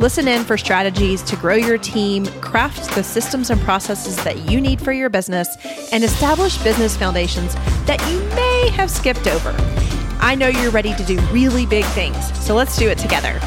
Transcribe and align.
Listen 0.00 0.28
in 0.28 0.44
for 0.44 0.56
strategies 0.56 1.22
to 1.24 1.34
grow 1.34 1.56
your 1.56 1.76
team, 1.76 2.24
craft 2.40 2.94
the 2.94 3.02
systems 3.02 3.50
and 3.50 3.60
processes 3.62 4.14
that 4.22 4.48
you 4.48 4.60
need 4.60 4.80
for 4.80 4.92
your 4.92 5.10
business, 5.10 5.48
and 5.92 6.04
establish 6.04 6.56
business 6.58 6.96
foundations 6.96 7.56
that 7.86 8.00
you 8.08 8.20
may 8.36 8.70
have 8.70 8.92
skipped 8.92 9.26
over. 9.26 9.52
I 10.20 10.36
know 10.36 10.46
you're 10.46 10.70
ready 10.70 10.94
to 10.94 11.02
do 11.02 11.18
really 11.32 11.66
big 11.66 11.84
things, 11.86 12.16
so 12.38 12.54
let's 12.54 12.78
do 12.78 12.88
it 12.88 12.96
together. 12.98 13.40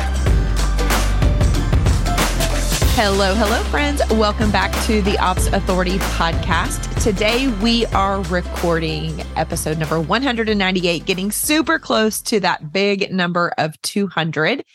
Hello, 2.95 3.33
hello, 3.33 3.63
friends. 3.69 4.01
Welcome 4.09 4.51
back 4.51 4.73
to 4.87 5.01
the 5.03 5.17
Ops 5.19 5.47
Authority 5.47 5.99
podcast. 5.99 7.01
Today 7.01 7.47
we 7.63 7.85
are 7.87 8.21
recording 8.23 9.21
episode 9.37 9.77
number 9.77 10.01
198, 10.01 11.05
getting 11.05 11.31
super 11.31 11.79
close 11.79 12.21
to 12.23 12.41
that 12.41 12.73
big 12.73 13.09
number 13.09 13.53
of 13.57 13.81
200. 13.83 14.65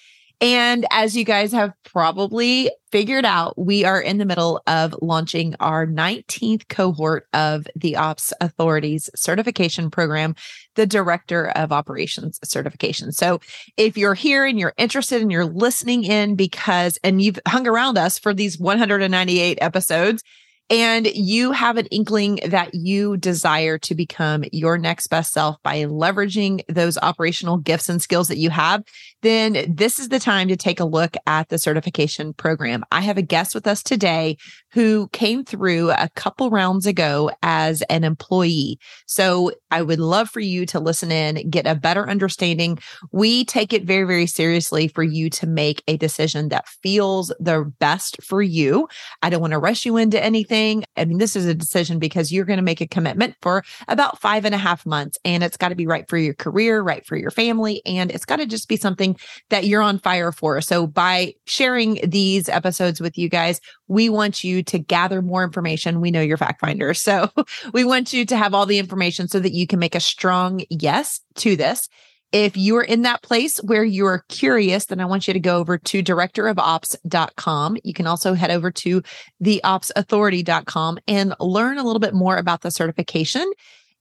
And 0.41 0.85
as 0.91 1.17
you 1.17 1.25
guys 1.25 1.51
have 1.53 1.73
probably 1.85 2.71
figured 2.93 3.25
out, 3.25 3.57
we 3.57 3.87
are 3.87 4.01
in 4.01 4.19
the 4.19 4.27
middle 4.27 4.61
of 4.67 4.95
launching 5.01 5.55
our 5.61 5.87
19th 5.87 6.69
cohort 6.69 7.27
of 7.33 7.67
the 7.75 7.97
Ops 7.97 8.35
Authority's 8.43 9.09
certification 9.15 9.91
program, 9.91 10.35
the 10.75 10.87
Director 10.87 11.49
of 11.51 11.73
Operations 11.73 12.39
certification. 12.45 13.13
So 13.13 13.41
if 13.79 13.97
you're 13.97 14.15
here 14.15 14.45
and 14.45 14.59
you're 14.59 14.75
interested 14.77 15.23
and 15.23 15.33
you're 15.33 15.47
listening 15.47 16.05
in 16.05 16.37
because, 16.37 16.99
and 17.03 17.23
you've 17.23 17.39
hung 17.49 17.67
around 17.67 17.97
us 17.97 18.19
for 18.19 18.35
these 18.35 18.59
198 18.59 19.57
episodes, 19.63 20.23
and 20.69 21.07
you 21.07 21.53
have 21.53 21.77
an 21.77 21.87
inkling 21.87 22.41
that 22.45 22.75
you 22.75 23.17
desire 23.17 23.79
to 23.79 23.95
become 23.95 24.45
your 24.51 24.79
next 24.79 25.07
best 25.07 25.33
self 25.33 25.57
by 25.63 25.85
leveraging 25.85 26.63
those 26.69 26.99
operational 26.99 27.57
gifts 27.57 27.89
and 27.89 28.03
skills 28.03 28.27
that 28.29 28.39
you 28.39 28.51
have, 28.51 28.83
then 29.23 29.65
this 29.69 29.99
is 29.99 30.09
the 30.09 30.19
time 30.19 30.49
to 30.49 30.57
take 30.57 30.81
a 30.81 30.85
look 30.85 31.17
at 31.27 31.49
the 31.49 31.59
certification 31.59 32.33
program. 32.35 32.85
I 32.93 33.01
have 33.01 33.19
a 33.19 33.23
guest 33.23 33.55
with 33.55 33.67
us 33.67 33.83
today 33.83 34.37
who 34.73 35.09
came 35.09 35.45
through 35.45 35.91
a 35.91 36.11
couple 36.15 36.51
rounds 36.51 36.87
ago 36.87 37.31
as 37.43 37.83
an 37.83 38.05
employee. 38.05 38.79
So 39.07 39.53
I 39.71 39.83
would 39.83 40.01
love 40.01 40.29
for 40.29 40.41
you 40.41 40.67
to 40.67 40.81
listen 40.81 41.11
in, 41.11 41.49
get 41.49 41.67
a 41.67 41.75
better 41.75 42.09
understanding. 42.09 42.79
We 43.11 43.45
take 43.45 43.73
it 43.73 43.85
very, 43.85 44.05
very 44.05 44.27
seriously 44.27 44.89
for 44.89 45.03
you 45.03 45.31
to 45.31 45.47
make 45.47 45.83
a 45.89 45.97
decision 45.97 46.49
that 46.51 46.69
feels 46.69 47.33
the 47.41 47.73
best 47.79 48.23
for 48.23 48.43
you. 48.43 48.87
I 49.23 49.31
don't 49.31 49.41
want 49.41 49.53
to 49.53 49.59
rush 49.59 49.87
you 49.87 49.97
into 49.97 50.23
anything. 50.23 50.85
I 50.97 51.05
mean, 51.05 51.19
this 51.19 51.37
is 51.37 51.47
a 51.47 51.55
decision 51.55 51.99
because 51.99 52.31
you're 52.31 52.45
going 52.45 52.59
to 52.59 52.63
make 52.63 52.81
a 52.81 52.87
commitment 52.87 53.35
for 53.41 53.65
about 53.89 54.21
five 54.21 54.45
and 54.45 54.55
a 54.55 54.59
half 54.59 54.85
months, 54.85 55.19
and 55.25 55.43
it's 55.43 55.57
got 55.57 55.71
to 55.71 55.75
be 55.75 55.87
right 55.87 56.09
for 56.09 56.19
your 56.19 56.35
career, 56.35 56.83
right 56.83 57.05
for 57.07 57.17
your 57.17 57.31
family, 57.31 57.83
and 57.87 58.11
it's 58.11 58.25
got 58.25 58.37
to 58.37 58.47
just 58.47 58.69
be 58.69 58.77
something 58.77 59.06
that 59.51 59.67
you're 59.67 59.83
on 59.83 59.99
fire 59.99 60.33
for. 60.33 60.61
So 60.61 60.87
by 60.87 61.35
sharing 61.47 62.01
these 62.09 62.49
episodes 62.49 63.01
with 63.01 63.19
you 63.19 63.29
guys, 63.29 63.61
we 63.89 64.09
want 64.09 64.43
you 64.43 64.63
to 64.65 64.79
gather 64.79 65.21
more 65.21 65.45
information. 65.45 66.01
We 66.01 66.11
know 66.11 66.23
you're 66.23 66.37
fact 66.37 66.61
finders. 66.61 67.01
So 67.01 67.31
we 67.73 67.85
want 67.85 68.13
you 68.13 68.25
to 68.25 68.37
have 68.37 68.55
all 68.55 68.67
the 68.67 68.79
information 68.79 69.29
so 69.29 69.39
that 69.41 69.53
you 69.53 69.67
can 69.67 69.79
make 69.79 69.95
a 69.95 70.01
strong 70.01 70.63
yes 70.71 71.21
to 71.37 71.55
this. 71.57 71.89
If 72.33 72.57
you're 72.57 72.83
in 72.83 73.03
that 73.03 73.23
place 73.23 73.59
where 73.59 73.85
you're 73.85 74.25
curious, 74.29 74.87
then 74.87 75.01
I 75.01 75.05
want 75.05 75.29
you 75.29 75.33
to 75.33 75.41
go 75.41 75.59
over 75.59 75.79
to 75.79 76.03
directorofops.com. 76.03 77.77
You 77.85 77.95
can 77.95 78.07
also 78.07 78.35
head 78.35 78.51
over 78.51 78.71
to 78.73 79.03
theopsauthority.com 79.43 80.99
and 81.07 81.35
learn 81.39 81.79
a 81.79 81.85
little 81.85 82.01
bit 82.01 82.15
more 82.15 82.37
about 82.37 82.63
the 82.63 82.71
certification. 82.71 83.51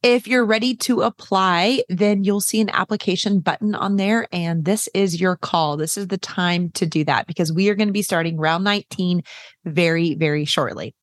If 0.05 0.27
you're 0.27 0.45
ready 0.45 0.75
to 0.75 1.01
apply, 1.01 1.81
then 1.89 2.23
you'll 2.23 2.39
see 2.39 2.61
an 2.61 2.69
application 2.69 3.39
button 3.39 3.73
on 3.73 3.95
there. 3.95 4.27
And 4.31 4.63
this 4.63 4.88
is 4.93 5.19
your 5.19 5.35
call. 5.35 5.77
This 5.77 5.97
is 5.97 6.09
the 6.09 6.17
time 6.19 6.69
to 6.75 6.85
do 6.85 7.03
that 7.05 7.25
because 7.25 7.51
we 7.51 7.69
are 7.69 7.75
going 7.75 7.88
to 7.88 7.91
be 7.91 8.03
starting 8.03 8.38
round 8.38 8.63
19 8.63 9.23
very, 9.66 10.13
very 10.13 10.45
shortly. 10.45 10.93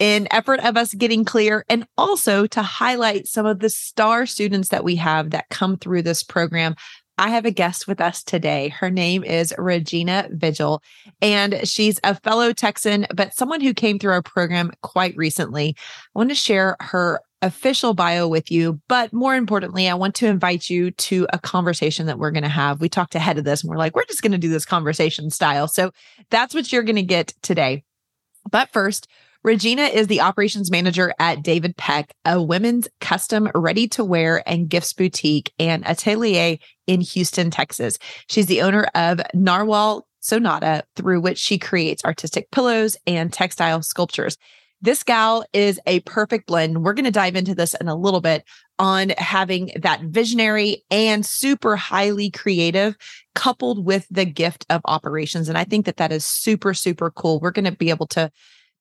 In 0.00 0.26
effort 0.32 0.58
of 0.64 0.76
us 0.76 0.94
getting 0.94 1.24
clear 1.24 1.64
and 1.68 1.86
also 1.96 2.48
to 2.48 2.60
highlight 2.60 3.28
some 3.28 3.46
of 3.46 3.60
the 3.60 3.70
star 3.70 4.26
students 4.26 4.70
that 4.70 4.82
we 4.82 4.96
have 4.96 5.30
that 5.30 5.48
come 5.50 5.76
through 5.76 6.02
this 6.02 6.24
program, 6.24 6.74
I 7.20 7.28
have 7.28 7.44
a 7.44 7.50
guest 7.50 7.86
with 7.86 8.00
us 8.00 8.22
today. 8.22 8.70
Her 8.70 8.88
name 8.88 9.22
is 9.22 9.52
Regina 9.58 10.26
Vigil, 10.30 10.82
and 11.20 11.68
she's 11.68 12.00
a 12.02 12.14
fellow 12.14 12.54
Texan, 12.54 13.06
but 13.14 13.34
someone 13.34 13.60
who 13.60 13.74
came 13.74 13.98
through 13.98 14.12
our 14.12 14.22
program 14.22 14.72
quite 14.80 15.14
recently. 15.18 15.76
I 15.76 16.18
want 16.18 16.30
to 16.30 16.34
share 16.34 16.78
her 16.80 17.20
official 17.42 17.92
bio 17.92 18.26
with 18.26 18.50
you. 18.50 18.80
But 18.88 19.12
more 19.12 19.34
importantly, 19.34 19.86
I 19.86 19.94
want 19.94 20.14
to 20.16 20.28
invite 20.28 20.70
you 20.70 20.92
to 20.92 21.26
a 21.30 21.38
conversation 21.38 22.06
that 22.06 22.18
we're 22.18 22.30
going 22.30 22.42
to 22.42 22.48
have. 22.48 22.80
We 22.80 22.88
talked 22.88 23.14
ahead 23.14 23.36
of 23.36 23.44
this 23.44 23.62
and 23.62 23.70
we're 23.70 23.76
like, 23.76 23.94
we're 23.94 24.04
just 24.06 24.22
going 24.22 24.32
to 24.32 24.38
do 24.38 24.48
this 24.48 24.64
conversation 24.64 25.30
style. 25.30 25.68
So 25.68 25.90
that's 26.30 26.54
what 26.54 26.72
you're 26.72 26.82
going 26.82 26.96
to 26.96 27.02
get 27.02 27.34
today. 27.42 27.84
But 28.50 28.70
first, 28.72 29.08
Regina 29.42 29.84
is 29.84 30.06
the 30.06 30.20
operations 30.20 30.70
manager 30.70 31.14
at 31.18 31.42
David 31.42 31.74
Peck, 31.78 32.14
a 32.26 32.42
women's 32.42 32.88
custom 33.00 33.48
ready 33.54 33.88
to 33.88 34.04
wear 34.04 34.46
and 34.46 34.68
gifts 34.68 34.92
boutique 34.92 35.50
and 35.58 35.82
atelier 35.86 36.58
in 36.86 37.00
Houston, 37.00 37.50
Texas. 37.50 37.98
She's 38.28 38.46
the 38.46 38.60
owner 38.60 38.88
of 38.94 39.22
Narwhal 39.32 40.06
Sonata, 40.20 40.84
through 40.94 41.22
which 41.22 41.38
she 41.38 41.56
creates 41.56 42.04
artistic 42.04 42.50
pillows 42.50 42.98
and 43.06 43.32
textile 43.32 43.80
sculptures. 43.80 44.36
This 44.82 45.02
gal 45.02 45.42
is 45.54 45.80
a 45.86 46.00
perfect 46.00 46.46
blend. 46.46 46.84
We're 46.84 46.92
going 46.92 47.06
to 47.06 47.10
dive 47.10 47.36
into 47.36 47.54
this 47.54 47.72
in 47.74 47.88
a 47.88 47.96
little 47.96 48.20
bit 48.20 48.44
on 48.78 49.10
having 49.16 49.70
that 49.80 50.02
visionary 50.02 50.84
and 50.90 51.24
super 51.24 51.76
highly 51.76 52.30
creative 52.30 52.94
coupled 53.34 53.86
with 53.86 54.06
the 54.10 54.26
gift 54.26 54.66
of 54.68 54.82
operations. 54.84 55.48
And 55.48 55.56
I 55.56 55.64
think 55.64 55.86
that 55.86 55.96
that 55.96 56.12
is 56.12 56.26
super, 56.26 56.74
super 56.74 57.10
cool. 57.10 57.40
We're 57.40 57.52
going 57.52 57.64
to 57.64 57.72
be 57.72 57.88
able 57.88 58.06
to 58.08 58.30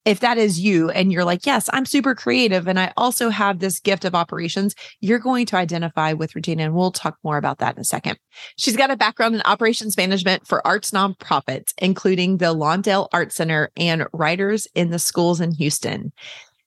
if 0.06 0.22
that 0.22 0.38
is 0.38 0.60
you 0.60 0.90
and 0.90 1.12
you're 1.12 1.26
like, 1.26 1.46
yes, 1.46 1.70
I'm 1.74 1.86
super 1.86 2.16
creative 2.16 2.68
and 2.68 2.80
I 2.80 2.94
also 2.98 3.30
have 3.30 3.60
this 3.60 3.80
gift 3.80 4.06
of 4.06 4.16
operations, 4.16 4.74
you're 5.02 5.20
going 5.20 5.46
to 5.48 5.58
identify 5.58 6.14
with 6.14 6.36
Regina. 6.36 6.64
And 6.64 6.74
we'll 6.74 6.92
talk 6.92 7.18
more 7.24 7.38
about 7.38 7.60
that 7.60 7.76
in 7.76 7.82
a 7.82 7.86
second. 7.86 8.18
She's 8.58 8.78
got 8.78 8.92
a 8.92 8.98
background 8.98 9.36
in 9.36 9.42
operations 9.46 9.98
management 9.98 10.48
for 10.48 10.66
arts 10.66 10.92
nonprofits, 10.92 11.74
including 11.78 12.38
the 12.38 12.54
Lawndale 12.56 13.08
Art 13.14 13.34
Center 13.34 13.72
and 13.78 14.08
Writers 14.14 14.68
in 14.74 14.90
the 14.90 15.00
Schools 15.00 15.42
in 15.42 15.54
Houston. 15.54 16.12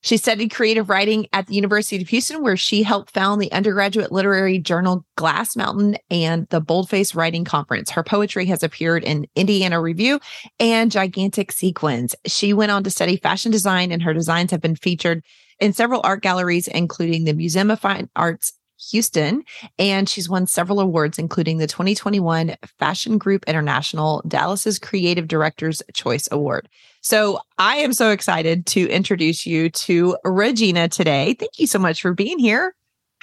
She 0.03 0.17
studied 0.17 0.51
creative 0.51 0.91
writing 0.91 1.27
at 1.33 1.47
the 1.47 1.55
University 1.55 2.03
of 2.03 2.09
Houston, 2.09 2.43
where 2.43 2.57
she 2.57 2.83
helped 2.83 3.13
found 3.13 3.41
the 3.41 3.53
undergraduate 3.53 4.11
literary 4.11 4.59
journal 4.59 5.07
Glass 5.17 5.55
Mountain 5.57 5.97
and 6.11 6.49
the 6.49 6.61
Boldface 6.61 7.15
Writing 7.15 7.45
Conference. 7.45 7.91
Her 7.91 8.03
poetry 8.03 8.45
has 8.47 8.65
appeared 8.65 9.05
in 9.05 9.27
Indiana 9.37 9.81
Review 9.81 10.19
and 10.59 10.91
Gigantic 10.91 11.53
Sequins. 11.53 12.17
She 12.27 12.53
went 12.53 12.73
on 12.73 12.83
to 12.83 12.91
study 12.91 13.17
fashion 13.17 13.53
design, 13.53 13.93
and 13.93 14.03
her 14.03 14.13
designs 14.13 14.51
have 14.51 14.61
been 14.61 14.77
featured 14.77 15.25
in 15.61 15.73
several 15.73 16.01
art 16.03 16.21
galleries, 16.21 16.67
including 16.67 17.25
the 17.25 17.33
Museum 17.33 17.71
of 17.71 17.79
Fine 17.79 18.11
Arts 18.17 18.55
Houston, 18.91 19.45
and 19.79 20.09
she's 20.09 20.29
won 20.29 20.49
several 20.49 20.81
awards, 20.81 21.19
including 21.19 21.59
the 21.59 21.69
2021 21.69 22.57
Fashion 22.79 23.19
Group 23.19 23.45
International 23.47 24.23
Dallas's 24.27 24.81
Creative 24.81 25.29
Directors 25.29 25.83
Choice 25.95 26.29
Award. 26.33 26.69
So 27.03 27.41
I 27.59 27.77
am 27.77 27.93
so 27.93 28.11
excited 28.11 28.65
to 28.67 28.89
introduce 28.89 29.45
you 29.45 29.71
to 29.71 30.17
Regina 30.25 30.89
today. 30.89 31.35
Thank 31.35 31.59
you 31.59 31.67
so 31.67 31.79
much 31.79 32.01
for 32.01 32.15
being 32.15 32.39
here. 32.39 32.75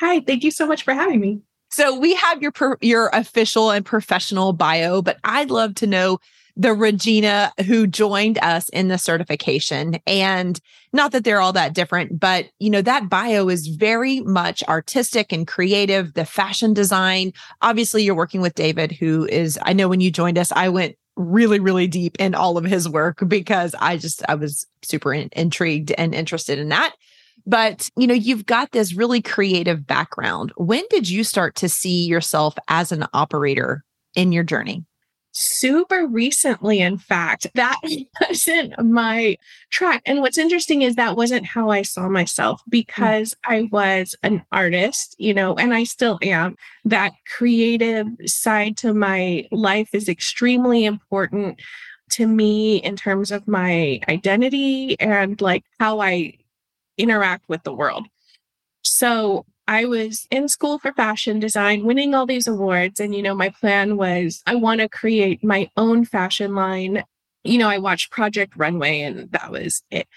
Hi, 0.01 0.19
thank 0.19 0.43
you 0.43 0.51
so 0.51 0.67
much 0.67 0.83
for 0.83 0.93
having 0.93 1.19
me. 1.19 1.41
So 1.71 1.97
we 1.97 2.13
have 2.15 2.41
your 2.41 2.51
your 2.81 3.09
official 3.13 3.71
and 3.71 3.85
professional 3.85 4.53
bio, 4.53 5.01
but 5.01 5.17
I'd 5.23 5.49
love 5.51 5.75
to 5.75 5.87
know 5.87 6.19
the 6.55 6.73
Regina 6.73 7.53
who 7.65 7.87
joined 7.87 8.37
us 8.39 8.67
in 8.69 8.89
the 8.89 8.97
certification. 8.97 9.97
And 10.05 10.59
not 10.91 11.13
that 11.13 11.23
they're 11.23 11.39
all 11.39 11.53
that 11.53 11.73
different, 11.73 12.19
but 12.19 12.49
you 12.59 12.69
know, 12.69 12.81
that 12.81 13.07
bio 13.07 13.47
is 13.47 13.67
very 13.67 14.19
much 14.21 14.61
artistic 14.63 15.31
and 15.31 15.47
creative, 15.47 16.15
the 16.15 16.25
fashion 16.25 16.73
design. 16.73 17.31
Obviously, 17.61 18.03
you're 18.03 18.15
working 18.15 18.41
with 18.41 18.55
David, 18.55 18.91
who 18.91 19.25
is, 19.27 19.57
I 19.61 19.71
know 19.71 19.87
when 19.87 20.01
you 20.01 20.11
joined 20.11 20.37
us, 20.37 20.51
I 20.51 20.67
went 20.67 20.97
really, 21.19 21.59
really 21.59 21.85
deep 21.85 22.15
in 22.17 22.33
all 22.33 22.57
of 22.57 22.63
his 22.63 22.87
work 22.87 23.21
because 23.27 23.75
I 23.79 23.97
just, 23.97 24.23
I 24.29 24.35
was 24.35 24.65
super 24.81 25.13
in, 25.13 25.29
intrigued 25.33 25.91
and 25.91 26.15
interested 26.15 26.57
in 26.57 26.69
that. 26.69 26.95
But, 27.45 27.89
you 27.97 28.07
know, 28.07 28.13
you've 28.13 28.45
got 28.45 28.71
this 28.71 28.93
really 28.95 29.21
creative 29.21 29.85
background. 29.85 30.51
When 30.55 30.83
did 30.89 31.09
you 31.09 31.23
start 31.23 31.55
to 31.55 31.69
see 31.69 32.05
yourself 32.05 32.55
as 32.67 32.91
an 32.91 33.05
operator 33.13 33.83
in 34.15 34.31
your 34.31 34.43
journey? 34.43 34.85
Super 35.31 36.07
recently, 36.07 36.79
in 36.79 36.97
fact. 36.97 37.47
That 37.55 37.79
wasn't 38.21 38.73
my 38.83 39.37
track. 39.69 40.01
And 40.05 40.21
what's 40.21 40.37
interesting 40.37 40.81
is 40.81 40.95
that 40.95 41.15
wasn't 41.15 41.45
how 41.45 41.69
I 41.69 41.83
saw 41.83 42.09
myself 42.09 42.61
because 42.69 43.33
mm. 43.33 43.37
I 43.45 43.69
was 43.71 44.15
an 44.23 44.43
artist, 44.51 45.15
you 45.17 45.33
know, 45.33 45.55
and 45.55 45.73
I 45.73 45.83
still 45.83 46.19
am. 46.21 46.55
That 46.85 47.13
creative 47.37 48.07
side 48.25 48.77
to 48.77 48.93
my 48.93 49.45
life 49.51 49.89
is 49.93 50.09
extremely 50.09 50.85
important 50.85 51.61
to 52.11 52.27
me 52.27 52.77
in 52.77 52.95
terms 52.95 53.31
of 53.31 53.47
my 53.47 53.99
identity 54.09 54.99
and 54.99 55.39
like 55.41 55.63
how 55.79 56.01
I 56.01 56.33
interact 56.97 57.47
with 57.47 57.63
the 57.63 57.73
world. 57.73 58.07
So 58.83 59.45
I 59.69 59.85
was 59.85 60.25
in 60.31 60.47
school 60.47 60.79
for 60.79 60.91
fashion 60.93 61.39
design, 61.39 61.85
winning 61.85 62.15
all 62.15 62.25
these 62.25 62.47
awards. 62.47 62.99
And, 62.99 63.13
you 63.13 63.21
know, 63.21 63.35
my 63.35 63.49
plan 63.49 63.97
was 63.97 64.41
I 64.47 64.55
want 64.55 64.81
to 64.81 64.89
create 64.89 65.43
my 65.43 65.69
own 65.77 66.05
fashion 66.05 66.55
line. 66.55 67.03
You 67.43 67.59
know, 67.59 67.69
I 67.69 67.77
watched 67.77 68.09
Project 68.09 68.53
Runway 68.55 69.01
and 69.01 69.31
that 69.31 69.51
was 69.51 69.83
it. 69.91 70.07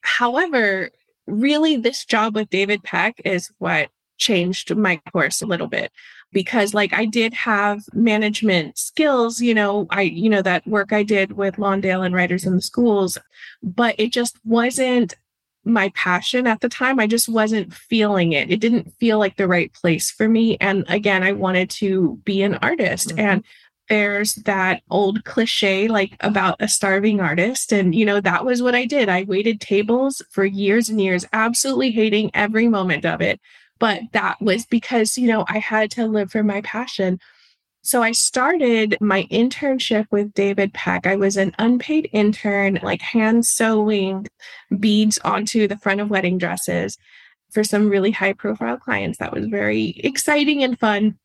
However, 0.00 0.90
really, 1.28 1.76
this 1.76 2.04
job 2.04 2.34
with 2.34 2.50
David 2.50 2.82
Peck 2.82 3.22
is 3.24 3.52
what 3.58 3.90
changed 4.16 4.74
my 4.74 5.00
course 5.12 5.42
a 5.42 5.46
little 5.46 5.68
bit 5.68 5.92
because 6.32 6.74
like 6.74 6.92
I 6.92 7.04
did 7.04 7.32
have 7.34 7.82
management 7.92 8.78
skills, 8.78 9.40
you 9.40 9.54
know, 9.54 9.86
I, 9.90 10.02
you 10.02 10.28
know, 10.28 10.42
that 10.42 10.66
work 10.66 10.92
I 10.92 11.04
did 11.04 11.34
with 11.34 11.54
Lawndale 11.54 12.04
and 12.04 12.16
writers 12.16 12.44
in 12.44 12.56
the 12.56 12.62
schools, 12.62 13.16
but 13.62 13.94
it 13.96 14.10
just 14.10 14.38
wasn't 14.44 15.14
my 15.68 15.90
passion 15.94 16.46
at 16.46 16.60
the 16.60 16.68
time. 16.68 16.98
I 16.98 17.06
just 17.06 17.28
wasn't 17.28 17.72
feeling 17.72 18.32
it. 18.32 18.50
It 18.50 18.60
didn't 18.60 18.92
feel 18.98 19.18
like 19.18 19.36
the 19.36 19.48
right 19.48 19.72
place 19.72 20.10
for 20.10 20.28
me. 20.28 20.56
And 20.60 20.84
again, 20.88 21.22
I 21.22 21.32
wanted 21.32 21.70
to 21.70 22.20
be 22.24 22.42
an 22.42 22.56
artist. 22.56 23.10
Mm-hmm. 23.10 23.20
And 23.20 23.44
there's 23.88 24.34
that 24.34 24.82
old 24.90 25.24
cliche 25.24 25.88
like 25.88 26.16
about 26.20 26.56
a 26.60 26.68
starving 26.68 27.20
artist. 27.20 27.72
And, 27.72 27.94
you 27.94 28.04
know, 28.04 28.20
that 28.20 28.44
was 28.44 28.62
what 28.62 28.74
I 28.74 28.84
did. 28.84 29.08
I 29.08 29.22
waited 29.22 29.60
tables 29.60 30.22
for 30.30 30.44
years 30.44 30.88
and 30.88 31.00
years, 31.00 31.24
absolutely 31.32 31.90
hating 31.90 32.30
every 32.34 32.68
moment 32.68 33.06
of 33.06 33.20
it. 33.20 33.40
But 33.78 34.02
that 34.12 34.40
was 34.40 34.66
because, 34.66 35.16
you 35.16 35.28
know, 35.28 35.44
I 35.48 35.58
had 35.58 35.90
to 35.92 36.06
live 36.06 36.30
for 36.30 36.42
my 36.42 36.60
passion. 36.62 37.20
So 37.88 38.02
I 38.02 38.12
started 38.12 38.98
my 39.00 39.22
internship 39.30 40.08
with 40.10 40.34
David 40.34 40.74
Peck. 40.74 41.06
I 41.06 41.16
was 41.16 41.38
an 41.38 41.54
unpaid 41.58 42.10
intern, 42.12 42.78
like 42.82 43.00
hand 43.00 43.46
sewing 43.46 44.26
beads 44.78 45.16
onto 45.24 45.66
the 45.66 45.78
front 45.78 46.02
of 46.02 46.10
wedding 46.10 46.36
dresses 46.36 46.98
for 47.50 47.64
some 47.64 47.88
really 47.88 48.10
high 48.10 48.34
profile 48.34 48.76
clients. 48.76 49.16
That 49.16 49.32
was 49.32 49.46
very 49.46 49.98
exciting 50.04 50.62
and 50.62 50.78
fun. 50.78 51.18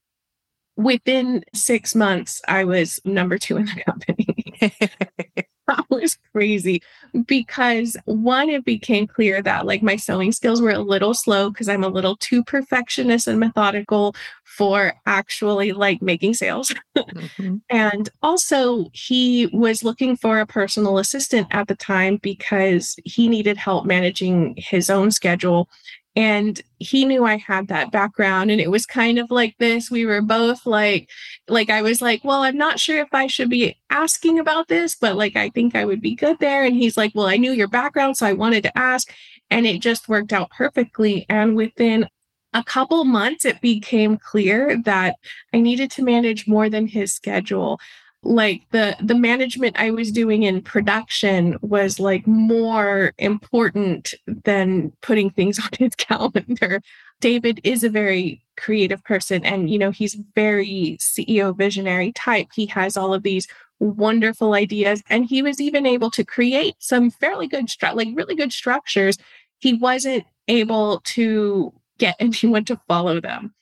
Within 0.78 1.44
six 1.54 1.96
months, 1.96 2.42
I 2.48 2.64
was 2.64 3.02
number 3.04 3.38
two 3.38 3.58
in 3.58 3.66
the 3.66 3.84
company. 3.86 5.46
that 5.68 5.86
was 5.90 6.18
crazy 6.32 6.82
because 7.26 7.96
one, 8.06 8.50
it 8.50 8.66
became 8.66 9.08
clear 9.08 9.42
that 9.42 9.66
like 9.66 9.84
my 9.84 9.96
sewing 9.96 10.32
skills 10.32 10.62
were 10.62 10.72
a 10.72 10.80
little 10.80 11.14
slow 11.14 11.50
because 11.50 11.70
I'm 11.70 11.84
a 11.84 11.90
little 11.90 12.16
too 12.18 12.44
perfectionist 12.44 13.28
and 13.28 13.40
methodical 13.40 14.16
for 14.44 14.94
actually 15.06 15.72
like 15.72 16.02
making 16.02 16.34
sales. 16.36 16.74
mm-hmm. 16.96 17.58
And 17.70 18.10
also, 18.22 18.86
he 18.94 19.48
was 19.48 19.84
looking 19.84 20.16
for 20.16 20.40
a 20.40 20.46
personal 20.46 21.00
assistant 21.00 21.48
at 21.52 21.68
the 21.68 21.76
time 21.76 22.18
because 22.18 22.96
he 23.04 23.28
needed 23.28 23.58
help 23.58 23.86
managing 23.86 24.56
his 24.58 24.90
own 24.90 25.12
schedule 25.12 25.70
and 26.16 26.62
he 26.78 27.06
knew 27.06 27.26
i 27.26 27.38
had 27.38 27.68
that 27.68 27.92
background 27.92 28.52
and 28.52 28.62
it 28.62 28.70
was 28.70 28.86
kind 28.86 29.18
of 29.18 29.32
like 29.32 29.56
this. 29.58 29.90
We 29.90 30.06
were 30.06 30.22
both 30.22 30.66
like 30.66 31.10
like 31.48 31.70
i 31.70 31.82
was 31.82 32.02
like 32.02 32.24
well 32.24 32.44
i'm 32.44 32.58
not 32.58 32.80
sure 32.80 33.00
if 33.00 33.14
i 33.14 33.28
should 33.28 33.50
be 33.50 33.78
asking 33.90 34.40
about 34.40 34.68
this 34.68 34.96
but 34.96 35.16
like 35.16 35.36
i 35.36 35.50
think 35.50 35.76
i 35.76 35.86
would 35.86 36.02
be 36.02 36.16
good 36.16 36.38
there. 36.40 36.64
And 36.66 36.76
he's 36.76 36.98
like 36.98 37.12
well 37.16 37.28
i 37.28 37.38
knew 37.38 37.52
your 37.52 37.68
background 37.68 38.18
so 38.18 38.26
i 38.26 38.34
wanted 38.34 38.64
to 38.64 38.78
ask. 38.78 39.12
And 39.50 39.68
it 39.68 39.82
just 39.82 40.10
worked 40.10 40.34
out 40.34 40.50
perfectly. 40.50 41.26
And 41.30 41.56
within 41.56 42.08
a 42.54 42.64
couple 42.64 43.04
months 43.04 43.46
it 43.46 43.62
became 43.62 44.18
clear 44.18 44.78
that 44.84 45.16
i 45.54 45.60
needed 45.60 45.90
to 45.92 46.04
manage 46.04 46.48
more 46.48 46.70
than 46.70 46.88
his 46.88 47.12
schedule 47.12 47.80
like 48.24 48.64
the 48.72 48.96
the 49.02 49.16
management 49.16 49.76
i 49.78 49.92
was 49.92 50.12
doing 50.12 50.44
in 50.44 50.62
production 50.62 51.58
was 51.62 52.00
like 52.00 52.26
more 52.26 53.14
important 53.18 54.14
than 54.28 54.92
putting 55.02 55.30
things 55.30 55.60
on 55.64 55.70
his 55.78 55.96
calendar. 55.96 56.82
David 57.20 57.62
is 57.64 57.84
a 57.84 57.90
very 57.90 58.44
creative 58.58 59.04
person 59.04 59.44
and 59.46 59.70
you 59.70 59.80
know 59.80 59.92
he's 59.92 60.18
very 60.36 60.98
ceo 61.00 61.56
visionary 61.58 62.12
type. 62.12 62.48
He 62.54 62.66
has 62.68 62.98
all 62.98 63.14
of 63.14 63.24
these 63.24 63.48
wonderful 63.80 64.54
ideas 64.54 65.04
and 65.10 65.26
he 65.26 65.42
was 65.42 65.60
even 65.60 65.86
able 65.86 66.12
to 66.12 66.24
create 66.24 66.76
some 66.80 67.12
fairly 67.12 67.48
good 67.48 67.68
stru- 67.68 67.96
like 67.96 68.10
really 68.14 68.36
good 68.36 68.54
structures. 68.54 69.18
He 69.60 69.74
wasn't 69.74 70.26
able 70.48 71.02
to 71.06 71.74
get 71.98 72.16
anyone 72.20 72.66
to 72.66 72.80
follow 72.88 73.20
them 73.20 73.54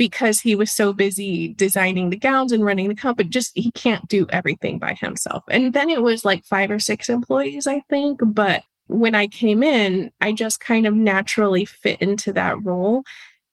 because 0.00 0.40
he 0.40 0.54
was 0.54 0.72
so 0.72 0.94
busy 0.94 1.48
designing 1.48 2.08
the 2.08 2.16
gowns 2.16 2.52
and 2.52 2.64
running 2.64 2.88
the 2.88 2.94
company 2.94 3.28
just 3.28 3.52
he 3.54 3.70
can't 3.72 4.08
do 4.08 4.26
everything 4.30 4.78
by 4.78 4.94
himself. 4.94 5.44
And 5.50 5.74
then 5.74 5.90
it 5.90 6.00
was 6.00 6.24
like 6.24 6.42
five 6.42 6.70
or 6.70 6.78
six 6.78 7.10
employees 7.10 7.66
i 7.66 7.80
think. 7.90 8.18
But 8.24 8.62
when 8.86 9.14
i 9.14 9.26
came 9.26 9.62
in 9.62 10.10
i 10.22 10.32
just 10.32 10.58
kind 10.58 10.86
of 10.86 10.94
naturally 10.94 11.66
fit 11.66 12.00
into 12.00 12.32
that 12.32 12.56
role 12.64 13.02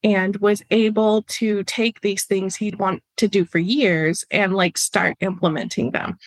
and 0.06 0.38
was 0.38 0.64
able 0.72 1.24
to 1.24 1.66
take 1.66 2.00
these 2.00 2.24
things 2.24 2.56
he'd 2.56 2.80
want 2.80 3.04
to 3.18 3.28
do 3.28 3.44
for 3.44 3.60
years 3.60 4.24
and 4.32 4.56
like 4.56 4.78
start 4.78 5.18
implementing 5.20 5.92
them. 5.92 6.18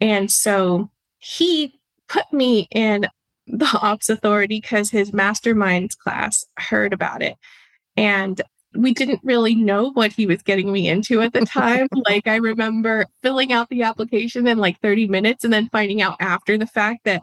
And 0.00 0.30
so 0.30 0.90
he 1.18 1.78
put 2.08 2.32
me 2.32 2.68
in 2.70 3.06
the 3.46 3.78
ops 3.82 4.08
authority 4.08 4.60
because 4.62 4.90
his 4.90 5.10
masterminds 5.10 5.94
class 5.94 6.46
heard 6.58 6.94
about 6.94 7.22
it. 7.22 7.36
And 7.98 8.40
we 8.74 8.92
didn't 8.92 9.20
really 9.22 9.54
know 9.54 9.90
what 9.92 10.12
he 10.12 10.26
was 10.26 10.42
getting 10.42 10.70
me 10.72 10.88
into 10.88 11.20
at 11.22 11.32
the 11.32 11.46
time. 11.46 11.88
like 12.06 12.26
I 12.26 12.36
remember 12.36 13.06
filling 13.22 13.52
out 13.52 13.68
the 13.70 13.82
application 13.82 14.46
in 14.46 14.58
like 14.58 14.80
30 14.80 15.08
minutes 15.08 15.44
and 15.44 15.52
then 15.52 15.68
finding 15.70 16.02
out 16.02 16.16
after 16.20 16.58
the 16.58 16.66
fact 16.66 17.04
that 17.04 17.22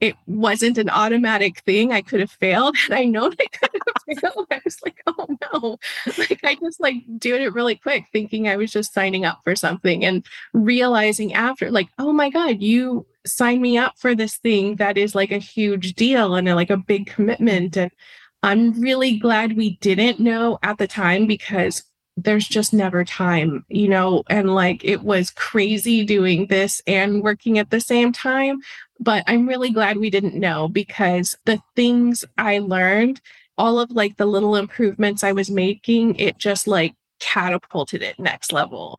it 0.00 0.16
wasn't 0.26 0.78
an 0.78 0.88
automatic 0.88 1.60
thing. 1.60 1.92
I 1.92 2.00
could 2.00 2.20
have 2.20 2.30
failed. 2.30 2.74
And 2.86 2.94
I 2.98 3.04
know 3.04 3.26
I 3.26 3.46
could 3.46 3.70
have 3.72 4.18
failed. 4.20 4.46
I 4.50 4.60
was 4.64 4.78
like, 4.84 5.00
oh 5.06 5.26
no. 5.52 5.78
Like 6.18 6.40
I 6.42 6.56
just 6.56 6.80
like 6.80 6.96
doing 7.18 7.42
it 7.42 7.54
really 7.54 7.76
quick, 7.76 8.06
thinking 8.12 8.48
I 8.48 8.56
was 8.56 8.72
just 8.72 8.94
signing 8.94 9.24
up 9.24 9.40
for 9.44 9.54
something 9.54 10.04
and 10.04 10.24
realizing 10.54 11.34
after, 11.34 11.70
like, 11.70 11.88
oh 11.98 12.12
my 12.12 12.30
God, 12.30 12.60
you 12.62 13.06
signed 13.26 13.60
me 13.60 13.76
up 13.76 13.98
for 13.98 14.14
this 14.14 14.36
thing 14.38 14.76
that 14.76 14.96
is 14.96 15.14
like 15.14 15.30
a 15.30 15.38
huge 15.38 15.92
deal 15.94 16.34
and 16.34 16.48
like 16.48 16.70
a 16.70 16.76
big 16.76 17.06
commitment. 17.06 17.76
And 17.76 17.92
I'm 18.42 18.80
really 18.80 19.18
glad 19.18 19.56
we 19.56 19.76
didn't 19.76 20.20
know 20.20 20.58
at 20.62 20.78
the 20.78 20.86
time 20.86 21.26
because 21.26 21.82
there's 22.16 22.48
just 22.48 22.72
never 22.72 23.04
time, 23.04 23.64
you 23.68 23.88
know, 23.88 24.22
and 24.28 24.54
like 24.54 24.84
it 24.84 25.02
was 25.02 25.30
crazy 25.30 26.04
doing 26.04 26.46
this 26.46 26.82
and 26.86 27.22
working 27.22 27.58
at 27.58 27.70
the 27.70 27.80
same 27.80 28.12
time. 28.12 28.60
But 28.98 29.24
I'm 29.26 29.46
really 29.46 29.70
glad 29.70 29.96
we 29.96 30.10
didn't 30.10 30.34
know 30.34 30.68
because 30.68 31.36
the 31.46 31.60
things 31.76 32.24
I 32.36 32.58
learned, 32.58 33.20
all 33.56 33.78
of 33.78 33.90
like 33.90 34.16
the 34.16 34.26
little 34.26 34.56
improvements 34.56 35.22
I 35.22 35.32
was 35.32 35.50
making, 35.50 36.16
it 36.16 36.38
just 36.38 36.66
like 36.66 36.94
catapulted 37.20 38.02
it 38.02 38.18
next 38.18 38.52
level. 38.52 38.98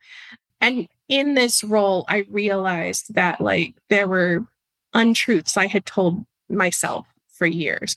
And 0.59 0.87
in 1.09 1.33
this 1.33 1.63
role, 1.63 2.05
I 2.07 2.25
realized 2.29 3.13
that 3.15 3.41
like 3.41 3.75
there 3.89 4.07
were 4.07 4.45
untruths 4.93 5.57
I 5.57 5.67
had 5.67 5.85
told 5.85 6.25
myself 6.49 7.07
for 7.31 7.47
years. 7.47 7.95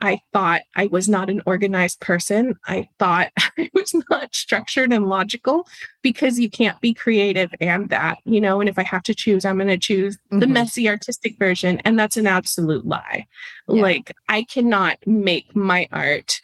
I 0.00 0.20
thought 0.32 0.62
I 0.76 0.86
was 0.86 1.08
not 1.08 1.30
an 1.30 1.42
organized 1.46 2.00
person. 2.00 2.56
I 2.66 2.88
thought 2.98 3.30
I 3.58 3.70
was 3.74 3.94
not 4.10 4.34
structured 4.34 4.92
and 4.92 5.06
logical 5.06 5.66
because 6.02 6.38
you 6.38 6.50
can't 6.50 6.80
be 6.80 6.92
creative 6.92 7.54
and 7.60 7.88
that, 7.90 8.18
you 8.24 8.40
know. 8.40 8.60
And 8.60 8.68
if 8.68 8.78
I 8.78 8.82
have 8.82 9.02
to 9.04 9.14
choose, 9.14 9.44
I'm 9.44 9.56
going 9.56 9.68
to 9.68 9.78
choose 9.78 10.16
mm-hmm. 10.16 10.40
the 10.40 10.46
messy 10.46 10.88
artistic 10.88 11.38
version. 11.38 11.80
And 11.84 11.98
that's 11.98 12.16
an 12.16 12.26
absolute 12.26 12.86
lie. 12.86 13.26
Yeah. 13.68 13.82
Like, 13.82 14.14
I 14.28 14.42
cannot 14.44 14.98
make 15.06 15.54
my 15.56 15.88
art 15.90 16.40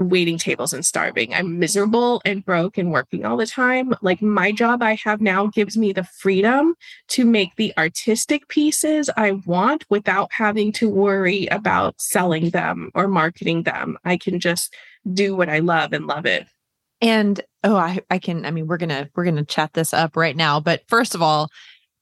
waiting 0.00 0.38
tables 0.38 0.72
and 0.72 0.84
starving. 0.84 1.34
I'm 1.34 1.58
miserable 1.58 2.22
and 2.24 2.44
broke 2.44 2.78
and 2.78 2.90
working 2.90 3.24
all 3.24 3.36
the 3.36 3.46
time. 3.46 3.94
Like 4.00 4.22
my 4.22 4.50
job 4.50 4.82
I 4.82 4.94
have 5.04 5.20
now 5.20 5.46
gives 5.46 5.76
me 5.76 5.92
the 5.92 6.04
freedom 6.04 6.74
to 7.08 7.24
make 7.24 7.54
the 7.56 7.72
artistic 7.76 8.48
pieces 8.48 9.10
I 9.16 9.32
want 9.44 9.84
without 9.90 10.32
having 10.32 10.72
to 10.72 10.88
worry 10.88 11.46
about 11.48 12.00
selling 12.00 12.50
them 12.50 12.90
or 12.94 13.08
marketing 13.08 13.64
them. 13.64 13.98
I 14.04 14.16
can 14.16 14.40
just 14.40 14.74
do 15.12 15.36
what 15.36 15.50
I 15.50 15.58
love 15.58 15.92
and 15.92 16.06
love 16.06 16.24
it. 16.26 16.46
And 17.02 17.40
oh, 17.62 17.76
I, 17.76 18.00
I 18.10 18.18
can, 18.18 18.44
I 18.44 18.50
mean, 18.50 18.66
we're 18.66 18.78
gonna 18.78 19.08
we're 19.14 19.24
gonna 19.24 19.44
chat 19.44 19.72
this 19.74 19.94
up 19.94 20.16
right 20.16 20.36
now. 20.36 20.60
But 20.60 20.82
first 20.88 21.14
of 21.14 21.22
all, 21.22 21.50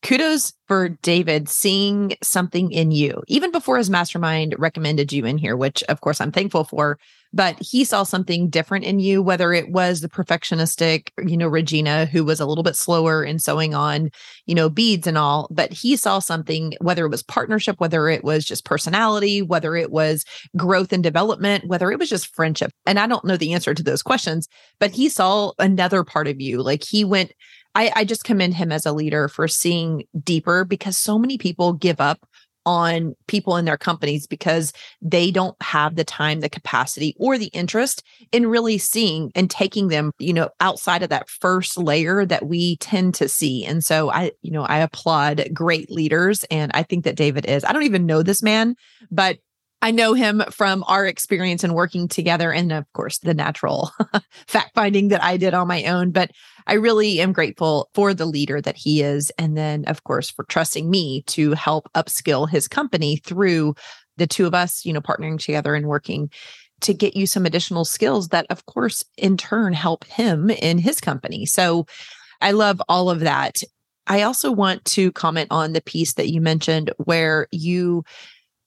kudos 0.03 0.53
for 0.67 0.89
David 0.89 1.49
seeing 1.49 2.15
something 2.23 2.71
in 2.71 2.91
you, 2.91 3.23
even 3.27 3.51
before 3.51 3.79
his 3.79 3.91
mastermind 3.91 4.55
recommended 4.59 5.13
you 5.13 5.25
in 5.25 5.39
here, 5.39 5.57
which 5.57 5.83
of 5.85 6.01
course 6.01 6.21
I'm 6.21 6.33
thankful 6.33 6.65
for. 6.65 6.99
But 7.33 7.57
he 7.61 7.85
saw 7.85 8.03
something 8.03 8.49
different 8.49 8.85
in 8.85 8.99
you, 8.99 9.23
whether 9.23 9.53
it 9.53 9.71
was 9.71 10.01
the 10.01 10.09
perfectionistic, 10.09 11.11
you 11.27 11.37
know, 11.37 11.49
Regina, 11.49 12.07
who 12.07 12.25
was 12.25 12.41
a 12.41 12.47
little 12.47 12.65
bit 12.65 12.77
slower 12.77 13.23
in 13.23 13.39
sewing 13.39 13.75
on, 13.75 14.11
you 14.47 14.55
know, 14.55 14.69
beads 14.69 15.07
and 15.07 15.19
all, 15.19 15.49
but 15.51 15.73
he 15.73 15.97
saw 15.97 16.19
something, 16.19 16.75
whether 16.81 17.05
it 17.05 17.11
was 17.11 17.23
partnership, 17.23 17.79
whether 17.79 18.09
it 18.09 18.25
was 18.25 18.45
just 18.45 18.65
personality, 18.65 19.43
whether 19.43 19.77
it 19.77 19.91
was 19.91 20.25
growth 20.57 20.93
and 20.93 21.03
development, 21.03 21.67
whether 21.67 21.93
it 21.93 21.99
was 21.99 22.09
just 22.09 22.35
friendship. 22.35 22.71
And 22.87 22.99
I 22.99 23.07
don't 23.07 23.25
know 23.25 23.37
the 23.37 23.53
answer 23.53 23.75
to 23.75 23.83
those 23.83 24.03
questions, 24.03 24.49
but 24.81 24.91
he 24.91 25.09
saw 25.09 25.53
another 25.59 26.05
part 26.05 26.29
of 26.29 26.41
you. 26.41 26.63
Like 26.63 26.83
he 26.83 27.05
went, 27.05 27.33
I, 27.75 27.93
I 27.95 28.05
just 28.05 28.25
commend 28.25 28.55
him 28.55 28.73
as 28.73 28.87
a 28.87 28.93
leader 28.93 29.29
for 29.29 29.47
seeing 29.47 30.05
deeper 30.25 30.65
because 30.65 30.97
so 30.97 31.19
many 31.19 31.39
people 31.39 31.75
give 31.75 32.01
up 32.01 32.27
on 32.67 33.15
people 33.27 33.57
in 33.57 33.65
their 33.65 33.79
companies 33.79 34.27
because 34.27 34.73
they 35.01 35.31
don't 35.31 35.61
have 35.63 35.97
the 35.97 36.05
time, 36.05 36.41
the 36.41 36.49
capacity, 36.49 37.15
or 37.19 37.39
the 37.39 37.47
interest 37.47 38.03
in 38.33 38.47
really 38.47 38.79
seeing 38.79 39.31
and 39.35 39.51
taking 39.51 39.89
them, 39.89 40.13
you 40.19 40.33
know, 40.33 40.51
outside 40.61 41.03
of 41.03 41.09
that 41.09 41.29
first 41.29 41.79
layer 41.79 42.25
that 42.27 42.47
we 42.47 42.77
tend 42.77 43.15
to 43.15 43.29
see. 43.29 43.65
And 43.65 43.85
so 43.85 44.11
I, 44.11 44.33
you 44.43 44.51
know, 44.51 44.65
I 44.65 44.79
applaud 44.79 45.49
great 45.53 45.91
leaders. 45.91 46.45
And 46.51 46.71
I 46.75 46.83
think 46.83 47.05
that 47.05 47.17
David 47.17 47.47
is. 47.47 47.65
I 47.65 47.73
don't 47.73 47.85
even 47.85 48.07
know 48.07 48.23
this 48.23 48.43
man, 48.43 48.77
but 49.11 49.39
I 49.81 49.93
know 49.93 50.15
him 50.15 50.43
from 50.51 50.85
our 50.89 51.07
experience 51.07 51.63
in 51.63 51.73
working 51.73 52.09
together 52.09 52.53
and 52.53 52.73
of 52.73 52.85
course 52.95 53.19
the 53.19 53.35
natural 53.35 53.93
fact 54.47 54.73
finding 54.75 55.09
that 55.09 55.23
I 55.23 55.37
did 55.37 55.55
on 55.55 55.69
my 55.69 55.85
own 55.85 56.11
but 56.11 56.31
I 56.67 56.75
really 56.75 57.21
am 57.21 57.33
grateful 57.33 57.89
for 57.95 58.13
the 58.13 58.27
leader 58.27 58.61
that 58.61 58.77
he 58.77 59.03
is 59.03 59.31
and 59.39 59.57
then 59.57 59.85
of 59.85 60.05
course 60.05 60.31
for 60.31 60.45
trusting 60.45 60.91
me 60.91 61.23
to 61.29 61.53
help 61.53 61.89
upskill 61.95 62.49
his 62.49 62.67
company 62.69 63.17
through 63.17 63.75
the 64.17 64.27
two 64.27 64.47
of 64.47 64.55
us 64.55 64.85
you 64.85 64.93
know 64.93 65.01
partnering 65.01 65.39
together 65.39 65.75
and 65.75 65.87
working 65.87 66.31
to 66.81 66.95
get 66.95 67.17
you 67.17 67.27
some 67.27 67.47
additional 67.47 67.85
skills 67.85 68.29
that 68.29 68.47
of 68.51 68.67
course 68.67 69.05
in 69.17 69.37
turn 69.37 69.73
help 69.73 70.05
him 70.05 70.51
in 70.51 70.79
his 70.79 71.01
company. 71.01 71.47
So 71.47 71.87
I 72.41 72.53
love 72.53 72.81
all 72.89 73.11
of 73.11 73.21
that. 73.21 73.63
I 74.07 74.23
also 74.23 74.51
want 74.51 74.85
to 74.87 75.13
comment 75.13 75.49
on 75.51 75.73
the 75.73 75.83
piece 75.83 76.15
that 76.15 76.31
you 76.31 76.41
mentioned 76.41 76.93
where 76.99 77.47
you 77.51 78.05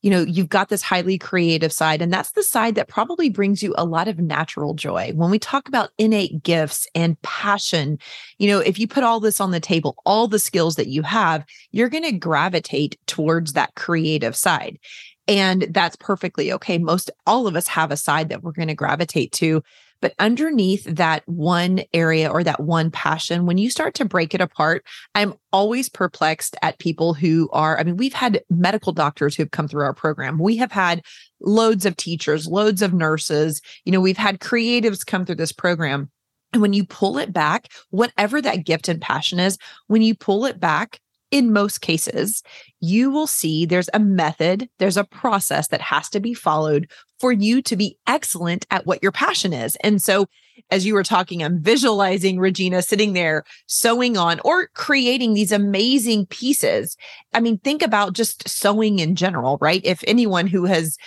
you 0.01 0.09
know, 0.09 0.21
you've 0.21 0.49
got 0.49 0.69
this 0.69 0.81
highly 0.81 1.17
creative 1.17 1.71
side, 1.71 2.01
and 2.01 2.11
that's 2.11 2.31
the 2.31 2.43
side 2.43 2.75
that 2.75 2.87
probably 2.87 3.29
brings 3.29 3.61
you 3.61 3.73
a 3.77 3.85
lot 3.85 4.07
of 4.07 4.19
natural 4.19 4.73
joy. 4.73 5.11
When 5.15 5.29
we 5.29 5.39
talk 5.39 5.67
about 5.67 5.91
innate 5.97 6.43
gifts 6.43 6.87
and 6.95 7.21
passion, 7.21 7.99
you 8.37 8.47
know, 8.47 8.59
if 8.59 8.79
you 8.79 8.87
put 8.87 9.03
all 9.03 9.19
this 9.19 9.39
on 9.39 9.51
the 9.51 9.59
table, 9.59 9.95
all 10.05 10.27
the 10.27 10.39
skills 10.39 10.75
that 10.75 10.87
you 10.87 11.03
have, 11.03 11.45
you're 11.71 11.89
going 11.89 12.03
to 12.03 12.11
gravitate 12.11 12.97
towards 13.05 13.53
that 13.53 13.75
creative 13.75 14.35
side. 14.35 14.79
And 15.27 15.67
that's 15.69 15.95
perfectly 15.95 16.51
okay. 16.53 16.77
Most 16.77 17.11
all 17.27 17.47
of 17.47 17.55
us 17.55 17.67
have 17.67 17.91
a 17.91 17.97
side 17.97 18.29
that 18.29 18.43
we're 18.43 18.51
going 18.51 18.67
to 18.67 18.75
gravitate 18.75 19.31
to. 19.33 19.63
But 20.01 20.13
underneath 20.19 20.83
that 20.85 21.23
one 21.27 21.81
area 21.93 22.29
or 22.29 22.43
that 22.43 22.59
one 22.59 22.91
passion, 22.91 23.45
when 23.45 23.57
you 23.57 23.69
start 23.69 23.93
to 23.95 24.05
break 24.05 24.33
it 24.33 24.41
apart, 24.41 24.85
I'm 25.15 25.35
always 25.53 25.89
perplexed 25.89 26.55
at 26.61 26.79
people 26.79 27.13
who 27.13 27.49
are, 27.53 27.79
I 27.79 27.83
mean, 27.83 27.97
we've 27.97 28.13
had 28.13 28.41
medical 28.49 28.93
doctors 28.93 29.35
who've 29.35 29.51
come 29.51 29.67
through 29.67 29.83
our 29.83 29.93
program. 29.93 30.39
We 30.39 30.57
have 30.57 30.71
had 30.71 31.03
loads 31.39 31.85
of 31.85 31.97
teachers, 31.97 32.47
loads 32.47 32.81
of 32.81 32.93
nurses. 32.93 33.61
You 33.85 33.91
know, 33.91 34.01
we've 34.01 34.17
had 34.17 34.39
creatives 34.39 35.05
come 35.05 35.25
through 35.25 35.35
this 35.35 35.51
program. 35.51 36.09
And 36.53 36.61
when 36.61 36.73
you 36.73 36.85
pull 36.85 37.17
it 37.17 37.31
back, 37.31 37.67
whatever 37.91 38.41
that 38.41 38.65
gift 38.65 38.89
and 38.89 38.99
passion 38.99 39.39
is, 39.39 39.57
when 39.87 40.01
you 40.01 40.15
pull 40.15 40.45
it 40.45 40.59
back, 40.59 40.99
in 41.31 41.53
most 41.53 41.79
cases, 41.79 42.43
you 42.81 43.09
will 43.09 43.27
see 43.27 43.65
there's 43.65 43.89
a 43.93 43.99
method, 43.99 44.69
there's 44.77 44.97
a 44.97 45.05
process 45.05 45.69
that 45.69 45.81
has 45.81 46.09
to 46.09 46.19
be 46.19 46.33
followed 46.33 46.91
for 47.19 47.31
you 47.31 47.61
to 47.61 47.75
be 47.75 47.97
excellent 48.07 48.65
at 48.69 48.85
what 48.85 49.01
your 49.01 49.11
passion 49.11 49.53
is. 49.53 49.77
And 49.77 50.01
so, 50.01 50.27
as 50.69 50.85
you 50.85 50.93
were 50.93 51.03
talking, 51.03 51.41
I'm 51.41 51.61
visualizing 51.61 52.37
Regina 52.37 52.81
sitting 52.81 53.13
there 53.13 53.43
sewing 53.67 54.17
on 54.17 54.39
or 54.43 54.67
creating 54.75 55.33
these 55.33 55.51
amazing 55.51 56.25
pieces. 56.27 56.97
I 57.33 57.39
mean, 57.39 57.57
think 57.59 57.81
about 57.81 58.13
just 58.13 58.47
sewing 58.47 58.99
in 58.99 59.15
general, 59.15 59.57
right? 59.61 59.81
If 59.83 60.03
anyone 60.05 60.47
who 60.47 60.65
has 60.65 60.97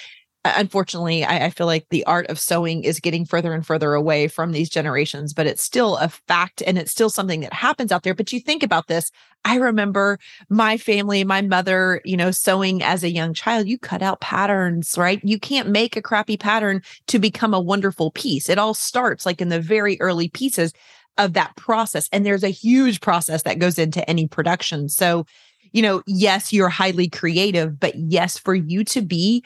unfortunately, 0.45 1.25
I, 1.25 1.47
I, 1.47 1.51
feel 1.51 1.67
like 1.67 1.87
the 1.89 2.05
art 2.05 2.27
of 2.27 2.39
sewing 2.39 2.85
is 2.85 3.01
getting 3.01 3.25
further 3.25 3.55
and 3.55 3.67
further 3.67 3.95
away 3.95 4.29
from 4.29 4.53
these 4.53 4.69
generations, 4.69 5.33
but 5.33 5.47
it's 5.47 5.63
still 5.63 5.97
a 5.97 6.09
fact 6.09 6.63
and 6.67 6.79
it's 6.79 6.91
still 6.91 7.11
something 7.11 7.41
that 7.41 7.53
happens 7.53 7.91
out 7.91 8.03
there. 8.03 8.15
But 8.15 8.33
you 8.33 8.41
think 8.41 8.63
about 8.63 8.89
this. 8.89 9.11
I 9.47 9.57
remember 9.57 10.19
my 10.49 10.77
family, 10.77 11.25
my 11.25 11.43
mother, 11.43 12.01
you 12.05 12.17
know, 12.17 12.31
sewing 12.31 12.83
as 12.83 13.03
a 13.03 13.11
young 13.11 13.35
child. 13.35 13.69
You 13.69 13.79
cut 13.79 14.03
out 14.03 14.21
patterns, 14.21 14.97
right? 14.99 15.21
You 15.23 15.39
can't 15.39 15.69
make 15.69 15.97
a 15.97 16.03
crappy 16.03 16.37
pattern 16.37 16.83
to 17.09 17.19
become 17.19 17.55
a 17.55 17.61
wonderful 17.61 18.11
piece. 18.11 18.49
It 18.49 18.59
all 18.59 18.75
starts 18.75 19.27
like 19.27 19.41
in 19.41 19.49
the 19.49 19.61
very 19.61 20.01
early 20.01 20.29
pieces 20.29 20.73
of 21.19 21.35
that 21.35 21.57
process. 21.57 22.09
And 22.13 22.27
there's 22.27 22.45
a 22.45 22.49
huge 22.49 23.01
process 23.01 23.43
that 23.43 23.59
goes 23.59 23.79
into 23.79 24.09
any 24.09 24.27
production. 24.27 24.89
So, 24.89 25.27
you 25.73 25.83
know, 25.83 26.03
yes, 26.07 26.53
you're 26.53 26.69
highly 26.69 27.09
creative, 27.09 27.79
but 27.79 27.95
yes, 27.97 28.39
for 28.39 28.55
you 28.55 28.85
to 28.85 29.03
be 29.03 29.45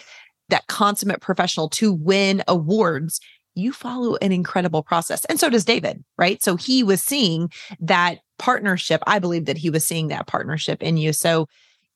that 0.48 0.66
consummate 0.66 1.20
professional 1.20 1.68
to 1.70 1.92
win 1.92 2.42
awards, 2.48 3.20
you 3.54 3.72
follow 3.72 4.16
an 4.16 4.32
incredible 4.32 4.82
process. 4.82 5.24
And 5.26 5.40
so 5.40 5.50
does 5.50 5.64
David, 5.64 6.04
right? 6.16 6.42
So 6.42 6.56
he 6.56 6.82
was 6.82 7.02
seeing 7.02 7.50
that 7.80 8.18
partnership. 8.38 9.02
I 9.06 9.18
believe 9.18 9.46
that 9.46 9.58
he 9.58 9.70
was 9.70 9.84
seeing 9.84 10.08
that 10.08 10.26
partnership 10.26 10.82
in 10.82 10.96
you. 10.96 11.12
So 11.12 11.48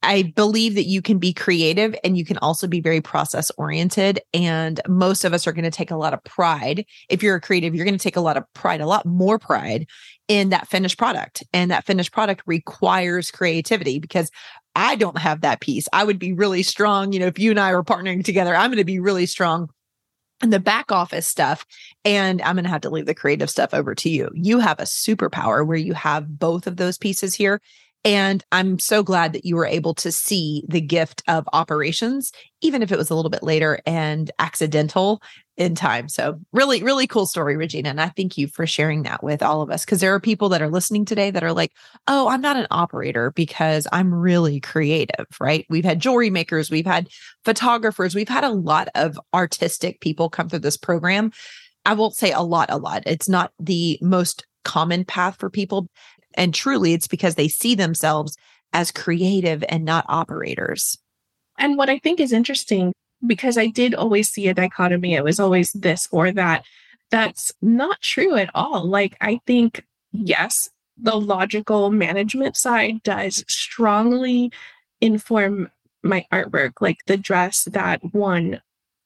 I 0.02 0.32
believe 0.34 0.74
that 0.74 0.86
you 0.86 1.00
can 1.00 1.18
be 1.18 1.32
creative 1.32 1.94
and 2.02 2.16
you 2.16 2.24
can 2.24 2.38
also 2.38 2.66
be 2.66 2.80
very 2.80 3.00
process 3.00 3.50
oriented. 3.56 4.20
And 4.34 4.80
most 4.88 5.24
of 5.24 5.32
us 5.32 5.46
are 5.46 5.52
going 5.52 5.64
to 5.64 5.70
take 5.70 5.90
a 5.90 5.96
lot 5.96 6.12
of 6.12 6.22
pride. 6.24 6.84
If 7.08 7.22
you're 7.22 7.36
a 7.36 7.40
creative, 7.40 7.74
you're 7.74 7.84
going 7.84 7.98
to 7.98 8.02
take 8.02 8.16
a 8.16 8.20
lot 8.20 8.36
of 8.36 8.44
pride, 8.54 8.80
a 8.80 8.86
lot 8.86 9.06
more 9.06 9.38
pride 9.38 9.86
in 10.28 10.48
that 10.48 10.68
finished 10.68 10.98
product. 10.98 11.44
And 11.52 11.70
that 11.70 11.86
finished 11.86 12.12
product 12.12 12.42
requires 12.46 13.30
creativity 13.30 13.98
because 13.98 14.30
I 14.74 14.96
don't 14.96 15.18
have 15.18 15.42
that 15.42 15.60
piece. 15.60 15.88
I 15.92 16.04
would 16.04 16.18
be 16.18 16.32
really 16.32 16.62
strong. 16.62 17.12
You 17.12 17.20
know, 17.20 17.26
if 17.26 17.38
you 17.38 17.50
and 17.50 17.60
I 17.60 17.72
were 17.72 17.84
partnering 17.84 18.24
together, 18.24 18.54
I'm 18.54 18.70
going 18.70 18.78
to 18.78 18.84
be 18.84 19.00
really 19.00 19.26
strong 19.26 19.68
in 20.42 20.50
the 20.50 20.60
back 20.60 20.90
office 20.90 21.26
stuff. 21.26 21.64
And 22.04 22.42
I'm 22.42 22.56
going 22.56 22.64
to 22.64 22.70
have 22.70 22.80
to 22.82 22.90
leave 22.90 23.06
the 23.06 23.14
creative 23.14 23.50
stuff 23.50 23.72
over 23.72 23.94
to 23.94 24.08
you. 24.08 24.30
You 24.34 24.58
have 24.58 24.80
a 24.80 24.84
superpower 24.84 25.66
where 25.66 25.76
you 25.76 25.94
have 25.94 26.38
both 26.38 26.66
of 26.66 26.76
those 26.76 26.98
pieces 26.98 27.34
here. 27.34 27.60
And 28.04 28.44
I'm 28.50 28.80
so 28.80 29.04
glad 29.04 29.32
that 29.32 29.44
you 29.44 29.54
were 29.54 29.66
able 29.66 29.94
to 29.94 30.10
see 30.10 30.64
the 30.68 30.80
gift 30.80 31.22
of 31.28 31.48
operations, 31.52 32.32
even 32.60 32.82
if 32.82 32.90
it 32.90 32.98
was 32.98 33.10
a 33.10 33.14
little 33.14 33.30
bit 33.30 33.44
later 33.44 33.80
and 33.86 34.28
accidental 34.40 35.22
in 35.56 35.76
time. 35.76 36.08
So, 36.08 36.40
really, 36.52 36.82
really 36.82 37.06
cool 37.06 37.26
story, 37.26 37.56
Regina. 37.56 37.90
And 37.90 38.00
I 38.00 38.08
thank 38.08 38.36
you 38.36 38.48
for 38.48 38.66
sharing 38.66 39.02
that 39.04 39.22
with 39.22 39.42
all 39.42 39.62
of 39.62 39.70
us 39.70 39.84
because 39.84 40.00
there 40.00 40.14
are 40.14 40.20
people 40.20 40.48
that 40.48 40.62
are 40.62 40.70
listening 40.70 41.04
today 41.04 41.30
that 41.30 41.44
are 41.44 41.52
like, 41.52 41.72
oh, 42.08 42.28
I'm 42.28 42.40
not 42.40 42.56
an 42.56 42.66
operator 42.72 43.30
because 43.30 43.86
I'm 43.92 44.12
really 44.12 44.58
creative, 44.58 45.26
right? 45.38 45.64
We've 45.68 45.84
had 45.84 46.00
jewelry 46.00 46.30
makers, 46.30 46.70
we've 46.70 46.86
had 46.86 47.08
photographers, 47.44 48.14
we've 48.14 48.28
had 48.28 48.44
a 48.44 48.50
lot 48.50 48.88
of 48.96 49.20
artistic 49.32 50.00
people 50.00 50.28
come 50.28 50.48
through 50.48 50.60
this 50.60 50.76
program. 50.76 51.30
I 51.84 51.94
won't 51.94 52.16
say 52.16 52.32
a 52.32 52.40
lot, 52.40 52.70
a 52.70 52.78
lot. 52.78 53.02
It's 53.06 53.28
not 53.28 53.52
the 53.60 53.98
most 54.02 54.46
common 54.64 55.04
path 55.04 55.36
for 55.38 55.50
people. 55.50 55.88
And 56.34 56.54
truly, 56.54 56.92
it's 56.92 57.08
because 57.08 57.34
they 57.34 57.48
see 57.48 57.74
themselves 57.74 58.36
as 58.72 58.90
creative 58.90 59.62
and 59.68 59.84
not 59.84 60.06
operators. 60.08 60.98
And 61.58 61.76
what 61.76 61.90
I 61.90 61.98
think 61.98 62.20
is 62.20 62.32
interesting, 62.32 62.92
because 63.26 63.58
I 63.58 63.66
did 63.66 63.94
always 63.94 64.30
see 64.30 64.48
a 64.48 64.54
dichotomy, 64.54 65.14
it 65.14 65.24
was 65.24 65.38
always 65.38 65.72
this 65.72 66.08
or 66.10 66.32
that. 66.32 66.64
That's 67.10 67.52
not 67.60 68.00
true 68.00 68.36
at 68.36 68.50
all. 68.54 68.86
Like, 68.86 69.16
I 69.20 69.40
think, 69.46 69.84
yes, 70.12 70.70
the 70.96 71.16
logical 71.16 71.90
management 71.90 72.56
side 72.56 73.02
does 73.02 73.44
strongly 73.48 74.50
inform 75.00 75.70
my 76.02 76.26
artwork, 76.32 76.80
like 76.80 76.98
the 77.06 77.16
dress 77.16 77.64
that 77.64 78.00
won 78.14 78.60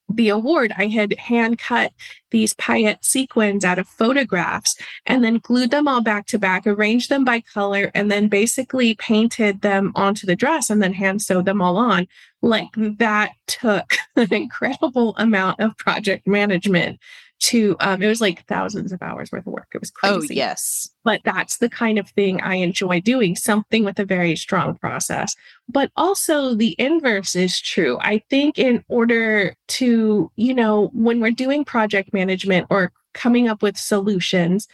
the 0.09 0.29
award, 0.29 0.73
I 0.77 0.87
had 0.87 1.19
hand 1.19 1.59
cut 1.59 1.93
these 2.31 2.55
paillette 2.55 3.05
sequins 3.05 3.65
out 3.65 3.79
of 3.79 3.89
photographs 3.89 4.77
and 5.05 5.25
then 5.25 5.39
glued 5.39 5.71
them 5.71 5.89
all 5.89 6.01
back 6.01 6.27
to 6.27 6.39
back, 6.39 6.67
arranged 6.67 7.09
them 7.09 7.25
by 7.25 7.41
color, 7.41 7.91
and 7.95 8.11
then 8.11 8.29
basically 8.29 8.95
painted 8.95 9.63
them 9.63 9.93
onto 9.95 10.27
the 10.27 10.37
dress 10.37 10.71
and 10.71 10.83
then 10.83 10.93
hand 10.93 11.23
sewed 11.23 11.45
them 11.45 11.61
all 11.61 11.77
on. 11.77 12.07
Like 12.43 12.69
that 12.77 13.33
took 13.47 13.95
an 14.17 14.33
incredible 14.33 15.15
amount 15.17 15.61
of 15.61 15.77
project 15.77 16.27
management 16.27 17.01
to 17.39 17.77
um, 17.81 18.03
it 18.03 18.07
was 18.07 18.21
like 18.21 18.47
thousands 18.47 18.93
of 18.93 19.03
hours 19.03 19.31
worth 19.31 19.47
of 19.47 19.53
work. 19.53 19.69
It 19.75 19.81
was 19.81 19.93
oh, 20.03 20.19
crazy. 20.19 20.35
Oh, 20.35 20.37
yes. 20.37 20.89
But 21.05 21.21
that's 21.25 21.59
the 21.59 21.69
kind 21.69 21.99
of 21.99 22.09
thing 22.11 22.41
I 22.41 22.57
enjoy 22.57 23.01
doing, 23.01 23.37
something 23.37 23.85
with 23.85 23.99
a 23.99 24.05
very 24.05 24.37
strong 24.37 24.77
process. 24.77 25.35
But 25.69 25.91
also 25.97 26.55
the 26.55 26.75
inverse 26.79 27.37
is 27.37 27.61
true. 27.61 27.99
I 28.01 28.23
think 28.31 28.59
in 28.59 28.85
order 28.89 29.55
to, 29.69 30.31
you 30.37 30.55
know, 30.55 30.91
when 30.93 31.21
we're 31.21 31.31
doing 31.31 31.65
project 31.65 32.13
management 32.13 32.67
or 32.71 32.93
coming 33.15 33.49
up 33.49 33.63
with 33.63 33.77
solutions 33.77 34.67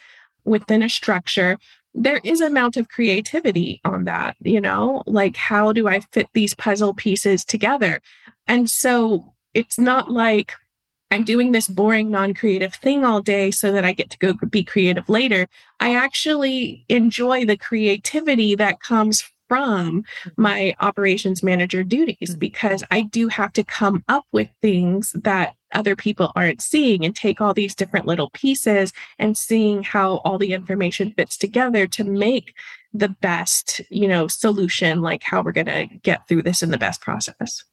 within 0.44 0.82
a 0.82 0.88
structure, 0.88 1.58
there 1.94 2.20
is 2.24 2.40
amount 2.40 2.76
of 2.76 2.88
creativity 2.88 3.80
on 3.84 4.04
that, 4.04 4.36
you 4.40 4.60
know, 4.60 5.02
like 5.06 5.36
how 5.36 5.72
do 5.72 5.88
I 5.88 6.00
fit 6.12 6.28
these 6.32 6.54
puzzle 6.54 6.94
pieces 6.94 7.44
together? 7.44 8.00
And 8.46 8.70
so 8.70 9.34
it's 9.54 9.78
not 9.78 10.10
like 10.10 10.54
I'm 11.12 11.24
doing 11.24 11.52
this 11.52 11.68
boring, 11.68 12.10
non 12.10 12.32
creative 12.32 12.74
thing 12.74 13.04
all 13.04 13.20
day 13.20 13.50
so 13.50 13.70
that 13.70 13.84
I 13.84 13.92
get 13.92 14.08
to 14.10 14.18
go 14.18 14.32
be 14.32 14.64
creative 14.64 15.10
later. 15.10 15.46
I 15.78 15.94
actually 15.94 16.86
enjoy 16.88 17.44
the 17.44 17.58
creativity 17.58 18.54
that 18.54 18.80
comes 18.80 19.30
from 19.46 20.04
my 20.38 20.74
operations 20.80 21.42
manager 21.42 21.84
duties 21.84 22.16
mm-hmm. 22.30 22.38
because 22.38 22.82
I 22.90 23.02
do 23.02 23.28
have 23.28 23.52
to 23.52 23.62
come 23.62 24.02
up 24.08 24.24
with 24.32 24.48
things 24.62 25.14
that 25.22 25.54
other 25.74 25.94
people 25.94 26.32
aren't 26.34 26.62
seeing 26.62 27.04
and 27.04 27.14
take 27.14 27.42
all 27.42 27.52
these 27.52 27.74
different 27.74 28.06
little 28.06 28.30
pieces 28.30 28.94
and 29.18 29.36
seeing 29.36 29.82
how 29.82 30.16
all 30.24 30.38
the 30.38 30.54
information 30.54 31.12
fits 31.12 31.36
together 31.36 31.86
to 31.88 32.04
make 32.04 32.54
the 32.94 33.10
best, 33.10 33.82
you 33.90 34.08
know, 34.08 34.28
solution 34.28 35.02
like 35.02 35.22
how 35.22 35.42
we're 35.42 35.52
going 35.52 35.66
to 35.66 35.88
get 36.02 36.26
through 36.26 36.42
this 36.42 36.62
in 36.62 36.70
the 36.70 36.78
best 36.78 37.02
process. 37.02 37.64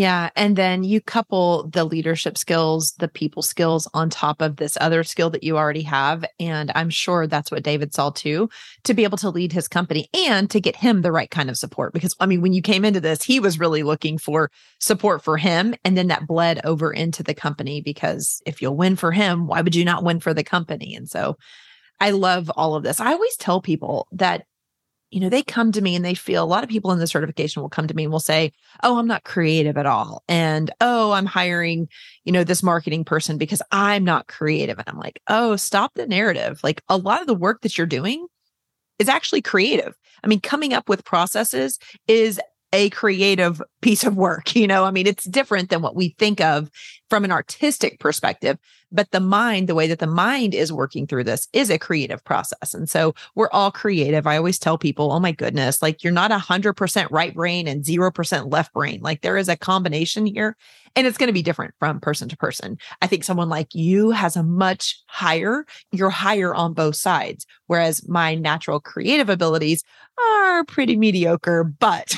Yeah. 0.00 0.30
And 0.34 0.56
then 0.56 0.82
you 0.82 1.02
couple 1.02 1.68
the 1.68 1.84
leadership 1.84 2.38
skills, 2.38 2.92
the 2.92 3.06
people 3.06 3.42
skills 3.42 3.86
on 3.92 4.08
top 4.08 4.40
of 4.40 4.56
this 4.56 4.78
other 4.80 5.04
skill 5.04 5.28
that 5.28 5.42
you 5.42 5.58
already 5.58 5.82
have. 5.82 6.24
And 6.40 6.72
I'm 6.74 6.88
sure 6.88 7.26
that's 7.26 7.50
what 7.50 7.64
David 7.64 7.92
saw 7.92 8.08
too, 8.08 8.48
to 8.84 8.94
be 8.94 9.04
able 9.04 9.18
to 9.18 9.28
lead 9.28 9.52
his 9.52 9.68
company 9.68 10.08
and 10.14 10.48
to 10.52 10.58
get 10.58 10.74
him 10.74 11.02
the 11.02 11.12
right 11.12 11.30
kind 11.30 11.50
of 11.50 11.58
support. 11.58 11.92
Because 11.92 12.16
I 12.18 12.24
mean, 12.24 12.40
when 12.40 12.54
you 12.54 12.62
came 12.62 12.86
into 12.86 13.02
this, 13.02 13.22
he 13.22 13.40
was 13.40 13.60
really 13.60 13.82
looking 13.82 14.16
for 14.16 14.50
support 14.78 15.22
for 15.22 15.36
him. 15.36 15.74
And 15.84 15.98
then 15.98 16.06
that 16.06 16.26
bled 16.26 16.62
over 16.64 16.90
into 16.90 17.22
the 17.22 17.34
company 17.34 17.82
because 17.82 18.40
if 18.46 18.62
you'll 18.62 18.78
win 18.78 18.96
for 18.96 19.12
him, 19.12 19.48
why 19.48 19.60
would 19.60 19.74
you 19.74 19.84
not 19.84 20.02
win 20.02 20.18
for 20.18 20.32
the 20.32 20.42
company? 20.42 20.94
And 20.94 21.10
so 21.10 21.36
I 22.00 22.12
love 22.12 22.50
all 22.56 22.74
of 22.74 22.84
this. 22.84 23.00
I 23.00 23.12
always 23.12 23.36
tell 23.36 23.60
people 23.60 24.08
that 24.12 24.46
you 25.10 25.20
know, 25.20 25.28
they 25.28 25.42
come 25.42 25.72
to 25.72 25.80
me 25.80 25.96
and 25.96 26.04
they 26.04 26.14
feel 26.14 26.42
a 26.42 26.46
lot 26.46 26.62
of 26.62 26.70
people 26.70 26.92
in 26.92 26.98
the 26.98 27.06
certification 27.06 27.62
will 27.62 27.68
come 27.68 27.86
to 27.88 27.94
me 27.94 28.04
and 28.04 28.12
will 28.12 28.20
say, 28.20 28.52
Oh, 28.82 28.98
I'm 28.98 29.06
not 29.06 29.24
creative 29.24 29.76
at 29.76 29.86
all. 29.86 30.22
And 30.28 30.70
oh, 30.80 31.12
I'm 31.12 31.26
hiring, 31.26 31.88
you 32.24 32.32
know, 32.32 32.44
this 32.44 32.62
marketing 32.62 33.04
person 33.04 33.36
because 33.36 33.62
I'm 33.72 34.04
not 34.04 34.28
creative. 34.28 34.78
And 34.78 34.88
I'm 34.88 34.98
like, 34.98 35.20
Oh, 35.28 35.56
stop 35.56 35.94
the 35.94 36.06
narrative. 36.06 36.60
Like 36.62 36.82
a 36.88 36.96
lot 36.96 37.20
of 37.20 37.26
the 37.26 37.34
work 37.34 37.62
that 37.62 37.76
you're 37.76 37.86
doing 37.86 38.26
is 38.98 39.08
actually 39.08 39.42
creative. 39.42 39.96
I 40.22 40.28
mean, 40.28 40.40
coming 40.40 40.72
up 40.72 40.88
with 40.88 41.04
processes 41.04 41.78
is 42.06 42.40
a 42.72 42.90
creative 42.90 43.60
piece 43.82 44.04
of 44.04 44.16
work. 44.16 44.54
You 44.60 44.66
know, 44.66 44.84
I 44.84 44.90
mean, 44.90 45.06
it's 45.06 45.24
different 45.24 45.70
than 45.70 45.80
what 45.80 45.96
we 45.96 46.14
think 46.18 46.40
of 46.40 46.70
from 47.10 47.24
an 47.24 47.32
artistic 47.32 47.98
perspective, 47.98 48.56
but 48.92 49.10
the 49.10 49.20
mind, 49.20 49.68
the 49.68 49.74
way 49.74 49.86
that 49.86 49.98
the 49.98 50.06
mind 50.06 50.54
is 50.54 50.72
working 50.72 51.06
through 51.06 51.24
this 51.24 51.48
is 51.52 51.70
a 51.70 51.78
creative 51.78 52.24
process. 52.24 52.72
And 52.72 52.88
so 52.88 53.14
we're 53.34 53.50
all 53.50 53.70
creative. 53.70 54.26
I 54.26 54.36
always 54.36 54.58
tell 54.58 54.78
people, 54.78 55.12
oh 55.12 55.20
my 55.20 55.32
goodness, 55.32 55.82
like 55.82 56.02
you're 56.02 56.12
not 56.12 56.30
hundred 56.32 56.74
percent 56.74 57.10
right 57.10 57.34
brain 57.34 57.66
and 57.68 57.84
0% 57.84 58.52
left 58.52 58.72
brain. 58.72 59.00
Like 59.02 59.20
there 59.20 59.36
is 59.36 59.48
a 59.48 59.56
combination 59.56 60.26
here 60.26 60.56
and 60.96 61.06
it's 61.06 61.18
going 61.18 61.28
to 61.28 61.32
be 61.32 61.42
different 61.42 61.74
from 61.78 62.00
person 62.00 62.28
to 62.28 62.36
person. 62.36 62.78
I 63.02 63.06
think 63.06 63.24
someone 63.24 63.48
like 63.48 63.74
you 63.74 64.10
has 64.10 64.36
a 64.36 64.42
much 64.42 65.02
higher, 65.06 65.64
you're 65.92 66.10
higher 66.10 66.54
on 66.54 66.72
both 66.72 66.96
sides. 66.96 67.46
Whereas 67.66 68.08
my 68.08 68.34
natural 68.34 68.80
creative 68.80 69.28
abilities 69.28 69.84
are 70.18 70.64
pretty 70.64 70.96
mediocre. 70.96 71.64
But, 71.64 72.16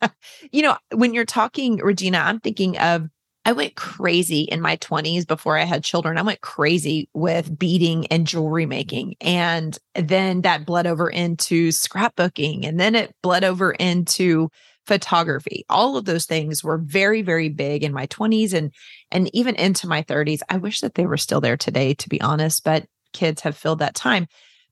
you 0.52 0.62
know, 0.62 0.76
when 0.92 1.14
you're 1.14 1.24
talking, 1.24 1.76
Regina, 1.76 2.18
I'm 2.18 2.40
thinking 2.40 2.78
of 2.78 3.08
I 3.44 3.52
went 3.52 3.74
crazy 3.74 4.42
in 4.42 4.60
my 4.60 4.76
20s 4.76 5.26
before 5.26 5.58
I 5.58 5.64
had 5.64 5.82
children. 5.82 6.16
I 6.16 6.22
went 6.22 6.40
crazy 6.42 7.08
with 7.12 7.58
beading 7.58 8.06
and 8.06 8.26
jewelry 8.26 8.66
making. 8.66 9.16
And 9.20 9.76
then 9.94 10.42
that 10.42 10.64
bled 10.64 10.86
over 10.86 11.10
into 11.10 11.70
scrapbooking. 11.70 12.66
And 12.66 12.78
then 12.78 12.94
it 12.94 13.14
bled 13.20 13.42
over 13.42 13.72
into 13.72 14.48
photography. 14.86 15.64
All 15.68 15.96
of 15.96 16.04
those 16.04 16.24
things 16.26 16.62
were 16.62 16.78
very, 16.78 17.22
very 17.22 17.48
big 17.48 17.82
in 17.82 17.92
my 17.92 18.06
20s 18.08 18.52
and 18.52 18.72
and 19.10 19.28
even 19.34 19.54
into 19.56 19.88
my 19.88 20.02
30s. 20.02 20.40
I 20.48 20.58
wish 20.58 20.80
that 20.80 20.94
they 20.94 21.06
were 21.06 21.16
still 21.16 21.40
there 21.40 21.56
today, 21.56 21.94
to 21.94 22.08
be 22.08 22.20
honest, 22.20 22.64
but 22.64 22.86
kids 23.12 23.42
have 23.42 23.56
filled 23.56 23.80
that 23.80 23.94
time. 23.94 24.26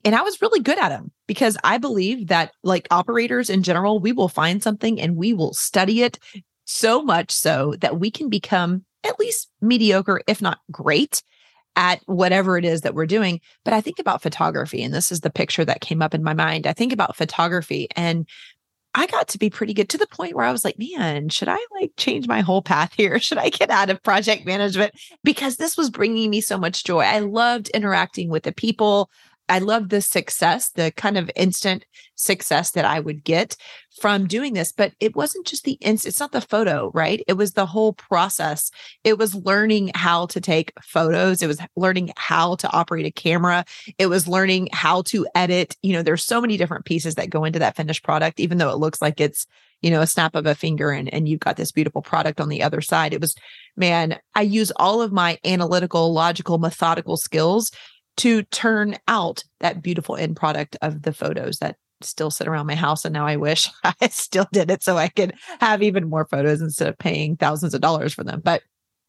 And 0.05 0.15
I 0.15 0.23
was 0.23 0.41
really 0.41 0.61
good 0.61 0.79
at 0.79 0.89
them 0.89 1.13
because 1.27 1.59
I 1.63 1.79
believe 1.79 2.29
that, 2.29 2.53
like 2.63 2.89
operators 2.91 3.51
in 3.51 3.63
general, 3.63 4.01
we 4.01 4.13
will 4.13 4.29
find 4.29 4.63
something 4.63 5.01
and 5.01 5.17
we 5.17 5.35
will 5.35 5.53
study 5.53 6.03
it 6.03 6.19
so 6.71 7.03
much 7.03 7.31
so 7.33 7.75
that 7.81 7.99
we 7.99 8.11
can 8.11 8.29
become 8.29 8.85
at 9.05 9.19
least 9.19 9.51
mediocre, 9.61 10.21
if 10.27 10.41
not 10.41 10.59
great, 10.71 11.23
at 11.77 12.01
whatever 12.07 12.57
it 12.59 12.65
is 12.65 12.83
that 12.83 12.95
we're 12.95 13.07
doing. 13.07 13.41
But 13.65 13.75
I 13.75 13.81
think 13.81 13.99
about 13.99 14.23
photography, 14.23 14.83
and 14.83 14.95
this 14.95 15.11
is 15.11 15.21
the 15.21 15.31
picture 15.31 15.65
that 15.65 15.81
came 15.81 16.03
up 16.03 16.15
in 16.15 16.23
my 16.23 16.35
mind. 16.35 16.67
I 16.67 16.73
think 16.73 16.93
about 16.93 17.17
photography, 17.17 17.89
and 17.97 18.27
I 18.95 19.07
got 19.07 19.29
to 19.29 19.39
be 19.39 19.51
pretty 19.51 19.73
good 19.73 19.89
to 19.91 19.99
the 19.99 20.07
point 20.07 20.35
where 20.35 20.45
I 20.45 20.53
was 20.53 20.65
like, 20.65 20.77
man, 20.79 21.29
should 21.29 21.49
I 21.49 21.59
like 21.81 21.93
change 21.97 22.27
my 22.27 22.41
whole 22.41 22.63
path 22.63 22.93
here? 22.97 23.19
Should 23.21 23.39
I 23.39 23.49
get 23.51 23.71
out 23.71 23.89
of 23.89 24.03
project 24.03 24.47
management? 24.47 24.95
Because 25.23 25.57
this 25.57 25.77
was 25.77 25.91
bringing 25.91 26.29
me 26.29 26.41
so 26.41 26.59
much 26.59 26.85
joy. 26.85 27.03
I 27.03 27.21
loved 27.21 27.69
interacting 27.69 28.31
with 28.31 28.43
the 28.43 28.53
people. 28.53 29.09
I 29.51 29.59
love 29.59 29.89
the 29.89 30.01
success, 30.01 30.71
the 30.71 30.93
kind 30.93 31.19
of 31.19 31.31
instant 31.35 31.85
success 32.15 32.71
that 32.73 32.85
I 32.85 33.01
would 33.01 33.25
get 33.25 33.57
from 34.01 34.29
doing 34.29 34.55
this. 34.55 34.71
But 34.71 34.93
it 35.01 35.17
wasn't 35.17 35.47
just 35.47 35.65
the 35.65 35.73
instant, 35.81 36.13
it's 36.13 36.21
not 36.21 36.33
the 36.33 36.41
photo, 36.41 36.91
right? 36.95 37.23
It 37.27 37.33
was 37.33 37.53
the 37.53 37.67
whole 37.67 37.93
process. 37.93 38.71
It 39.03 39.19
was 39.19 39.35
learning 39.35 39.91
how 39.95 40.27
to 40.27 40.41
take 40.41 40.73
photos. 40.81 41.43
It 41.43 41.49
was 41.49 41.61
learning 41.77 42.13
how 42.17 42.55
to 42.57 42.71
operate 42.71 43.07
a 43.07 43.11
camera. 43.11 43.65
It 43.99 44.07
was 44.07 44.29
learning 44.29 44.69
how 44.73 45.03
to 45.03 45.27
edit. 45.35 45.77
You 45.83 45.95
know, 45.95 46.03
there's 46.03 46.25
so 46.25 46.41
many 46.41 46.57
different 46.57 46.85
pieces 46.85 47.17
that 47.17 47.31
go 47.31 47.45
into 47.45 47.59
that 47.59 47.77
finished 47.77 48.05
product, 48.05 48.39
even 48.39 48.59
though 48.59 48.71
it 48.71 48.79
looks 48.79 49.03
like 49.03 49.21
it's, 49.21 49.47
you 49.83 49.91
know, 49.91 50.01
a 50.01 50.07
snap 50.07 50.37
of 50.37 50.47
a 50.47 50.55
finger 50.55 50.91
and, 50.91 51.13
and 51.13 51.29
you've 51.29 51.41
got 51.41 51.57
this 51.57 51.73
beautiful 51.73 52.03
product 52.03 52.41
on 52.41 52.51
the 52.51 52.63
other 52.63 52.81
side. 52.81 53.13
It 53.13 53.21
was, 53.21 53.35
man, 53.77 54.19
I 54.35 54.43
use 54.43 54.71
all 54.77 55.03
of 55.03 55.11
my 55.11 55.39
analytical, 55.45 56.13
logical, 56.13 56.59
methodical 56.59 57.17
skills 57.17 57.73
to 58.19 58.43
turn 58.45 58.97
out 59.09 59.45
that 59.61 59.83
beautiful 59.83 60.17
end 60.17 60.37
product 60.37 60.77
of 60.83 61.03
the 61.03 61.13
photos 61.13 61.59
that 61.59 61.77
still 62.03 62.31
sit 62.31 62.49
around 62.49 62.67
my 62.67 62.75
house. 62.75 63.05
And 63.05 63.13
now 63.13 63.27
I 63.27 63.37
wish 63.37 63.69
I 63.85 64.09
still 64.09 64.47
did 64.53 64.71
it 64.71 64.83
so 64.83 64.97
I 64.97 65.09
could 65.09 65.35
have 65.61 65.83
even 65.83 66.09
more 66.09 66.27
photos 66.27 66.61
instead 66.61 66.89
of 66.89 66.99
paying 66.99 67.37
thousands 67.37 67.75
of 67.75 67.81
dollars 67.81 68.15
for 68.15 68.25
them. 68.25 68.41
But 68.45 68.63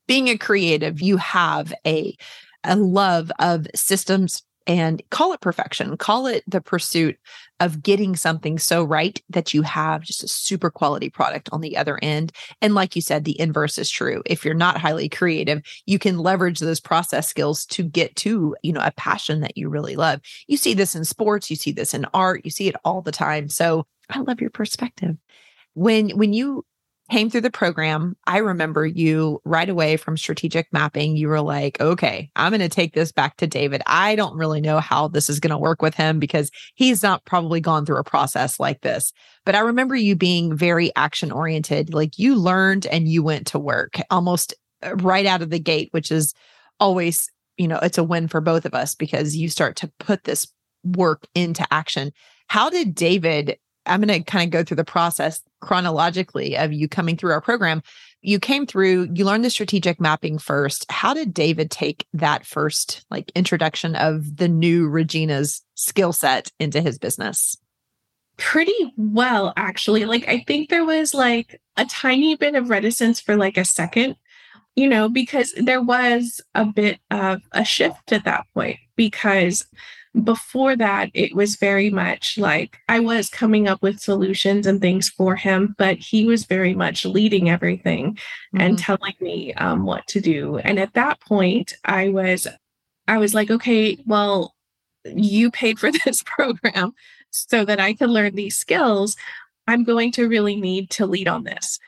being 0.07 0.27
a 0.27 0.37
creative, 0.37 1.01
you 1.01 1.17
have 1.17 1.73
a, 1.85 2.15
a 2.63 2.75
love 2.75 3.31
of 3.39 3.67
systems 3.75 4.43
and 4.67 5.01
call 5.09 5.33
it 5.33 5.41
perfection, 5.41 5.97
call 5.97 6.27
it 6.27 6.43
the 6.47 6.61
pursuit 6.61 7.17
of 7.59 7.81
getting 7.83 8.15
something 8.15 8.57
so 8.57 8.83
right 8.83 9.21
that 9.29 9.53
you 9.53 9.61
have 9.61 10.01
just 10.01 10.23
a 10.23 10.27
super 10.27 10.69
quality 10.69 11.09
product 11.09 11.49
on 11.51 11.61
the 11.61 11.77
other 11.77 11.99
end. 12.01 12.31
And 12.61 12.73
like 12.73 12.95
you 12.95 13.01
said, 13.01 13.23
the 13.23 13.39
inverse 13.39 13.77
is 13.77 13.89
true. 13.89 14.23
If 14.25 14.43
you're 14.43 14.53
not 14.53 14.77
highly 14.79 15.09
creative, 15.09 15.61
you 15.85 15.99
can 15.99 16.17
leverage 16.17 16.59
those 16.59 16.79
process 16.79 17.27
skills 17.27 17.65
to 17.67 17.83
get 17.83 18.15
to, 18.17 18.55
you 18.63 18.73
know, 18.73 18.81
a 18.83 18.91
passion 18.91 19.41
that 19.41 19.57
you 19.57 19.69
really 19.69 19.95
love. 19.95 20.21
You 20.47 20.57
see 20.57 20.73
this 20.73 20.95
in 20.95 21.05
sports, 21.05 21.49
you 21.49 21.55
see 21.55 21.71
this 21.71 21.93
in 21.93 22.05
art, 22.13 22.41
you 22.43 22.51
see 22.51 22.67
it 22.67 22.75
all 22.83 23.01
the 23.01 23.11
time. 23.11 23.49
So 23.49 23.85
I 24.09 24.19
love 24.19 24.41
your 24.41 24.49
perspective. 24.49 25.17
When 25.73 26.09
when 26.11 26.33
you 26.33 26.65
came 27.11 27.29
through 27.29 27.41
the 27.41 27.51
program, 27.51 28.15
I 28.25 28.37
remember 28.37 28.85
you 28.85 29.41
right 29.43 29.69
away 29.69 29.97
from 29.97 30.15
strategic 30.15 30.71
mapping. 30.71 31.17
You 31.17 31.27
were 31.27 31.41
like, 31.41 31.79
okay, 31.81 32.31
I'm 32.37 32.51
going 32.51 32.61
to 32.61 32.69
take 32.69 32.93
this 32.93 33.11
back 33.11 33.35
to 33.37 33.47
David. 33.47 33.81
I 33.85 34.15
don't 34.15 34.37
really 34.37 34.61
know 34.61 34.79
how 34.79 35.09
this 35.09 35.29
is 35.29 35.41
going 35.41 35.51
to 35.51 35.57
work 35.57 35.81
with 35.81 35.93
him 35.93 36.19
because 36.19 36.49
he's 36.75 37.03
not 37.03 37.25
probably 37.25 37.59
gone 37.59 37.85
through 37.85 37.97
a 37.97 38.03
process 38.03 38.61
like 38.61 38.79
this. 38.79 39.11
But 39.45 39.55
I 39.55 39.59
remember 39.59 39.93
you 39.93 40.15
being 40.15 40.55
very 40.55 40.95
action 40.95 41.33
oriented. 41.33 41.93
Like 41.93 42.17
you 42.17 42.35
learned 42.35 42.85
and 42.85 43.09
you 43.09 43.23
went 43.23 43.45
to 43.47 43.59
work 43.59 43.99
almost 44.09 44.53
uh, 44.81 44.95
right 44.95 45.25
out 45.25 45.41
of 45.41 45.49
the 45.49 45.59
gate, 45.59 45.89
which 45.91 46.11
is 46.11 46.33
always, 46.79 47.29
you 47.57 47.67
know, 47.67 47.79
it's 47.81 47.97
a 47.97 48.05
win 48.05 48.29
for 48.29 48.39
both 48.39 48.65
of 48.65 48.73
us 48.73 48.95
because 48.95 49.35
you 49.35 49.49
start 49.49 49.75
to 49.77 49.91
put 49.99 50.23
this 50.23 50.47
work 50.85 51.27
into 51.35 51.67
action. 51.73 52.13
How 52.47 52.69
did 52.69 52.95
David 52.95 53.57
I'm 53.85 54.01
going 54.01 54.23
to 54.23 54.31
kind 54.31 54.47
of 54.47 54.51
go 54.51 54.63
through 54.63 54.77
the 54.77 54.83
process 54.83 55.41
chronologically 55.61 56.57
of 56.57 56.73
you 56.73 56.87
coming 56.87 57.15
through 57.15 57.31
our 57.31 57.41
program. 57.41 57.81
You 58.21 58.39
came 58.39 58.67
through, 58.67 59.09
you 59.13 59.25
learned 59.25 59.45
the 59.45 59.49
strategic 59.49 59.99
mapping 59.99 60.37
first. 60.37 60.85
How 60.91 61.13
did 61.13 61.33
David 61.33 61.71
take 61.71 62.05
that 62.13 62.45
first 62.45 63.05
like 63.09 63.31
introduction 63.33 63.95
of 63.95 64.37
the 64.37 64.47
new 64.47 64.87
Regina's 64.87 65.61
skill 65.75 66.13
set 66.13 66.51
into 66.59 66.81
his 66.81 66.99
business? 66.99 67.57
Pretty 68.37 68.93
well, 68.97 69.53
actually. 69.57 70.05
Like, 70.05 70.27
I 70.27 70.43
think 70.45 70.69
there 70.69 70.85
was 70.85 71.13
like 71.13 71.61
a 71.77 71.85
tiny 71.85 72.35
bit 72.35 72.55
of 72.55 72.69
reticence 72.69 73.19
for 73.19 73.35
like 73.35 73.57
a 73.57 73.65
second, 73.65 74.15
you 74.75 74.87
know, 74.87 75.09
because 75.09 75.53
there 75.57 75.81
was 75.81 76.41
a 76.55 76.65
bit 76.65 76.99
of 77.09 77.41
a 77.51 77.65
shift 77.65 78.11
at 78.11 78.25
that 78.25 78.45
point 78.53 78.77
because 78.95 79.65
before 80.23 80.75
that, 80.75 81.09
it 81.13 81.33
was 81.33 81.55
very 81.55 81.89
much 81.89 82.37
like 82.37 82.77
I 82.89 82.99
was 82.99 83.29
coming 83.29 83.67
up 83.67 83.81
with 83.81 83.99
solutions 83.99 84.67
and 84.67 84.81
things 84.81 85.09
for 85.09 85.35
him, 85.35 85.73
but 85.77 85.97
he 85.97 86.25
was 86.25 86.45
very 86.45 86.73
much 86.73 87.05
leading 87.05 87.49
everything 87.49 88.13
mm-hmm. 88.13 88.61
and 88.61 88.77
telling 88.77 89.13
me 89.21 89.53
um, 89.53 89.85
what 89.85 90.05
to 90.07 90.19
do. 90.19 90.57
And 90.57 90.79
at 90.79 90.93
that 90.93 91.21
point, 91.21 91.73
I 91.85 92.09
was, 92.09 92.47
I 93.07 93.17
was 93.17 93.33
like, 93.33 93.49
okay, 93.49 93.97
well, 94.05 94.53
you 95.05 95.49
paid 95.49 95.79
for 95.79 95.91
this 96.05 96.23
program 96.23 96.93
so 97.29 97.63
that 97.63 97.79
I 97.79 97.93
can 97.93 98.09
learn 98.09 98.35
these 98.35 98.57
skills. 98.57 99.15
I'm 99.67 99.85
going 99.85 100.11
to 100.13 100.27
really 100.27 100.57
need 100.57 100.89
to 100.91 101.05
lead 101.05 101.29
on 101.29 101.45
this. 101.45 101.79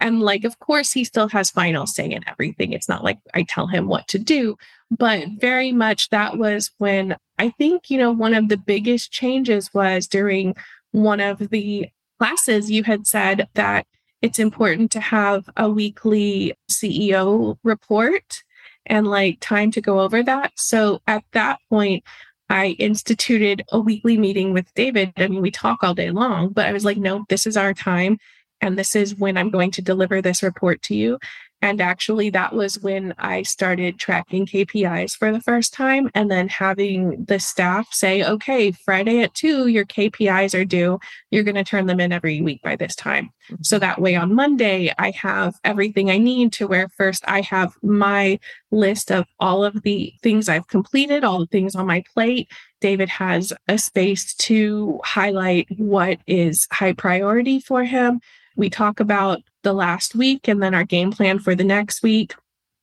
And 0.00 0.20
like, 0.20 0.44
of 0.44 0.58
course, 0.58 0.92
he 0.92 1.04
still 1.04 1.28
has 1.28 1.50
final 1.50 1.86
say 1.86 2.10
in 2.10 2.26
everything. 2.28 2.72
It's 2.72 2.88
not 2.88 3.04
like 3.04 3.18
I 3.34 3.42
tell 3.42 3.66
him 3.66 3.88
what 3.88 4.06
to 4.08 4.18
do, 4.18 4.56
but 4.90 5.26
very 5.38 5.72
much 5.72 6.10
that 6.10 6.38
was 6.38 6.70
when 6.78 7.16
I 7.38 7.50
think, 7.50 7.90
you 7.90 7.98
know, 7.98 8.12
one 8.12 8.34
of 8.34 8.48
the 8.48 8.56
biggest 8.56 9.10
changes 9.10 9.72
was 9.74 10.06
during 10.06 10.54
one 10.92 11.20
of 11.20 11.50
the 11.50 11.88
classes, 12.18 12.70
you 12.70 12.84
had 12.84 13.06
said 13.06 13.48
that 13.54 13.86
it's 14.22 14.38
important 14.38 14.90
to 14.92 15.00
have 15.00 15.48
a 15.56 15.70
weekly 15.70 16.54
CEO 16.70 17.56
report 17.62 18.42
and 18.86 19.06
like 19.06 19.38
time 19.40 19.70
to 19.72 19.80
go 19.80 20.00
over 20.00 20.22
that. 20.22 20.52
So 20.56 21.00
at 21.06 21.24
that 21.32 21.58
point, 21.68 22.04
I 22.50 22.68
instituted 22.78 23.62
a 23.70 23.78
weekly 23.78 24.16
meeting 24.16 24.52
with 24.52 24.72
David. 24.74 25.12
I 25.16 25.28
mean, 25.28 25.42
we 25.42 25.50
talk 25.50 25.84
all 25.84 25.94
day 25.94 26.10
long, 26.10 26.48
but 26.48 26.66
I 26.66 26.72
was 26.72 26.84
like, 26.84 26.96
no, 26.96 27.24
this 27.28 27.46
is 27.46 27.56
our 27.56 27.74
time. 27.74 28.18
And 28.60 28.78
this 28.78 28.96
is 28.96 29.14
when 29.14 29.36
I'm 29.36 29.50
going 29.50 29.70
to 29.72 29.82
deliver 29.82 30.20
this 30.20 30.42
report 30.42 30.82
to 30.82 30.94
you. 30.94 31.18
And 31.60 31.80
actually, 31.80 32.30
that 32.30 32.52
was 32.52 32.78
when 32.78 33.14
I 33.18 33.42
started 33.42 33.98
tracking 33.98 34.46
KPIs 34.46 35.16
for 35.16 35.32
the 35.32 35.40
first 35.40 35.74
time 35.74 36.08
and 36.14 36.30
then 36.30 36.48
having 36.48 37.24
the 37.24 37.40
staff 37.40 37.88
say, 37.92 38.22
okay, 38.22 38.70
Friday 38.70 39.22
at 39.22 39.34
two, 39.34 39.66
your 39.66 39.84
KPIs 39.84 40.58
are 40.58 40.64
due. 40.64 41.00
You're 41.32 41.42
going 41.42 41.56
to 41.56 41.64
turn 41.64 41.86
them 41.86 41.98
in 41.98 42.12
every 42.12 42.40
week 42.40 42.62
by 42.62 42.76
this 42.76 42.94
time. 42.94 43.30
So 43.62 43.76
mm-hmm. 43.76 43.80
that 43.80 44.00
way 44.00 44.14
on 44.14 44.34
Monday, 44.34 44.94
I 44.98 45.10
have 45.10 45.56
everything 45.64 46.10
I 46.10 46.18
need 46.18 46.52
to 46.54 46.68
where 46.68 46.88
first 46.90 47.24
I 47.26 47.40
have 47.40 47.72
my 47.82 48.38
list 48.70 49.10
of 49.10 49.26
all 49.40 49.64
of 49.64 49.82
the 49.82 50.12
things 50.22 50.48
I've 50.48 50.68
completed, 50.68 51.24
all 51.24 51.40
the 51.40 51.46
things 51.46 51.74
on 51.74 51.86
my 51.86 52.04
plate. 52.14 52.48
David 52.80 53.08
has 53.08 53.52
a 53.66 53.78
space 53.78 54.32
to 54.34 55.00
highlight 55.04 55.66
what 55.76 56.20
is 56.28 56.68
high 56.70 56.92
priority 56.92 57.58
for 57.58 57.82
him. 57.82 58.20
We 58.58 58.68
talk 58.68 59.00
about 59.00 59.40
the 59.62 59.72
last 59.72 60.14
week 60.14 60.48
and 60.48 60.62
then 60.62 60.74
our 60.74 60.84
game 60.84 61.12
plan 61.12 61.38
for 61.38 61.54
the 61.54 61.64
next 61.64 62.02
week. 62.02 62.34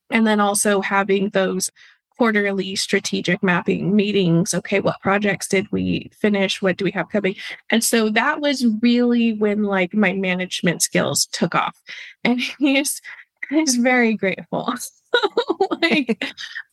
And 0.10 0.26
then 0.26 0.40
also 0.40 0.82
having 0.82 1.30
those 1.30 1.70
quarterly 2.18 2.76
strategic 2.76 3.44
mapping 3.44 3.96
meetings. 3.96 4.54
Okay, 4.54 4.80
what 4.80 5.02
projects 5.02 5.48
did 5.48 5.72
we 5.72 6.10
finish? 6.14 6.62
What 6.62 6.78
do 6.78 6.86
we 6.86 6.92
have 6.92 7.10
coming? 7.10 7.36
And 7.70 7.84
so 7.84 8.10
that 8.10 8.40
was 8.40 8.66
really 8.82 9.34
when 9.34 9.64
like 9.64 9.94
my 9.94 10.14
management 10.14 10.82
skills 10.82 11.28
took 11.28 11.54
off. 11.54 11.78
And 12.24 12.40
he's 12.60 13.02
he's 13.50 13.76
very 13.76 14.16
grateful. 14.16 14.74
like 15.82 16.26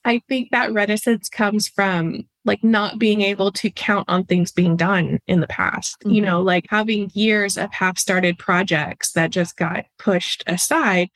I 0.05 0.23
think 0.29 0.51
that 0.51 0.73
reticence 0.73 1.29
comes 1.29 1.69
from 1.69 2.27
like 2.45 2.65
not 2.65 2.99
being 2.99 3.23
able 3.23 3.53
to 3.53 3.71
count 3.71 4.09
on 4.09 4.25
things 4.25 4.51
being 4.51 4.77
done 4.77 5.21
in 5.27 5.41
the 5.41 5.47
past. 5.47 6.01
Mm-hmm. 6.01 6.11
You 6.11 6.23
know, 6.23 6.43
like 6.43 6.67
having 6.69 7.11
years 7.15 7.57
of 7.57 7.73
half 7.73 7.99
started 7.99 8.39
projects 8.39 9.13
that 9.13 9.31
just 9.31 9.57
got 9.57 9.85
pushed 9.99 10.43
aside. 10.47 11.09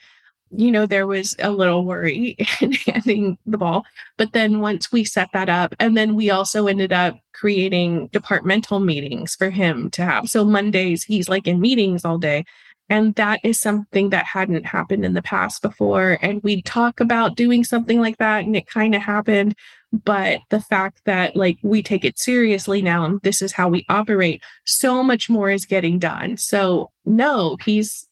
You 0.50 0.70
know, 0.70 0.86
there 0.86 1.08
was 1.08 1.34
a 1.40 1.50
little 1.50 1.84
worry 1.84 2.36
in 2.60 2.72
handing 2.72 3.38
the 3.46 3.58
ball. 3.58 3.84
But 4.16 4.32
then 4.32 4.60
once 4.60 4.92
we 4.92 5.02
set 5.02 5.28
that 5.32 5.48
up, 5.48 5.74
and 5.80 5.96
then 5.96 6.14
we 6.14 6.30
also 6.30 6.68
ended 6.68 6.92
up 6.92 7.18
creating 7.32 8.08
departmental 8.08 8.78
meetings 8.78 9.34
for 9.34 9.50
him 9.50 9.90
to 9.90 10.04
have. 10.04 10.28
So 10.28 10.44
Mondays, 10.44 11.02
he's 11.02 11.28
like 11.28 11.48
in 11.48 11.60
meetings 11.60 12.04
all 12.04 12.18
day. 12.18 12.44
And 12.88 13.14
that 13.16 13.40
is 13.42 13.58
something 13.58 14.10
that 14.10 14.26
hadn't 14.26 14.64
happened 14.64 15.04
in 15.04 15.14
the 15.14 15.22
past 15.22 15.60
before. 15.60 16.18
And 16.22 16.42
we'd 16.42 16.64
talk 16.64 17.00
about 17.00 17.36
doing 17.36 17.64
something 17.64 18.00
like 18.00 18.18
that, 18.18 18.44
and 18.44 18.56
it 18.56 18.68
kind 18.68 18.94
of 18.94 19.02
happened. 19.02 19.54
But 19.92 20.40
the 20.50 20.60
fact 20.60 21.02
that, 21.04 21.34
like, 21.36 21.58
we 21.62 21.82
take 21.82 22.04
it 22.04 22.18
seriously 22.18 22.82
now, 22.82 23.04
and 23.04 23.20
this 23.22 23.42
is 23.42 23.52
how 23.52 23.68
we 23.68 23.84
operate, 23.88 24.42
so 24.64 25.02
much 25.02 25.28
more 25.28 25.50
is 25.50 25.64
getting 25.64 25.98
done. 25.98 26.36
So, 26.36 26.90
no, 27.04 27.56
he's 27.64 28.08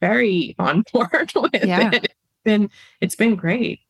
very 0.00 0.54
on 0.58 0.84
board 0.92 1.32
with 1.36 1.54
yeah. 1.64 1.90
it. 1.92 2.04
It's 2.04 2.14
been, 2.44 2.70
it's 3.00 3.16
been 3.16 3.36
great. 3.36 3.80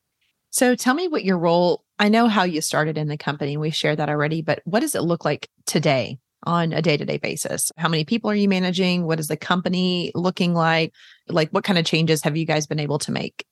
So, 0.51 0.75
tell 0.75 0.95
me 0.95 1.09
what 1.09 1.25
your 1.25 1.39
role 1.39 1.85
I 1.99 2.09
know 2.09 2.29
how 2.29 2.45
you 2.45 2.61
started 2.61 2.99
in 2.99 3.09
the 3.09 3.17
company. 3.17 3.57
We 3.57 3.71
shared 3.71 3.99
that 3.99 4.11
already, 4.11 4.43
but 4.43 4.61
what 4.65 4.81
does 4.81 4.95
it 4.95 5.03
look 5.03 5.25
like 5.25 5.49
today? 5.65 6.19
On 6.45 6.73
a 6.73 6.83
day 6.83 6.97
to 6.97 7.05
day 7.05 7.19
basis? 7.19 7.73
How 7.77 7.89
many 7.89 8.05
people 8.05 8.31
are 8.31 8.35
you 8.35 8.49
managing? 8.49 9.05
What 9.05 9.21
is 9.21 9.29
the 9.29 9.37
company 9.37 10.13
looking 10.15 10.55
like? 10.55 10.93
Like, 11.29 11.51
what 11.51 11.65
kind 11.65 11.79
of 11.79 11.85
changes 11.85 12.23
have 12.23 12.37
you 12.37 12.45
guys 12.45 12.67
been 12.67 12.81
able 12.81 12.99
to 13.01 13.13
make? 13.13 13.45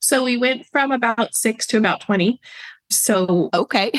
So, 0.00 0.24
we 0.24 0.36
went 0.36 0.66
from 0.66 0.92
about 0.92 1.34
six 1.34 1.66
to 1.68 1.78
about 1.78 2.00
20. 2.00 2.40
So, 2.90 3.50
okay. 3.52 3.92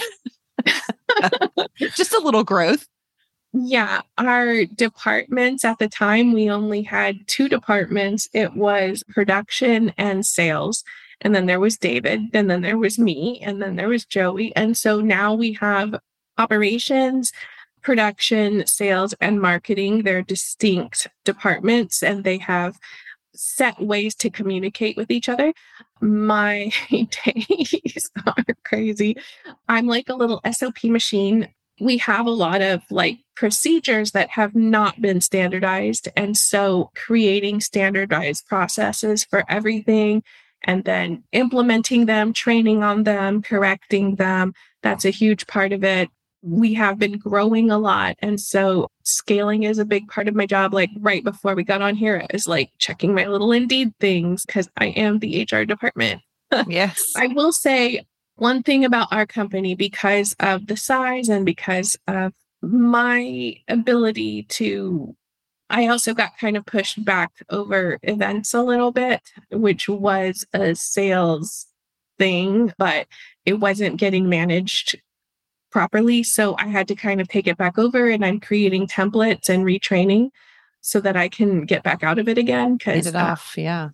Just 1.77 2.13
a 2.13 2.21
little 2.21 2.43
growth. 2.43 2.87
Yeah, 3.53 4.01
our 4.17 4.65
departments 4.65 5.63
at 5.65 5.79
the 5.79 5.87
time, 5.87 6.33
we 6.33 6.49
only 6.49 6.83
had 6.83 7.27
two 7.27 7.47
departments 7.49 8.27
it 8.33 8.55
was 8.55 9.03
production 9.09 9.93
and 9.97 10.25
sales. 10.25 10.83
And 11.21 11.33
then 11.33 11.47
there 11.47 11.59
was 11.59 11.77
David, 11.77 12.21
and 12.33 12.49
then 12.49 12.61
there 12.61 12.77
was 12.77 12.99
me, 12.99 13.39
and 13.41 13.61
then 13.61 13.75
there 13.75 13.87
was 13.87 14.05
Joey. 14.05 14.55
And 14.55 14.77
so 14.77 15.01
now 15.01 15.33
we 15.33 15.53
have 15.53 15.95
operations, 16.37 17.31
production, 17.81 18.65
sales, 18.65 19.13
and 19.21 19.41
marketing. 19.41 20.03
They're 20.03 20.21
distinct 20.21 21.07
departments 21.23 22.03
and 22.03 22.23
they 22.23 22.37
have 22.39 22.77
set 23.35 23.79
ways 23.79 24.15
to 24.15 24.29
communicate 24.29 24.97
with 24.97 25.11
each 25.11 25.29
other. 25.29 25.53
My 26.01 26.71
days 26.89 28.09
are 28.25 28.43
crazy. 28.65 29.17
I'm 29.67 29.87
like 29.87 30.09
a 30.09 30.15
little 30.15 30.41
SOP 30.51 30.85
machine. 30.85 31.49
We 31.79 31.97
have 31.99 32.25
a 32.25 32.31
lot 32.31 32.61
of 32.61 32.81
like 32.89 33.19
procedures 33.35 34.11
that 34.11 34.29
have 34.31 34.55
not 34.55 34.99
been 34.99 35.21
standardized. 35.21 36.09
And 36.15 36.35
so 36.35 36.91
creating 36.95 37.61
standardized 37.61 38.47
processes 38.47 39.23
for 39.23 39.43
everything 39.47 40.23
and 40.63 40.83
then 40.85 41.23
implementing 41.31 42.07
them, 42.07 42.33
training 42.33 42.81
on 42.83 43.03
them, 43.03 43.43
correcting 43.43 44.15
them. 44.15 44.53
That's 44.81 45.05
a 45.05 45.11
huge 45.11 45.45
part 45.45 45.71
of 45.71 45.83
it 45.83 46.09
we 46.47 46.73
have 46.73 46.97
been 46.97 47.17
growing 47.17 47.69
a 47.69 47.77
lot. 47.77 48.15
And 48.19 48.39
so 48.39 48.89
scaling 49.03 49.63
is 49.63 49.79
a 49.79 49.85
big 49.85 50.07
part 50.07 50.27
of 50.27 50.35
my 50.35 50.45
job. 50.45 50.73
Like 50.73 50.89
right 50.99 51.23
before 51.23 51.55
we 51.55 51.63
got 51.63 51.81
on 51.81 51.95
here, 51.95 52.21
I 52.21 52.27
was 52.31 52.47
like 52.47 52.71
checking 52.77 53.13
my 53.13 53.27
little 53.27 53.51
Indeed 53.51 53.93
things 53.99 54.45
because 54.45 54.69
I 54.77 54.87
am 54.87 55.19
the 55.19 55.47
HR 55.49 55.63
department. 55.63 56.21
Yes. 56.67 57.11
I 57.17 57.27
will 57.27 57.51
say 57.51 58.05
one 58.35 58.63
thing 58.63 58.85
about 58.85 59.11
our 59.11 59.25
company 59.25 59.75
because 59.75 60.33
of 60.39 60.67
the 60.67 60.77
size 60.77 61.27
and 61.27 61.45
because 61.45 61.97
of 62.07 62.31
my 62.61 63.55
ability 63.67 64.43
to 64.43 65.13
I 65.69 65.87
also 65.87 66.13
got 66.13 66.37
kind 66.37 66.55
of 66.55 66.65
pushed 66.65 67.03
back 67.03 67.31
over 67.49 67.99
events 68.03 68.53
a 68.53 68.63
little 68.63 68.93
bit, 68.93 69.21
which 69.51 69.89
was 69.89 70.45
a 70.53 70.73
sales 70.75 71.67
thing, 72.17 72.73
but 72.77 73.07
it 73.45 73.55
wasn't 73.55 73.97
getting 73.97 74.29
managed 74.29 74.97
properly. 75.71 76.23
So 76.23 76.55
I 76.57 76.67
had 76.67 76.87
to 76.87 76.95
kind 76.95 77.21
of 77.21 77.27
take 77.27 77.47
it 77.47 77.57
back 77.57 77.77
over 77.77 78.09
and 78.09 78.25
I'm 78.25 78.39
creating 78.39 78.87
templates 78.87 79.49
and 79.49 79.65
retraining 79.65 80.29
so 80.81 80.99
that 81.01 81.17
I 81.17 81.29
can 81.29 81.65
get 81.65 81.83
back 81.83 82.03
out 82.03 82.19
of 82.19 82.29
it 82.29 82.37
again. 82.37 82.77
Cause 82.77 83.07
it 83.07 83.15
uh, 83.15 83.19
off. 83.19 83.55
Yeah. 83.57 83.89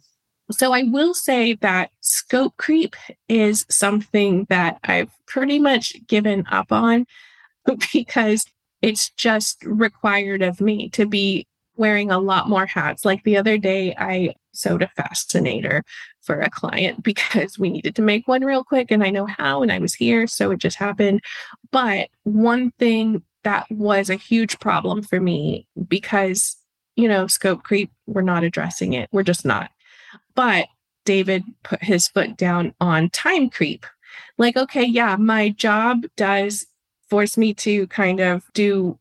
So 0.51 0.73
I 0.73 0.83
will 0.83 1.13
say 1.13 1.53
that 1.55 1.91
scope 2.01 2.57
creep 2.57 2.95
is 3.27 3.65
something 3.69 4.45
that 4.49 4.79
I've 4.83 5.11
pretty 5.25 5.57
much 5.57 5.95
given 6.07 6.45
up 6.51 6.71
on 6.71 7.05
because 7.93 8.45
it's 8.81 9.09
just 9.11 9.63
required 9.63 10.41
of 10.41 10.59
me 10.59 10.89
to 10.89 11.05
be 11.05 11.47
wearing 11.75 12.11
a 12.11 12.19
lot 12.19 12.49
more 12.49 12.65
hats. 12.65 13.05
Like 13.05 13.23
the 13.23 13.37
other 13.37 13.57
day, 13.57 13.95
I 13.97 14.35
sewed 14.51 14.83
a 14.83 14.89
fascinator 14.89 15.83
for 16.23 16.39
a 16.39 16.49
client 16.49 17.03
because 17.03 17.59
we 17.59 17.69
needed 17.69 17.95
to 17.95 18.01
make 18.01 18.27
one 18.27 18.43
real 18.43 18.63
quick 18.63 18.91
and 18.91 19.03
I 19.03 19.09
know 19.09 19.25
how 19.25 19.61
and 19.61 19.71
I 19.71 19.79
was 19.79 19.93
here. 19.93 20.25
So 20.27 20.51
it 20.51 20.57
just 20.57 20.77
happened. 20.77 21.21
But 21.71 22.09
one 22.23 22.71
thing 22.79 23.23
that 23.43 23.69
was 23.69 24.09
a 24.09 24.15
huge 24.15 24.59
problem 24.59 25.03
for 25.03 25.19
me 25.19 25.67
because, 25.87 26.55
you 26.95 27.07
know, 27.07 27.27
scope 27.27 27.63
creep, 27.63 27.91
we're 28.07 28.21
not 28.21 28.43
addressing 28.43 28.93
it. 28.93 29.09
We're 29.11 29.23
just 29.23 29.45
not. 29.45 29.69
But 30.33 30.67
David 31.05 31.43
put 31.63 31.83
his 31.83 32.07
foot 32.07 32.37
down 32.37 32.73
on 32.79 33.09
time 33.09 33.49
creep. 33.49 33.85
Like, 34.37 34.55
okay, 34.55 34.83
yeah, 34.83 35.15
my 35.17 35.49
job 35.49 36.05
does 36.15 36.65
force 37.09 37.37
me 37.37 37.53
to 37.53 37.85
kind 37.87 38.19
of 38.19 38.43
do 38.53 38.97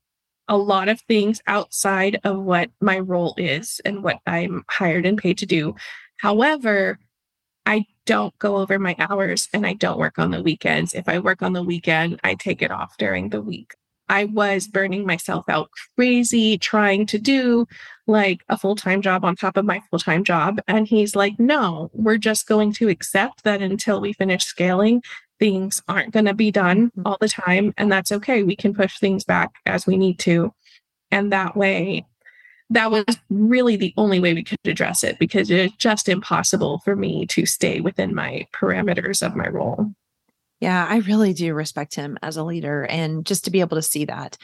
a 0.48 0.56
lot 0.56 0.88
of 0.88 1.00
things 1.02 1.40
outside 1.46 2.20
of 2.24 2.38
what 2.38 2.70
my 2.80 2.98
role 2.98 3.34
is 3.38 3.80
and 3.84 4.02
what 4.02 4.18
I'm 4.26 4.64
hired 4.68 5.06
and 5.06 5.16
paid 5.16 5.38
to 5.38 5.46
do. 5.46 5.74
However, 6.18 6.98
I 7.66 7.86
don't 8.06 8.36
go 8.38 8.56
over 8.56 8.78
my 8.78 8.96
hours 8.98 9.48
and 9.52 9.66
I 9.66 9.74
don't 9.74 9.98
work 9.98 10.18
on 10.18 10.30
the 10.30 10.42
weekends. 10.42 10.94
If 10.94 11.08
I 11.08 11.18
work 11.18 11.42
on 11.42 11.52
the 11.52 11.62
weekend, 11.62 12.20
I 12.24 12.34
take 12.34 12.62
it 12.62 12.70
off 12.70 12.96
during 12.98 13.28
the 13.28 13.40
week. 13.40 13.74
I 14.08 14.24
was 14.24 14.66
burning 14.66 15.06
myself 15.06 15.44
out 15.48 15.70
crazy 15.96 16.58
trying 16.58 17.06
to 17.06 17.18
do 17.18 17.66
like 18.06 18.42
a 18.48 18.58
full 18.58 18.76
time 18.76 19.00
job 19.00 19.24
on 19.24 19.36
top 19.36 19.56
of 19.56 19.64
my 19.64 19.80
full 19.88 19.98
time 19.98 20.24
job. 20.24 20.60
And 20.68 20.86
he's 20.86 21.16
like, 21.16 21.38
no, 21.38 21.90
we're 21.94 22.18
just 22.18 22.46
going 22.46 22.72
to 22.74 22.88
accept 22.88 23.44
that 23.44 23.62
until 23.62 24.00
we 24.00 24.12
finish 24.12 24.44
scaling, 24.44 25.02
things 25.38 25.82
aren't 25.88 26.12
going 26.12 26.26
to 26.26 26.34
be 26.34 26.50
done 26.50 26.88
mm-hmm. 26.88 27.06
all 27.06 27.16
the 27.20 27.28
time. 27.28 27.72
And 27.78 27.90
that's 27.90 28.12
okay. 28.12 28.42
We 28.42 28.56
can 28.56 28.74
push 28.74 28.98
things 28.98 29.24
back 29.24 29.50
as 29.66 29.86
we 29.86 29.96
need 29.96 30.18
to. 30.20 30.52
And 31.10 31.32
that 31.32 31.56
way, 31.56 32.06
that 32.72 32.90
was 32.90 33.04
really 33.30 33.76
the 33.76 33.94
only 33.96 34.18
way 34.18 34.34
we 34.34 34.42
could 34.42 34.58
address 34.64 35.04
it 35.04 35.18
because 35.18 35.50
it's 35.50 35.76
just 35.76 36.08
impossible 36.08 36.80
for 36.84 36.96
me 36.96 37.26
to 37.26 37.46
stay 37.46 37.80
within 37.80 38.14
my 38.14 38.46
parameters 38.54 39.24
of 39.24 39.36
my 39.36 39.48
role. 39.48 39.92
Yeah, 40.60 40.86
I 40.88 40.98
really 40.98 41.32
do 41.32 41.54
respect 41.54 41.94
him 41.94 42.18
as 42.22 42.36
a 42.36 42.44
leader 42.44 42.84
and 42.84 43.26
just 43.26 43.44
to 43.44 43.50
be 43.50 43.60
able 43.60 43.76
to 43.76 43.82
see 43.82 44.04
that. 44.06 44.38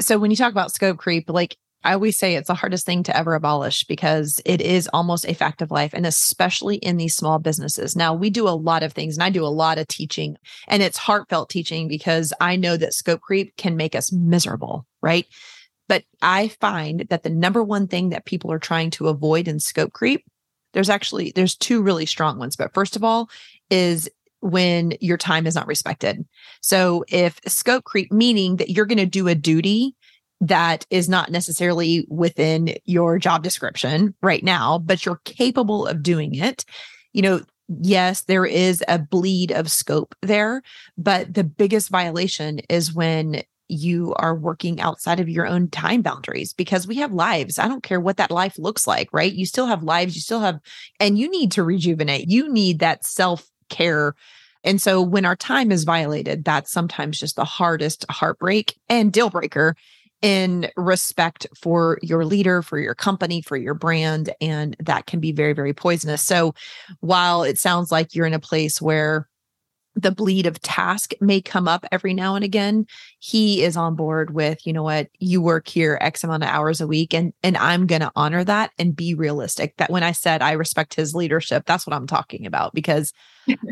So 0.00 0.18
when 0.18 0.30
you 0.30 0.36
talk 0.36 0.50
about 0.52 0.72
scope 0.72 0.98
creep, 0.98 1.28
like 1.30 1.56
I 1.84 1.92
always 1.92 2.18
say 2.18 2.34
it's 2.34 2.48
the 2.48 2.54
hardest 2.54 2.84
thing 2.84 3.04
to 3.04 3.16
ever 3.16 3.34
abolish 3.34 3.84
because 3.84 4.40
it 4.44 4.60
is 4.60 4.88
almost 4.92 5.26
a 5.26 5.34
fact 5.34 5.62
of 5.62 5.70
life, 5.70 5.92
and 5.94 6.06
especially 6.06 6.76
in 6.76 6.96
these 6.96 7.14
small 7.14 7.38
businesses. 7.38 7.94
Now, 7.94 8.14
we 8.14 8.30
do 8.30 8.48
a 8.48 8.50
lot 8.50 8.82
of 8.82 8.92
things, 8.92 9.16
and 9.16 9.22
I 9.22 9.30
do 9.30 9.44
a 9.44 9.46
lot 9.46 9.78
of 9.78 9.86
teaching, 9.86 10.36
and 10.66 10.82
it's 10.82 10.98
heartfelt 10.98 11.50
teaching 11.50 11.86
because 11.86 12.32
I 12.40 12.56
know 12.56 12.76
that 12.76 12.94
scope 12.94 13.20
creep 13.20 13.56
can 13.56 13.76
make 13.76 13.94
us 13.94 14.10
miserable, 14.10 14.86
right? 15.02 15.26
But 15.88 16.04
I 16.22 16.48
find 16.48 17.06
that 17.10 17.22
the 17.22 17.30
number 17.30 17.62
one 17.62 17.88
thing 17.88 18.10
that 18.10 18.26
people 18.26 18.52
are 18.52 18.58
trying 18.58 18.90
to 18.90 19.08
avoid 19.08 19.48
in 19.48 19.58
scope 19.58 19.92
creep, 19.92 20.24
there's 20.74 20.90
actually 20.90 21.32
there's 21.34 21.56
two 21.56 21.82
really 21.82 22.06
strong 22.06 22.38
ones. 22.38 22.56
But 22.56 22.74
first 22.74 22.94
of 22.94 23.02
all, 23.02 23.30
is 23.70 24.08
when 24.40 24.92
your 25.00 25.16
time 25.16 25.46
is 25.46 25.54
not 25.54 25.66
respected. 25.66 26.24
So 26.60 27.04
if 27.08 27.40
scope 27.46 27.84
creep 27.84 28.12
meaning 28.12 28.56
that 28.56 28.70
you're 28.70 28.86
going 28.86 28.98
to 28.98 29.06
do 29.06 29.26
a 29.28 29.34
duty 29.34 29.96
that 30.40 30.86
is 30.90 31.08
not 31.08 31.30
necessarily 31.30 32.06
within 32.08 32.74
your 32.84 33.18
job 33.18 33.42
description 33.42 34.14
right 34.22 34.44
now, 34.44 34.78
but 34.78 35.04
you're 35.04 35.20
capable 35.24 35.86
of 35.86 36.02
doing 36.02 36.34
it. 36.36 36.64
You 37.12 37.22
know, 37.22 37.40
yes, 37.80 38.22
there 38.22 38.46
is 38.46 38.84
a 38.86 38.98
bleed 38.98 39.50
of 39.50 39.70
scope 39.70 40.14
there, 40.22 40.62
but 40.96 41.34
the 41.34 41.44
biggest 41.44 41.88
violation 41.88 42.60
is 42.68 42.94
when 42.94 43.42
you 43.68 44.14
are 44.16 44.34
working 44.34 44.80
outside 44.80 45.20
of 45.20 45.28
your 45.28 45.46
own 45.46 45.68
time 45.68 46.02
boundaries 46.02 46.52
because 46.52 46.86
we 46.86 46.96
have 46.96 47.12
lives. 47.12 47.58
I 47.58 47.68
don't 47.68 47.82
care 47.82 48.00
what 48.00 48.16
that 48.16 48.30
life 48.30 48.58
looks 48.58 48.86
like, 48.86 49.08
right? 49.12 49.32
You 49.32 49.46
still 49.46 49.66
have 49.66 49.82
lives, 49.82 50.14
you 50.14 50.22
still 50.22 50.40
have, 50.40 50.58
and 50.98 51.18
you 51.18 51.30
need 51.30 51.52
to 51.52 51.62
rejuvenate. 51.62 52.28
You 52.28 52.52
need 52.52 52.80
that 52.80 53.04
self 53.04 53.48
care. 53.68 54.14
And 54.64 54.80
so 54.80 55.00
when 55.00 55.24
our 55.24 55.36
time 55.36 55.70
is 55.70 55.84
violated, 55.84 56.44
that's 56.44 56.72
sometimes 56.72 57.20
just 57.20 57.36
the 57.36 57.44
hardest 57.44 58.04
heartbreak 58.10 58.76
and 58.88 59.12
deal 59.12 59.30
breaker 59.30 59.76
in 60.20 60.68
respect 60.76 61.46
for 61.54 61.98
your 62.02 62.24
leader, 62.24 62.62
for 62.62 62.78
your 62.78 62.94
company, 62.94 63.40
for 63.40 63.56
your 63.56 63.74
brand. 63.74 64.30
And 64.40 64.76
that 64.80 65.06
can 65.06 65.20
be 65.20 65.32
very, 65.32 65.52
very 65.52 65.72
poisonous. 65.72 66.22
So 66.24 66.54
while 67.00 67.44
it 67.44 67.58
sounds 67.58 67.92
like 67.92 68.14
you're 68.14 68.26
in 68.26 68.34
a 68.34 68.40
place 68.40 68.82
where 68.82 69.28
the 70.00 70.10
bleed 70.10 70.46
of 70.46 70.60
task 70.62 71.12
may 71.20 71.40
come 71.40 71.66
up 71.66 71.84
every 71.90 72.14
now 72.14 72.34
and 72.34 72.44
again 72.44 72.86
he 73.18 73.62
is 73.62 73.76
on 73.76 73.94
board 73.94 74.32
with 74.34 74.66
you 74.66 74.72
know 74.72 74.82
what? 74.82 75.08
You 75.18 75.40
work 75.42 75.68
here 75.68 75.98
x 76.00 76.22
amount 76.24 76.44
of 76.44 76.48
hours 76.48 76.80
a 76.80 76.86
week 76.86 77.14
and 77.14 77.32
and 77.42 77.56
i'm 77.56 77.86
going 77.86 78.02
to 78.02 78.12
honor 78.14 78.44
that 78.44 78.70
and 78.78 78.94
be 78.94 79.14
realistic. 79.14 79.76
That 79.78 79.90
when 79.90 80.02
i 80.02 80.12
said 80.12 80.42
i 80.42 80.52
respect 80.52 80.94
his 80.94 81.14
leadership 81.14 81.64
that's 81.66 81.86
what 81.86 81.94
i'm 81.94 82.06
talking 82.06 82.46
about 82.46 82.74
because 82.74 83.12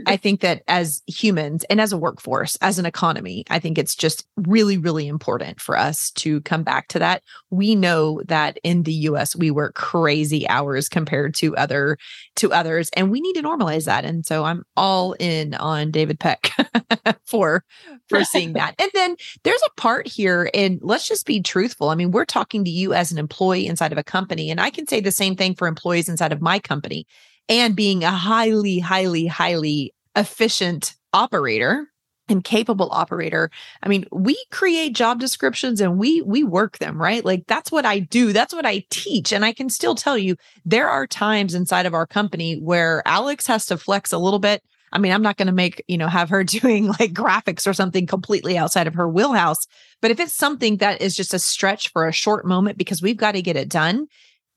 I 0.07 0.17
think 0.17 0.41
that 0.41 0.63
as 0.69 1.03
humans 1.07 1.65
and 1.65 1.81
as 1.81 1.93
a 1.93 1.99
workforce, 1.99 2.57
as 2.61 2.79
an 2.79 2.87
economy, 2.87 3.45
I 3.51 3.59
think 3.59 3.79
it's 3.79 3.95
just 3.95 4.27
really, 4.37 4.79
really 4.79 5.07
important 5.07 5.61
for 5.61 5.77
us 5.77 6.11
to 6.13 6.41
come 6.43 6.63
back 6.63 6.89
to 6.89 6.99
that. 6.99 7.23
We 7.51 7.75
know 7.75 8.23
that 8.27 8.59
in 8.63 8.85
the 8.85 8.93
US 8.93 9.35
we 9.35 9.51
work 9.51 9.75
crazy 9.75 10.49
hours 10.49 10.89
compared 10.89 11.35
to 11.37 11.57
other 11.57 11.99
to 12.37 12.53
others, 12.53 12.91
and 12.95 13.11
we 13.11 13.21
need 13.21 13.35
to 13.35 13.43
normalize 13.43 13.85
that. 13.85 14.05
And 14.05 14.25
so 14.25 14.45
I'm 14.45 14.65
all 14.77 15.15
in 15.15 15.55
on 15.55 15.91
David 15.91 16.21
Peck 16.21 16.51
for 17.25 17.65
for 18.09 18.25
seeing 18.25 18.53
that. 18.55 18.75
And 18.79 18.91
then 18.95 19.17
there's 19.43 19.63
a 19.67 19.81
part 19.81 20.07
here, 20.07 20.51
and 20.55 20.79
let's 20.83 21.09
just 21.09 21.27
be 21.27 21.41
truthful. 21.41 21.89
I 21.89 21.95
mean, 21.95 22.11
we're 22.11 22.25
talking 22.25 22.65
to 22.65 22.71
you 22.71 22.93
as 22.93 23.13
an 23.13 23.19
employee 23.19 23.67
inside 23.67 23.93
of 23.93 23.99
a 23.99 24.05
company, 24.05 24.51
and 24.51 24.61
I 24.61 24.71
can 24.71 24.87
say 24.87 25.01
the 25.01 25.11
same 25.11 25.37
thing 25.37 25.55
for 25.55 25.67
employees 25.67 26.09
inside 26.09 26.33
of 26.33 26.41
my 26.41 26.59
company 26.59 27.07
and 27.49 27.77
being 27.77 28.05
a 28.05 28.11
highly, 28.11 28.79
highly, 28.79 29.27
highly 29.27 29.95
efficient 30.15 30.95
operator 31.13 31.89
and 32.29 32.43
capable 32.43 32.89
operator 32.91 33.51
i 33.83 33.89
mean 33.89 34.05
we 34.11 34.37
create 34.51 34.95
job 34.95 35.21
descriptions 35.21 35.81
and 35.81 35.99
we 35.99 36.21
we 36.23 36.43
work 36.43 36.79
them 36.79 37.01
right? 37.01 37.25
Like 37.25 37.45
that's 37.47 37.71
what 37.71 37.87
i 37.87 37.99
do. 37.99 38.33
That's 38.33 38.55
what 38.55 38.67
i 38.67 38.85
teach. 38.91 39.33
And 39.33 39.45
i 39.45 39.53
can 39.53 39.71
still 39.71 39.95
tell 39.95 40.19
you 40.19 40.37
there 40.65 40.89
are 40.89 41.07
times 41.07 41.55
inside 41.55 41.87
of 41.87 41.95
our 41.95 42.07
company 42.07 42.59
where 42.59 43.03
alex 43.07 43.47
has 43.47 43.67
to 43.67 43.77
flex 43.77 44.13
a 44.13 44.19
little 44.19 44.39
bit. 44.39 44.63
I 44.93 44.99
mean 44.99 45.13
i'm 45.13 45.23
not 45.23 45.37
going 45.37 45.47
to 45.47 45.53
make 45.53 45.85
you 45.87 45.99
know 45.99 46.09
have 46.09 46.29
her 46.31 46.43
doing 46.59 46.89
like 46.89 47.13
graphics 47.13 47.67
or 47.67 47.73
something 47.73 48.07
completely 48.07 48.59
outside 48.59 48.87
of 48.87 48.95
her 48.95 49.09
wheelhouse. 49.09 49.67
But 50.03 50.11
if 50.11 50.21
it's 50.21 50.35
something 50.35 50.79
that 50.79 51.01
is 51.01 51.17
just 51.17 51.35
a 51.35 51.39
stretch 51.39 51.93
for 51.93 52.09
a 52.09 52.13
short 52.13 52.45
moment 52.45 52.79
because 52.79 53.01
we've 53.01 53.17
got 53.17 53.33
to 53.33 53.43
get 53.43 53.57
it 53.57 53.69
done 53.69 54.09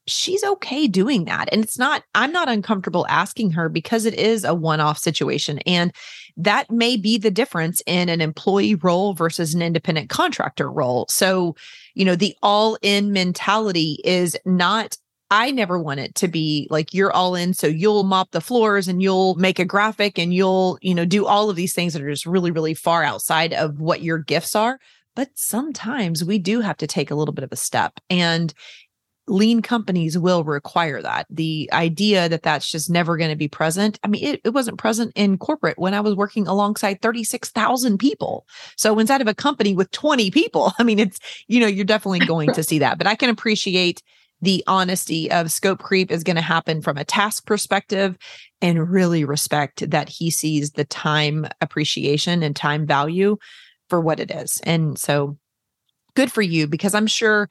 she's 0.10 0.43
okay 0.43 0.88
doing 0.88 1.26
that. 1.26 1.50
And 1.52 1.63
it's 1.63 1.78
not, 1.78 2.04
I'm 2.15 2.32
not 2.32 2.50
uncomfortable 2.50 3.06
asking 3.10 3.52
her 3.52 3.69
because 3.69 4.06
it 4.06 4.13
is 4.13 4.43
a 4.43 4.54
one 4.54 4.80
off 4.80 4.98
situation. 4.98 5.60
And 5.60 5.93
that 6.38 6.72
may 6.72 6.98
be 6.98 7.17
the 7.17 7.32
difference 7.32 7.82
in 7.86 8.10
an 8.10 8.22
employee 8.22 8.76
role 8.76 9.13
versus 9.13 9.54
an 9.54 9.62
independent 9.62 10.10
contractor 10.10 10.72
role. 10.72 11.06
So, 11.10 11.56
you 11.93 12.06
know, 12.06 12.15
the 12.15 12.36
all 12.41 12.78
in 12.82 13.12
mentality 13.12 14.00
is 14.04 14.38
not 14.45 14.98
I 15.32 15.52
never 15.52 15.78
want 15.78 16.00
it 16.00 16.15
to 16.15 16.28
be 16.28 16.67
like 16.72 16.93
you're 16.93 17.12
all 17.12 17.36
in. 17.36 17.54
So 17.54 17.67
you'll 17.67 18.04
mop 18.04 18.32
the 18.32 18.41
floors 18.41 18.88
and 18.88 19.02
you'll 19.02 19.36
make 19.36 19.60
a 19.60 19.65
graphic 19.65 20.17
and 20.17 20.34
you'll, 20.34 20.80
you 20.82 20.95
know, 20.95 21.06
do 21.06 21.28
all 21.28 21.50
of 21.50 21.56
these 21.56 21.74
things 21.74 21.93
that 21.93 22.02
are 22.02 22.10
just 22.10 22.26
really, 22.26 22.50
really 22.50 22.74
far 22.74 23.04
outside 23.04 23.54
of 23.54 23.80
what 23.80 24.02
your 24.02 24.17
gifts 24.17 24.56
are. 24.56 24.80
But 25.15 25.30
sometimes 25.36 26.24
we 26.24 26.39
do 26.39 26.62
have 26.62 26.78
to 26.78 26.88
take 26.88 27.12
a 27.12 27.15
little 27.15 27.34
bit 27.34 27.43
of 27.43 27.52
a 27.52 27.58
step. 27.58 28.00
And 28.10 28.54
lean 29.29 29.61
companies 29.61 30.17
will 30.17 30.43
require 30.43 31.01
that. 31.01 31.27
The 31.29 31.69
idea 31.71 32.27
that 32.27 32.43
that's 32.43 32.69
just 32.69 32.89
never 32.89 33.17
going 33.17 33.29
to 33.29 33.35
be 33.35 33.47
present. 33.47 33.99
I 34.03 34.07
mean, 34.07 34.23
it, 34.23 34.41
it 34.43 34.49
wasn't 34.49 34.77
present 34.77 35.11
in 35.15 35.37
corporate 35.37 35.77
when 35.77 35.93
I 35.93 36.01
was 36.01 36.15
working 36.15 36.47
alongside 36.47 37.01
36,000 37.01 37.97
people. 37.97 38.45
So 38.75 38.97
inside 38.99 39.21
of 39.21 39.27
a 39.27 39.33
company 39.33 39.73
with 39.73 39.91
20 39.91 40.31
people, 40.31 40.73
I 40.79 40.83
mean, 40.83 40.99
it's, 40.99 41.19
you 41.47 41.59
know, 41.59 41.67
you're 41.67 41.85
definitely 41.85 42.25
going 42.25 42.53
to 42.53 42.63
see 42.69 42.79
that. 42.79 42.97
But 42.97 43.07
I 43.07 43.15
can 43.15 43.29
appreciate 43.29 44.01
the 44.41 44.63
honesty 44.67 45.29
of 45.31 45.51
scope 45.51 45.79
creep 45.79 46.11
is 46.11 46.23
going 46.23 46.37
to 46.37 46.41
happen 46.41 46.81
from 46.81 46.97
a 46.97 47.03
task 47.03 47.45
perspective 47.45 48.17
and 48.61 48.89
really 48.89 49.25
respect 49.25 49.89
that 49.89 50.07
he 50.07 50.29
sees 50.29 50.71
the 50.71 50.85
time 50.85 51.45
appreciation 51.59 52.41
and 52.41 52.55
time 52.55 52.85
value 52.85 53.37
for 53.89 53.99
what 53.99 54.19
it 54.19 54.31
is. 54.31 54.61
And 54.63 54.97
so 54.97 55.37
good 56.15 56.31
for 56.31 56.41
you 56.41 56.67
because 56.67 56.95
I'm 56.95 57.07
sure 57.07 57.49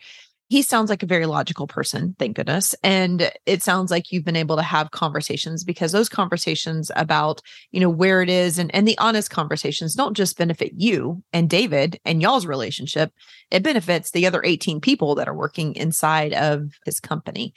he 0.49 0.63
sounds 0.63 0.89
like 0.89 1.03
a 1.03 1.07
very 1.07 1.27
logical 1.27 1.67
person, 1.67 2.17
thank 2.19 2.37
goodness. 2.37 2.75
And 2.83 3.31
it 3.45 3.63
sounds 3.63 3.91
like 3.91 4.11
you've 4.11 4.25
been 4.25 4.35
able 4.35 4.57
to 4.57 4.63
have 4.63 4.91
conversations 4.93 5.63
because 5.63 5.93
those 5.93 6.09
conversations 6.09 6.91
about, 6.97 7.43
you 7.71 7.81
know, 7.81 7.91
where 7.91 8.23
it 8.23 8.31
is 8.31 8.59
and, 8.59 8.75
and 8.75 8.89
the 8.89 8.97
honest 8.97 9.31
conversations 9.31 9.95
don't 9.95 10.17
just 10.17 10.39
benefit 10.39 10.73
you 10.75 11.23
and 11.35 11.51
David 11.51 12.01
and 12.07 12.23
y'all's 12.23 12.47
relationship. 12.47 13.13
It 13.51 13.63
benefits 13.63 14.11
the 14.11 14.27
other 14.27 14.43
18 14.43 14.81
people 14.81 15.15
that 15.17 15.29
are 15.29 15.35
working 15.35 15.75
inside 15.75 16.33
of 16.33 16.73
his 16.87 16.99
company. 16.99 17.53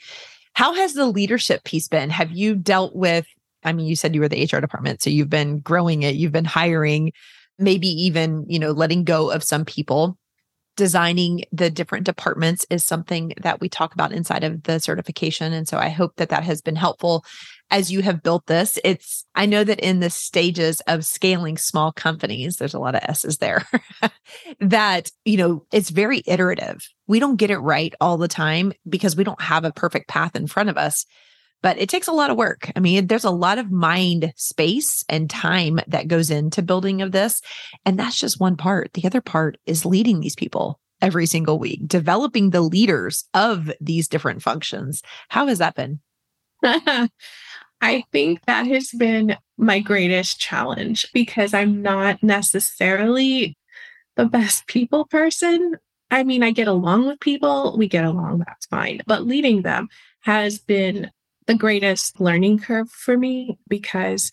How 0.54 0.74
has 0.74 0.92
the 0.92 1.06
leadership 1.06 1.64
piece 1.64 1.88
been? 1.88 2.10
Have 2.10 2.30
you 2.30 2.54
dealt 2.54 2.94
with, 2.94 3.26
I 3.64 3.72
mean, 3.72 3.86
you 3.86 3.96
said 3.96 4.14
you 4.14 4.20
were 4.20 4.28
the 4.28 4.44
HR 4.44 4.60
department, 4.60 5.00
so 5.00 5.08
you've 5.08 5.30
been 5.30 5.60
growing 5.60 6.02
it, 6.02 6.16
you've 6.16 6.32
been 6.32 6.44
hiring, 6.44 7.12
maybe 7.58 7.88
even, 7.88 8.44
you 8.48 8.58
know, 8.58 8.72
letting 8.72 9.04
go 9.04 9.30
of 9.30 9.42
some 9.42 9.64
people 9.64 10.18
designing 10.76 11.44
the 11.52 11.70
different 11.70 12.06
departments 12.06 12.66
is 12.70 12.84
something 12.84 13.32
that 13.42 13.60
we 13.60 13.68
talk 13.68 13.94
about 13.94 14.12
inside 14.12 14.44
of 14.44 14.62
the 14.64 14.78
certification. 14.78 15.52
And 15.52 15.68
so 15.68 15.78
i 15.78 15.88
hope 15.88 16.16
that 16.16 16.28
that 16.30 16.44
has 16.44 16.62
been 16.62 16.76
helpful 16.76 17.24
as 17.70 17.90
you 17.90 18.02
have 18.02 18.22
built 18.22 18.46
this. 18.46 18.78
It's 18.84 19.24
i 19.34 19.46
know 19.46 19.64
that 19.64 19.80
in 19.80 20.00
the 20.00 20.10
stages 20.10 20.80
of 20.86 21.04
scaling 21.04 21.56
small 21.56 21.92
companies 21.92 22.56
there's 22.56 22.74
a 22.74 22.78
lot 22.78 22.94
of 22.94 23.02
s's 23.04 23.38
there 23.38 23.66
that 24.60 25.10
you 25.24 25.36
know 25.36 25.64
it's 25.72 25.90
very 25.90 26.22
iterative. 26.26 26.80
We 27.06 27.18
don't 27.18 27.36
get 27.36 27.50
it 27.50 27.58
right 27.58 27.94
all 28.00 28.16
the 28.16 28.28
time 28.28 28.72
because 28.88 29.16
we 29.16 29.24
don't 29.24 29.40
have 29.42 29.64
a 29.64 29.72
perfect 29.72 30.08
path 30.08 30.36
in 30.36 30.46
front 30.46 30.68
of 30.68 30.76
us 30.76 31.04
but 31.62 31.78
it 31.78 31.88
takes 31.88 32.08
a 32.08 32.12
lot 32.12 32.30
of 32.30 32.36
work. 32.36 32.70
I 32.76 32.80
mean, 32.80 33.06
there's 33.06 33.24
a 33.24 33.30
lot 33.30 33.58
of 33.58 33.70
mind 33.70 34.32
space 34.36 35.04
and 35.08 35.30
time 35.30 35.80
that 35.86 36.08
goes 36.08 36.30
into 36.30 36.60
building 36.60 37.00
of 37.02 37.12
this. 37.12 37.40
And 37.86 37.98
that's 37.98 38.18
just 38.18 38.40
one 38.40 38.56
part. 38.56 38.92
The 38.92 39.06
other 39.06 39.20
part 39.20 39.58
is 39.64 39.86
leading 39.86 40.20
these 40.20 40.34
people 40.34 40.80
every 41.00 41.26
single 41.26 41.58
week, 41.58 41.86
developing 41.86 42.50
the 42.50 42.60
leaders 42.60 43.24
of 43.34 43.70
these 43.80 44.08
different 44.08 44.42
functions. 44.42 45.02
How 45.28 45.46
has 45.46 45.58
that 45.58 45.74
been? 45.74 46.00
I 47.82 48.04
think 48.12 48.44
that 48.46 48.66
has 48.66 48.90
been 48.90 49.36
my 49.56 49.80
greatest 49.80 50.40
challenge 50.40 51.08
because 51.12 51.52
I'm 51.52 51.82
not 51.82 52.22
necessarily 52.22 53.56
the 54.16 54.26
best 54.26 54.66
people 54.68 55.06
person. 55.06 55.76
I 56.10 56.22
mean, 56.22 56.42
I 56.42 56.52
get 56.52 56.68
along 56.68 57.06
with 57.06 57.18
people, 57.20 57.76
we 57.76 57.88
get 57.88 58.04
along, 58.04 58.40
that's 58.40 58.66
fine. 58.66 59.00
But 59.06 59.26
leading 59.26 59.62
them 59.62 59.88
has 60.20 60.58
been 60.58 61.10
the 61.46 61.54
greatest 61.54 62.20
learning 62.20 62.58
curve 62.58 62.90
for 62.90 63.16
me 63.16 63.58
because 63.68 64.30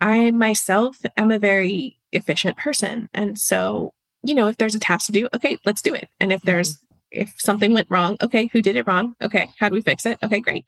I 0.00 0.30
myself 0.30 0.98
am 1.16 1.30
a 1.30 1.38
very 1.38 1.98
efficient 2.12 2.56
person. 2.56 3.08
And 3.14 3.38
so, 3.38 3.92
you 4.22 4.34
know, 4.34 4.48
if 4.48 4.56
there's 4.56 4.74
a 4.74 4.80
task 4.80 5.06
to 5.06 5.12
do, 5.12 5.28
okay, 5.34 5.58
let's 5.64 5.82
do 5.82 5.94
it. 5.94 6.08
And 6.20 6.32
if 6.32 6.42
there's 6.42 6.76
mm-hmm. 6.76 7.22
if 7.22 7.34
something 7.38 7.72
went 7.72 7.90
wrong, 7.90 8.16
okay, 8.22 8.48
who 8.52 8.62
did 8.62 8.76
it 8.76 8.86
wrong? 8.86 9.14
Okay, 9.22 9.50
how 9.58 9.68
do 9.68 9.74
we 9.74 9.82
fix 9.82 10.06
it? 10.06 10.18
Okay, 10.22 10.40
great. 10.40 10.66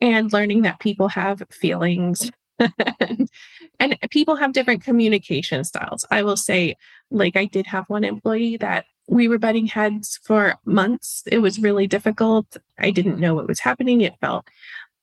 And 0.00 0.32
learning 0.32 0.62
that 0.62 0.80
people 0.80 1.08
have 1.08 1.42
feelings 1.50 2.30
and 3.78 3.98
people 4.10 4.36
have 4.36 4.52
different 4.52 4.84
communication 4.84 5.64
styles. 5.64 6.04
I 6.10 6.22
will 6.22 6.36
say, 6.36 6.76
like, 7.10 7.36
I 7.36 7.46
did 7.46 7.66
have 7.66 7.84
one 7.88 8.04
employee 8.04 8.56
that 8.58 8.84
we 9.08 9.28
were 9.28 9.38
butting 9.38 9.66
heads 9.66 10.18
for 10.22 10.56
months. 10.64 11.22
It 11.26 11.38
was 11.38 11.58
really 11.58 11.86
difficult. 11.86 12.56
I 12.78 12.90
didn't 12.90 13.18
know 13.18 13.34
what 13.34 13.48
was 13.48 13.60
happening. 13.60 14.00
It 14.00 14.14
felt 14.20 14.46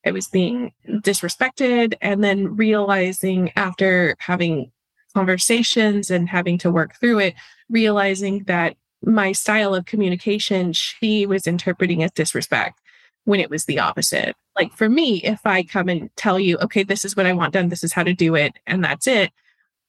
I 0.05 0.11
was 0.11 0.27
being 0.27 0.73
disrespected. 0.87 1.95
And 2.01 2.23
then 2.23 2.55
realizing 2.55 3.51
after 3.55 4.15
having 4.19 4.71
conversations 5.13 6.11
and 6.11 6.29
having 6.29 6.57
to 6.59 6.71
work 6.71 6.95
through 6.95 7.19
it, 7.19 7.35
realizing 7.69 8.43
that 8.43 8.75
my 9.03 9.31
style 9.31 9.73
of 9.73 9.85
communication, 9.85 10.73
she 10.73 11.25
was 11.25 11.47
interpreting 11.47 12.03
as 12.03 12.11
disrespect 12.11 12.79
when 13.25 13.39
it 13.39 13.49
was 13.49 13.65
the 13.65 13.79
opposite. 13.79 14.35
Like 14.55 14.73
for 14.73 14.89
me, 14.89 15.17
if 15.23 15.45
I 15.45 15.63
come 15.63 15.89
and 15.89 16.09
tell 16.15 16.39
you, 16.39 16.57
okay, 16.57 16.83
this 16.83 17.05
is 17.05 17.15
what 17.15 17.25
I 17.25 17.33
want 17.33 17.53
done, 17.53 17.69
this 17.69 17.83
is 17.83 17.93
how 17.93 18.03
to 18.03 18.13
do 18.13 18.35
it, 18.35 18.53
and 18.67 18.83
that's 18.83 19.07
it, 19.07 19.31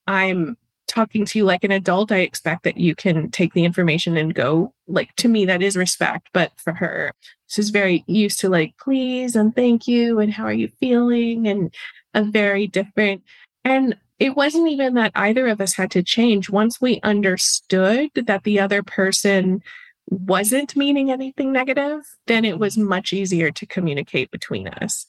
I'm 0.06 0.56
talking 0.86 1.24
to 1.24 1.38
you 1.38 1.44
like 1.44 1.64
an 1.64 1.70
adult. 1.70 2.12
I 2.12 2.18
expect 2.18 2.64
that 2.64 2.76
you 2.76 2.94
can 2.94 3.30
take 3.30 3.54
the 3.54 3.64
information 3.64 4.16
and 4.16 4.34
go. 4.34 4.74
Like 4.88 5.14
to 5.16 5.28
me, 5.28 5.44
that 5.46 5.62
is 5.62 5.76
respect. 5.76 6.28
But 6.32 6.52
for 6.56 6.72
her, 6.74 7.12
she's 7.50 7.70
very 7.70 8.04
used 8.06 8.40
to 8.40 8.48
like, 8.48 8.74
please 8.78 9.36
and 9.36 9.54
thank 9.54 9.86
you, 9.86 10.20
and 10.20 10.32
how 10.32 10.44
are 10.44 10.52
you 10.52 10.68
feeling? 10.80 11.46
And 11.46 11.74
a 12.14 12.24
very 12.24 12.66
different. 12.66 13.22
And 13.64 13.96
it 14.18 14.36
wasn't 14.36 14.68
even 14.68 14.94
that 14.94 15.12
either 15.14 15.46
of 15.48 15.60
us 15.60 15.74
had 15.74 15.90
to 15.92 16.02
change. 16.02 16.50
Once 16.50 16.80
we 16.80 17.00
understood 17.02 18.10
that 18.14 18.44
the 18.44 18.60
other 18.60 18.82
person 18.82 19.62
wasn't 20.08 20.76
meaning 20.76 21.10
anything 21.10 21.52
negative, 21.52 22.02
then 22.26 22.44
it 22.44 22.58
was 22.58 22.76
much 22.76 23.12
easier 23.12 23.50
to 23.50 23.66
communicate 23.66 24.30
between 24.30 24.68
us. 24.68 25.06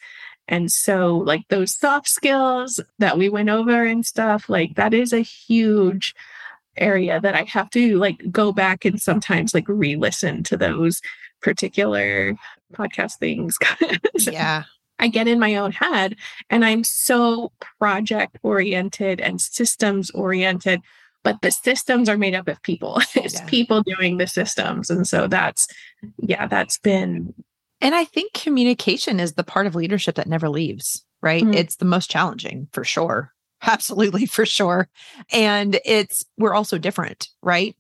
And 0.47 0.71
so, 0.71 1.17
like 1.17 1.47
those 1.49 1.73
soft 1.73 2.08
skills 2.08 2.80
that 2.99 3.17
we 3.17 3.30
went 3.30 3.49
over 3.49 3.86
and 3.86 4.06
stuff, 4.06 4.49
like 4.49 4.75
that 4.75 4.93
is 4.93 5.13
a 5.13 5.19
huge 5.19 6.15
area 6.77 7.19
that 7.19 7.36
I 7.36 7.43
have 7.43 7.69
to 7.71 7.97
like 7.97 8.32
go 8.32 8.51
back 8.51 8.86
and 8.86 9.01
sometimes 9.01 9.54
like 9.54 9.67
re 9.67 9.95
listen 9.95 10.43
to 10.43 10.58
those 10.58 11.01
particular 11.41 12.36
podcast 12.73 13.17
things. 13.17 13.58
yeah. 14.19 14.63
I 14.99 15.08
get 15.08 15.27
in 15.27 15.39
my 15.39 15.56
own 15.56 15.71
head 15.71 16.15
and 16.49 16.63
I'm 16.63 16.84
so 16.84 17.51
project 17.80 18.38
oriented 18.43 19.19
and 19.19 19.41
systems 19.41 20.12
oriented, 20.12 20.82
but 21.23 21.41
the 21.41 21.51
systems 21.51 22.08
are 22.08 22.17
made 22.17 22.36
up 22.36 22.47
of 22.47 22.62
people. 22.62 23.01
it's 23.15 23.34
yeah. 23.34 23.45
people 23.47 23.82
doing 23.82 24.17
the 24.17 24.27
systems. 24.27 24.89
And 24.89 25.08
so 25.08 25.27
that's, 25.27 25.67
yeah, 26.19 26.47
that's 26.47 26.77
been. 26.77 27.34
And 27.82 27.95
I 27.95 28.06
think 28.06 28.34
communication 28.34 29.19
is 29.19 29.34
the 29.34 29.43
part 29.43 29.65
of 29.65 29.73
leadership 29.73 30.15
that 30.15 30.27
never 30.27 30.49
leaves, 30.49 31.04
right? 31.21 31.43
Mm-hmm. 31.43 31.56
It's 31.56 31.77
the 31.77 31.86
most 31.86 32.12
challenging 32.12 32.67
for 32.71 32.84
sure. 32.84 33.34
Absolutely, 33.63 34.25
for 34.25 34.45
sure. 34.45 34.88
And 35.32 35.80
it's, 35.86 36.25
we're 36.38 36.54
also 36.54 36.77
different, 36.77 37.27
right? 37.41 37.75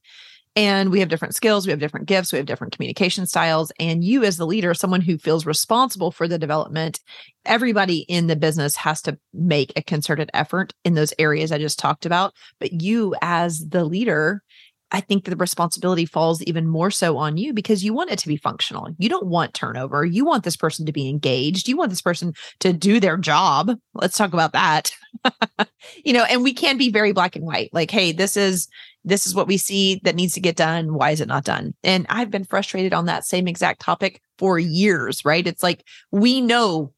And 0.55 0.91
we 0.91 0.99
have 0.99 1.09
different 1.09 1.35
skills 1.35 1.65
we 1.65 1.71
have 1.71 1.79
different 1.79 2.07
gifts 2.07 2.31
we 2.31 2.37
have 2.37 2.45
different 2.45 2.73
communication 2.73 3.25
styles. 3.25 3.71
And 3.79 4.03
you 4.03 4.23
as 4.23 4.37
the 4.37 4.45
leader 4.45 4.73
someone 4.73 5.01
who 5.01 5.17
feels 5.17 5.45
responsible 5.45 6.11
for 6.11 6.27
the 6.27 6.39
development 6.39 6.99
everybody 7.45 7.99
in 7.99 8.27
the 8.27 8.35
business 8.35 8.75
has 8.75 9.01
to 9.03 9.17
make 9.33 9.73
a 9.75 9.81
concerted 9.81 10.29
effort 10.33 10.73
in 10.83 10.93
those 10.93 11.13
areas 11.19 11.51
i 11.51 11.57
just 11.57 11.79
talked 11.79 12.05
about. 12.05 12.33
But 12.59 12.81
you 12.81 13.15
as 13.21 13.67
the 13.69 13.85
leader 13.85 14.43
I 14.91 14.99
think 14.99 15.23
the 15.23 15.35
responsibility 15.35 16.05
falls 16.05 16.41
even 16.43 16.67
more 16.67 16.91
so 16.91 17.17
on 17.17 17.37
you 17.37 17.53
because 17.53 17.83
you 17.83 17.93
want 17.93 18.11
it 18.11 18.19
to 18.19 18.27
be 18.27 18.35
functional. 18.35 18.89
You 18.97 19.07
don't 19.07 19.27
want 19.27 19.53
turnover. 19.53 20.03
You 20.03 20.25
want 20.25 20.43
this 20.43 20.57
person 20.57 20.85
to 20.85 20.91
be 20.91 21.07
engaged. 21.07 21.67
You 21.67 21.77
want 21.77 21.89
this 21.89 22.01
person 22.01 22.33
to 22.59 22.73
do 22.73 22.99
their 22.99 23.17
job. 23.17 23.71
Let's 23.93 24.17
talk 24.17 24.33
about 24.33 24.51
that. 24.51 24.91
you 26.03 26.11
know, 26.11 26.25
and 26.25 26.43
we 26.43 26.53
can 26.53 26.77
be 26.77 26.91
very 26.91 27.13
black 27.13 27.35
and 27.35 27.45
white. 27.45 27.69
Like, 27.71 27.89
hey, 27.89 28.11
this 28.11 28.35
is 28.35 28.67
this 29.03 29.25
is 29.25 29.33
what 29.33 29.47
we 29.47 29.57
see 29.57 29.99
that 30.03 30.15
needs 30.15 30.33
to 30.33 30.39
get 30.39 30.55
done. 30.55 30.93
Why 30.93 31.11
is 31.11 31.21
it 31.21 31.27
not 31.27 31.43
done? 31.43 31.73
And 31.83 32.05
I've 32.09 32.29
been 32.29 32.43
frustrated 32.43 32.93
on 32.93 33.05
that 33.05 33.25
same 33.25 33.47
exact 33.47 33.81
topic 33.81 34.21
for 34.37 34.59
years, 34.59 35.25
right? 35.25 35.47
It's 35.47 35.63
like 35.63 35.83
we 36.11 36.39
know 36.41 36.93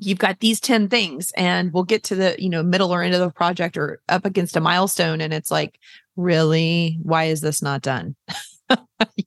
you've 0.00 0.18
got 0.18 0.40
these 0.40 0.58
10 0.60 0.88
things 0.88 1.30
and 1.36 1.72
we'll 1.72 1.84
get 1.84 2.02
to 2.04 2.14
the, 2.14 2.34
you 2.38 2.48
know, 2.48 2.62
middle 2.62 2.92
or 2.92 3.02
end 3.02 3.14
of 3.14 3.20
the 3.20 3.30
project 3.30 3.76
or 3.76 4.00
up 4.08 4.24
against 4.24 4.56
a 4.56 4.60
milestone 4.60 5.20
and 5.20 5.32
it's 5.32 5.50
like, 5.50 5.78
really? 6.20 6.98
Why 7.02 7.24
is 7.24 7.40
this 7.40 7.62
not 7.62 7.82
done? 7.82 8.16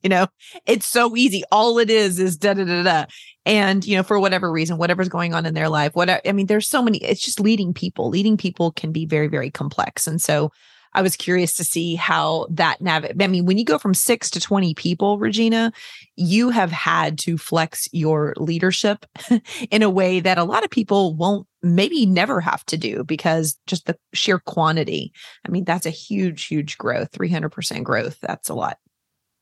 you 0.02 0.08
know, 0.08 0.26
it's 0.66 0.86
so 0.86 1.16
easy. 1.16 1.42
All 1.50 1.78
it 1.78 1.90
is 1.90 2.18
is 2.18 2.36
da 2.36 2.54
da 2.54 2.64
da 2.64 2.82
da. 2.82 3.04
And, 3.44 3.84
you 3.86 3.96
know, 3.96 4.02
for 4.02 4.18
whatever 4.18 4.50
reason, 4.50 4.78
whatever's 4.78 5.08
going 5.08 5.34
on 5.34 5.46
in 5.46 5.54
their 5.54 5.68
life, 5.68 5.94
what 5.94 6.08
I 6.26 6.32
mean, 6.32 6.46
there's 6.46 6.68
so 6.68 6.82
many, 6.82 6.98
it's 6.98 7.20
just 7.20 7.40
leading 7.40 7.74
people. 7.74 8.08
Leading 8.08 8.36
people 8.36 8.72
can 8.72 8.92
be 8.92 9.06
very, 9.06 9.28
very 9.28 9.50
complex. 9.50 10.06
And 10.06 10.20
so 10.20 10.50
I 10.94 11.02
was 11.02 11.16
curious 11.16 11.56
to 11.56 11.64
see 11.64 11.94
how 11.94 12.46
that 12.50 12.80
nav. 12.80 13.04
I 13.20 13.26
mean, 13.26 13.46
when 13.46 13.58
you 13.58 13.64
go 13.64 13.78
from 13.78 13.94
six 13.94 14.30
to 14.30 14.40
20 14.40 14.74
people, 14.74 15.18
Regina, 15.18 15.72
you 16.16 16.50
have 16.50 16.70
had 16.70 17.18
to 17.20 17.36
flex 17.36 17.88
your 17.92 18.34
leadership 18.36 19.06
in 19.70 19.82
a 19.82 19.90
way 19.90 20.20
that 20.20 20.38
a 20.38 20.44
lot 20.44 20.64
of 20.64 20.70
people 20.70 21.14
won't 21.14 21.46
maybe 21.62 22.06
never 22.06 22.40
have 22.40 22.64
to 22.66 22.76
do 22.76 23.04
because 23.04 23.58
just 23.66 23.86
the 23.86 23.96
sheer 24.12 24.38
quantity. 24.38 25.12
I 25.46 25.50
mean, 25.50 25.64
that's 25.64 25.86
a 25.86 25.90
huge, 25.90 26.44
huge 26.44 26.78
growth, 26.78 27.12
300% 27.12 27.82
growth. 27.82 28.18
That's 28.20 28.48
a 28.48 28.54
lot. 28.54 28.78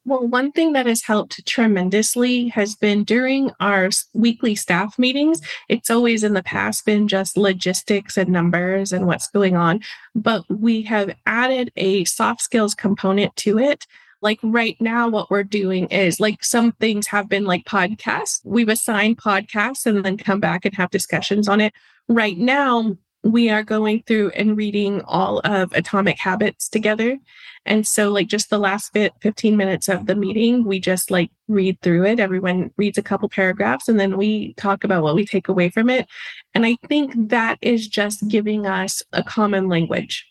Well, 0.04 0.26
one 0.26 0.50
thing 0.50 0.72
that 0.72 0.86
has 0.86 1.02
helped 1.02 1.46
tremendously 1.46 2.48
has 2.48 2.74
been 2.74 3.04
during 3.04 3.52
our 3.60 3.88
weekly 4.12 4.56
staff 4.56 4.98
meetings. 4.98 5.40
It's 5.68 5.90
always 5.90 6.24
in 6.24 6.34
the 6.34 6.42
past 6.42 6.84
been 6.84 7.06
just 7.06 7.36
logistics 7.36 8.16
and 8.16 8.30
numbers 8.30 8.92
and 8.92 9.06
what's 9.06 9.30
going 9.30 9.56
on, 9.56 9.80
but 10.12 10.44
we 10.50 10.82
have 10.82 11.14
added 11.26 11.70
a 11.76 12.04
soft 12.04 12.42
skills 12.42 12.74
component 12.74 13.36
to 13.36 13.60
it. 13.60 13.86
Like 14.22 14.40
right 14.42 14.76
now, 14.80 15.08
what 15.08 15.30
we're 15.30 15.44
doing 15.44 15.86
is 15.86 16.18
like 16.18 16.44
some 16.44 16.72
things 16.72 17.06
have 17.08 17.28
been 17.28 17.44
like 17.44 17.64
podcasts. 17.64 18.40
We've 18.44 18.68
assigned 18.68 19.18
podcasts 19.18 19.86
and 19.86 20.04
then 20.04 20.16
come 20.16 20.40
back 20.40 20.64
and 20.64 20.74
have 20.74 20.90
discussions 20.90 21.48
on 21.48 21.60
it. 21.60 21.72
Right 22.08 22.38
now, 22.38 22.96
we 23.22 23.50
are 23.50 23.62
going 23.62 24.02
through 24.06 24.30
and 24.30 24.56
reading 24.56 25.02
all 25.02 25.40
of 25.40 25.72
Atomic 25.72 26.18
Habits 26.18 26.68
together. 26.68 27.18
And 27.64 27.86
so, 27.86 28.10
like, 28.10 28.26
just 28.26 28.50
the 28.50 28.58
last 28.58 28.92
bit, 28.92 29.12
15 29.20 29.56
minutes 29.56 29.88
of 29.88 30.06
the 30.06 30.16
meeting, 30.16 30.64
we 30.64 30.80
just 30.80 31.10
like 31.10 31.30
read 31.46 31.80
through 31.80 32.04
it. 32.06 32.18
Everyone 32.18 32.72
reads 32.76 32.98
a 32.98 33.02
couple 33.02 33.28
paragraphs 33.28 33.88
and 33.88 34.00
then 34.00 34.16
we 34.16 34.54
talk 34.54 34.82
about 34.82 35.04
what 35.04 35.14
we 35.14 35.24
take 35.24 35.48
away 35.48 35.68
from 35.70 35.88
it. 35.88 36.08
And 36.54 36.66
I 36.66 36.76
think 36.88 37.12
that 37.28 37.58
is 37.62 37.86
just 37.86 38.26
giving 38.26 38.66
us 38.66 39.02
a 39.12 39.22
common 39.22 39.68
language. 39.68 40.26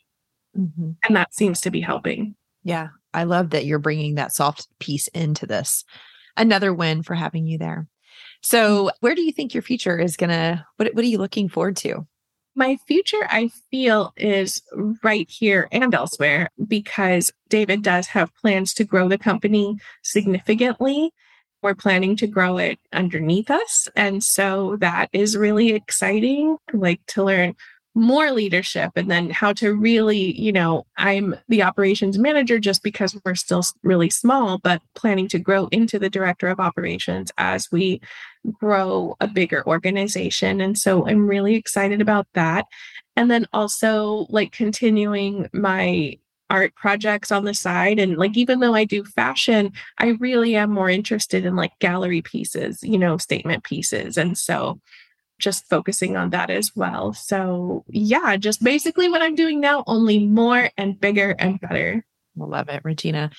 Mm-hmm. 0.58 0.92
And 1.08 1.16
that 1.16 1.34
seems 1.34 1.62
to 1.62 1.72
be 1.72 1.80
helping. 1.80 2.36
Yeah. 2.64 2.90
I 3.14 3.24
love 3.24 3.52
that 3.52 3.66
you're 3.66 3.80
bringing 3.80 4.16
that 4.16 4.34
soft 4.34 4.68
piece 4.80 5.08
into 5.10 5.46
this. 5.46 5.86
Another 6.36 6.74
win 6.74 7.04
for 7.04 7.16
having 7.16 7.46
you 7.46 7.58
there. 7.58 7.88
So, 8.42 8.86
mm. 8.86 8.92
where 9.00 9.16
do 9.16 9.22
you 9.22 9.32
think 9.32 9.54
your 9.54 9.64
future 9.64 10.00
is 10.00 10.18
going 10.18 10.30
to, 10.30 10.66
what, 10.78 10.94
what 10.94 11.04
are 11.04 11.08
you 11.08 11.18
looking 11.18 11.50
forward 11.50 11.78
to? 11.78 12.08
My 12.56 12.78
future, 12.86 13.26
I 13.30 13.50
feel, 13.70 14.14
is 14.18 14.62
right 15.04 15.30
here 15.30 15.70
and 15.72 15.94
elsewhere 15.94 16.50
because 16.68 17.32
David 17.48 17.82
does 17.82 18.08
have 18.08 18.36
plans 18.36 18.74
to 18.74 18.84
grow 18.84 19.08
the 19.08 19.18
company 19.18 19.78
significantly. 20.04 21.12
We're 21.62 21.76
planning 21.76 22.16
to 22.18 22.28
grow 22.28 22.58
it 22.58 22.80
underneath 22.92 23.50
us. 23.50 23.88
And 23.96 24.24
so 24.24 24.76
that 24.82 25.10
is 25.14 25.38
really 25.38 25.72
exciting, 25.72 26.58
like 26.74 27.00
to 27.08 27.24
learn 27.24 27.56
more 27.94 28.32
leadership 28.32 28.92
and 28.96 29.12
then 29.12 29.30
how 29.30 29.54
to 29.54 29.74
really, 29.74 30.40
you 30.40 30.52
know, 30.52 30.86
I'm 30.98 31.36
the 31.50 31.64
operations 31.64 32.18
manager 32.18 32.58
just 32.58 32.84
because 32.84 33.20
we're 33.26 33.36
still 33.36 33.64
really 33.84 34.10
small, 34.10 34.60
but 34.60 34.82
planning 34.96 35.28
to 35.30 35.40
grow 35.40 35.68
into 35.68 36.00
the 36.00 36.10
director 36.10 36.48
of 36.48 36.60
operations 36.60 37.32
as 37.38 37.70
we 37.72 38.02
grow 38.52 39.16
a 39.20 39.28
bigger 39.28 39.66
organization. 39.68 40.62
And 40.62 40.78
so 40.78 41.08
I'm 41.08 41.28
really 41.28 41.56
excited 41.56 42.02
about 42.02 42.28
that. 42.34 42.66
And 43.16 43.30
then 43.30 43.48
also 43.54 44.26
like 44.30 44.52
continuing 44.52 45.50
my 45.54 46.18
art 46.50 46.76
projects 46.76 47.32
on 47.32 47.46
the 47.46 47.54
side 47.54 47.98
and 47.98 48.18
like 48.18 48.36
even 48.36 48.60
though 48.60 48.76
I 48.76 48.84
do 48.84 49.06
fashion 49.06 49.72
I 50.00 50.18
really 50.20 50.58
am 50.58 50.70
more 50.70 50.90
interested 50.90 51.46
in 51.46 51.56
like 51.56 51.72
gallery 51.80 52.22
pieces 52.22 52.84
you 52.84 52.98
know 52.98 53.16
statement 53.16 53.64
pieces 53.64 54.18
and 54.18 54.38
so 54.38 54.78
just 55.42 55.68
focusing 55.68 56.16
on 56.16 56.30
that 56.30 56.50
as 56.50 56.74
well. 56.76 57.14
So, 57.14 57.84
yeah, 57.90 58.38
just 58.38 58.64
basically 58.64 59.10
what 59.10 59.22
I'm 59.22 59.36
doing 59.36 59.60
now, 59.60 59.84
only 59.88 60.26
more 60.26 60.70
and 60.78 61.00
bigger 61.00 61.36
and 61.38 61.60
better. 61.60 62.06
Love 62.38 62.70
it, 62.70 62.82
Regina. 62.86 63.32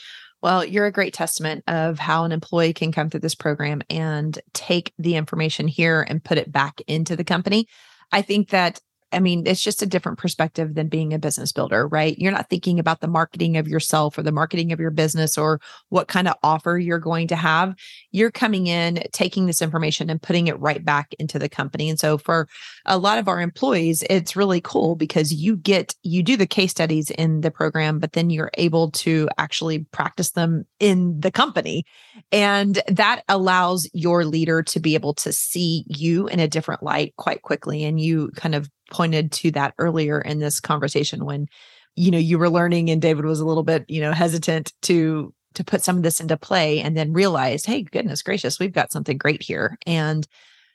Well, 0.42 0.64
you're 0.64 0.86
a 0.86 0.92
great 0.92 1.14
testament 1.14 1.62
of 1.68 2.00
how 2.00 2.24
an 2.24 2.32
employee 2.32 2.72
can 2.72 2.90
come 2.90 3.08
through 3.08 3.20
this 3.20 3.34
program 3.34 3.80
and 3.88 4.36
take 4.52 4.92
the 4.98 5.14
information 5.14 5.68
here 5.68 6.04
and 6.08 6.22
put 6.22 6.36
it 6.36 6.50
back 6.50 6.80
into 6.88 7.14
the 7.14 7.24
company. 7.24 7.68
I 8.10 8.22
think 8.22 8.50
that 8.50 8.80
I 9.12 9.20
mean, 9.20 9.46
it's 9.46 9.62
just 9.62 9.82
a 9.82 9.86
different 9.86 10.18
perspective 10.18 10.74
than 10.74 10.88
being 10.88 11.12
a 11.12 11.18
business 11.18 11.52
builder, 11.52 11.86
right? 11.86 12.18
You're 12.18 12.32
not 12.32 12.48
thinking 12.48 12.78
about 12.78 13.00
the 13.00 13.08
marketing 13.08 13.56
of 13.56 13.68
yourself 13.68 14.16
or 14.16 14.22
the 14.22 14.32
marketing 14.32 14.72
of 14.72 14.80
your 14.80 14.90
business 14.90 15.36
or 15.36 15.60
what 15.90 16.08
kind 16.08 16.28
of 16.28 16.34
offer 16.42 16.78
you're 16.78 16.98
going 16.98 17.28
to 17.28 17.36
have. 17.36 17.74
You're 18.10 18.30
coming 18.30 18.66
in, 18.66 19.02
taking 19.12 19.46
this 19.46 19.62
information 19.62 20.10
and 20.10 20.20
putting 20.20 20.46
it 20.46 20.58
right 20.58 20.84
back 20.84 21.14
into 21.18 21.38
the 21.38 21.48
company. 21.48 21.90
And 21.90 21.98
so 21.98 22.18
for 22.18 22.48
a 22.86 22.98
lot 22.98 23.18
of 23.18 23.28
our 23.28 23.40
employees, 23.40 24.02
it's 24.08 24.36
really 24.36 24.60
cool 24.60 24.96
because 24.96 25.32
you 25.32 25.56
get, 25.56 25.94
you 26.02 26.22
do 26.22 26.36
the 26.36 26.46
case 26.46 26.70
studies 26.70 27.10
in 27.10 27.42
the 27.42 27.50
program, 27.50 27.98
but 27.98 28.12
then 28.12 28.30
you're 28.30 28.50
able 28.54 28.90
to 28.92 29.28
actually 29.38 29.80
practice 29.92 30.30
them 30.30 30.64
in 30.80 31.20
the 31.20 31.30
company. 31.30 31.84
And 32.30 32.80
that 32.88 33.22
allows 33.28 33.88
your 33.92 34.24
leader 34.24 34.62
to 34.62 34.80
be 34.80 34.94
able 34.94 35.14
to 35.14 35.32
see 35.32 35.84
you 35.86 36.28
in 36.28 36.40
a 36.40 36.48
different 36.48 36.82
light 36.82 37.14
quite 37.16 37.42
quickly. 37.42 37.84
And 37.84 38.00
you 38.00 38.30
kind 38.36 38.54
of 38.54 38.70
pointed 38.92 39.32
to 39.32 39.50
that 39.52 39.74
earlier 39.78 40.20
in 40.20 40.38
this 40.38 40.60
conversation 40.60 41.24
when, 41.24 41.48
you 41.96 42.10
know, 42.10 42.18
you 42.18 42.38
were 42.38 42.50
learning 42.50 42.90
and 42.90 43.02
David 43.02 43.24
was 43.24 43.40
a 43.40 43.46
little 43.46 43.64
bit, 43.64 43.84
you 43.88 44.00
know, 44.00 44.12
hesitant 44.12 44.72
to 44.82 45.34
to 45.54 45.64
put 45.64 45.82
some 45.82 45.96
of 45.98 46.02
this 46.02 46.20
into 46.20 46.36
play 46.36 46.80
and 46.80 46.96
then 46.96 47.12
realized, 47.12 47.66
hey, 47.66 47.82
goodness 47.82 48.22
gracious, 48.22 48.58
we've 48.58 48.72
got 48.72 48.92
something 48.92 49.18
great 49.18 49.42
here. 49.42 49.76
And 49.86 50.26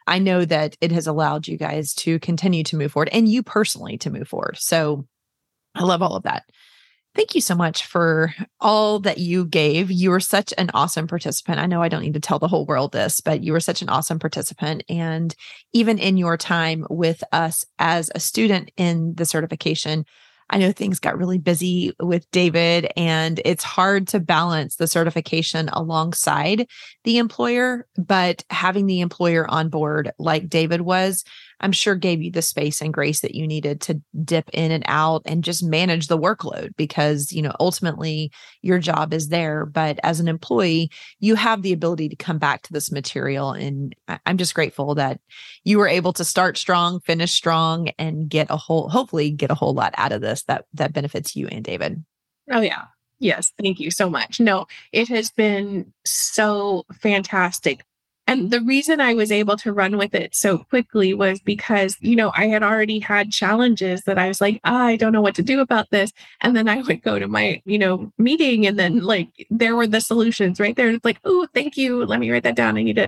I 0.05 0.19
know 0.19 0.45
that 0.45 0.77
it 0.81 0.91
has 0.91 1.07
allowed 1.07 1.47
you 1.47 1.57
guys 1.57 1.93
to 1.95 2.19
continue 2.19 2.63
to 2.65 2.77
move 2.77 2.91
forward 2.91 3.09
and 3.11 3.27
you 3.27 3.43
personally 3.43 3.97
to 3.99 4.09
move 4.09 4.27
forward. 4.27 4.57
So 4.57 5.07
I 5.75 5.83
love 5.83 6.01
all 6.01 6.15
of 6.15 6.23
that. 6.23 6.43
Thank 7.17 7.33
you 7.33 7.41
so 7.41 7.55
much 7.55 7.83
for 7.87 8.31
all 8.61 8.99
that 8.99 9.17
you 9.17 9.47
gave. 9.47 9.89
You 9.89 10.11
were 10.11 10.19
such 10.19 10.53
an 10.55 10.69
awesome 10.75 11.07
participant. 11.07 11.57
I 11.57 11.65
know 11.65 11.81
I 11.81 11.89
don't 11.89 12.03
need 12.03 12.13
to 12.13 12.19
tell 12.19 12.37
the 12.37 12.47
whole 12.47 12.67
world 12.67 12.91
this, 12.91 13.21
but 13.21 13.43
you 13.43 13.53
were 13.53 13.59
such 13.59 13.81
an 13.81 13.89
awesome 13.89 14.19
participant. 14.19 14.83
And 14.87 15.35
even 15.73 15.97
in 15.97 16.17
your 16.17 16.37
time 16.37 16.85
with 16.91 17.23
us 17.31 17.65
as 17.79 18.11
a 18.13 18.19
student 18.19 18.69
in 18.77 19.15
the 19.15 19.25
certification, 19.25 20.05
I 20.51 20.59
know 20.59 20.71
things 20.71 20.99
got 20.99 21.17
really 21.17 21.39
busy 21.39 21.91
with 21.99 22.29
David, 22.29 22.91
and 22.95 23.41
it's 23.43 23.63
hard 23.63 24.07
to 24.09 24.19
balance 24.19 24.75
the 24.75 24.87
certification 24.87 25.69
alongside 25.69 26.67
the 27.03 27.17
employer. 27.17 27.87
But 27.97 28.43
having 28.51 28.85
the 28.85 29.01
employer 29.01 29.49
on 29.49 29.69
board, 29.69 30.11
like 30.19 30.49
David 30.49 30.81
was, 30.81 31.23
I'm 31.59 31.71
sure 31.71 31.95
gave 31.95 32.21
you 32.21 32.31
the 32.31 32.41
space 32.41 32.81
and 32.81 32.93
grace 32.93 33.21
that 33.21 33.35
you 33.35 33.47
needed 33.47 33.81
to 33.81 34.01
dip 34.23 34.49
in 34.53 34.71
and 34.71 34.83
out 34.87 35.23
and 35.25 35.43
just 35.43 35.63
manage 35.63 36.07
the 36.07 36.17
workload 36.17 36.75
because, 36.77 37.31
you 37.31 37.41
know, 37.41 37.53
ultimately 37.59 38.31
your 38.61 38.79
job 38.79 39.13
is 39.13 39.29
there. 39.29 39.65
But 39.65 39.99
as 40.03 40.19
an 40.19 40.27
employee, 40.27 40.91
you 41.19 41.35
have 41.35 41.61
the 41.61 41.73
ability 41.73 42.09
to 42.09 42.15
come 42.15 42.37
back 42.37 42.61
to 42.63 42.73
this 42.73 42.91
material. 42.91 43.51
And 43.51 43.95
I'm 44.25 44.37
just 44.37 44.53
grateful 44.53 44.95
that 44.95 45.19
you 45.63 45.77
were 45.79 45.87
able 45.87 46.13
to 46.13 46.23
start 46.23 46.57
strong, 46.57 46.99
finish 46.99 47.31
strong, 47.31 47.89
and 47.97 48.29
get 48.29 48.47
a 48.49 48.57
whole, 48.57 48.89
hopefully 48.89 49.31
get 49.31 49.51
a 49.51 49.55
whole 49.55 49.73
lot 49.73 49.93
out 49.97 50.11
of 50.11 50.21
this 50.21 50.43
that 50.43 50.65
that 50.73 50.93
benefits 50.93 51.35
you 51.35 51.47
and 51.47 51.63
David. 51.63 52.03
Oh 52.51 52.61
yeah. 52.61 52.85
Yes, 53.19 53.51
thank 53.59 53.79
you 53.79 53.89
so 53.89 54.09
much. 54.09 54.39
No, 54.39 54.67
it 54.91 55.07
has 55.07 55.31
been 55.31 55.91
so 56.05 56.85
fantastic 57.01 57.83
and 58.27 58.51
the 58.51 58.59
reason 58.59 58.99
I 58.99 59.13
was 59.13 59.31
able 59.31 59.55
to 59.57 59.71
run 59.71 59.97
with 59.97 60.13
it 60.13 60.35
so 60.35 60.57
quickly 60.57 61.13
was 61.13 61.39
because, 61.39 61.95
you 62.01 62.15
know, 62.15 62.33
I 62.35 62.47
had 62.47 62.61
already 62.61 62.99
had 62.99 63.31
challenges 63.31 64.03
that 64.03 64.17
I 64.17 64.27
was 64.27 64.41
like, 64.41 64.59
oh, 64.65 64.75
I 64.75 64.97
don't 64.97 65.13
know 65.13 65.21
what 65.21 65.35
to 65.35 65.41
do 65.41 65.61
about 65.61 65.89
this. 65.91 66.11
And 66.41 66.55
then 66.55 66.67
I 66.67 66.81
would 66.87 67.01
go 67.01 67.19
to 67.19 67.27
my, 67.27 67.61
you 67.65 67.77
know, 67.79 68.11
meeting 68.17 68.67
and 68.67 68.77
then 68.77 68.99
like 68.99 69.29
there 69.49 69.77
were 69.77 69.87
the 69.87 70.01
solutions 70.01 70.59
right 70.59 70.75
there. 70.75 70.89
It's 70.89 71.05
like, 71.05 71.19
oh, 71.23 71.47
thank 71.53 71.77
you. 71.77 72.05
Let 72.05 72.19
me 72.19 72.29
write 72.29 72.43
that 72.43 72.57
down. 72.57 72.77
I 72.77 72.83
need 72.83 72.97
to 72.97 73.07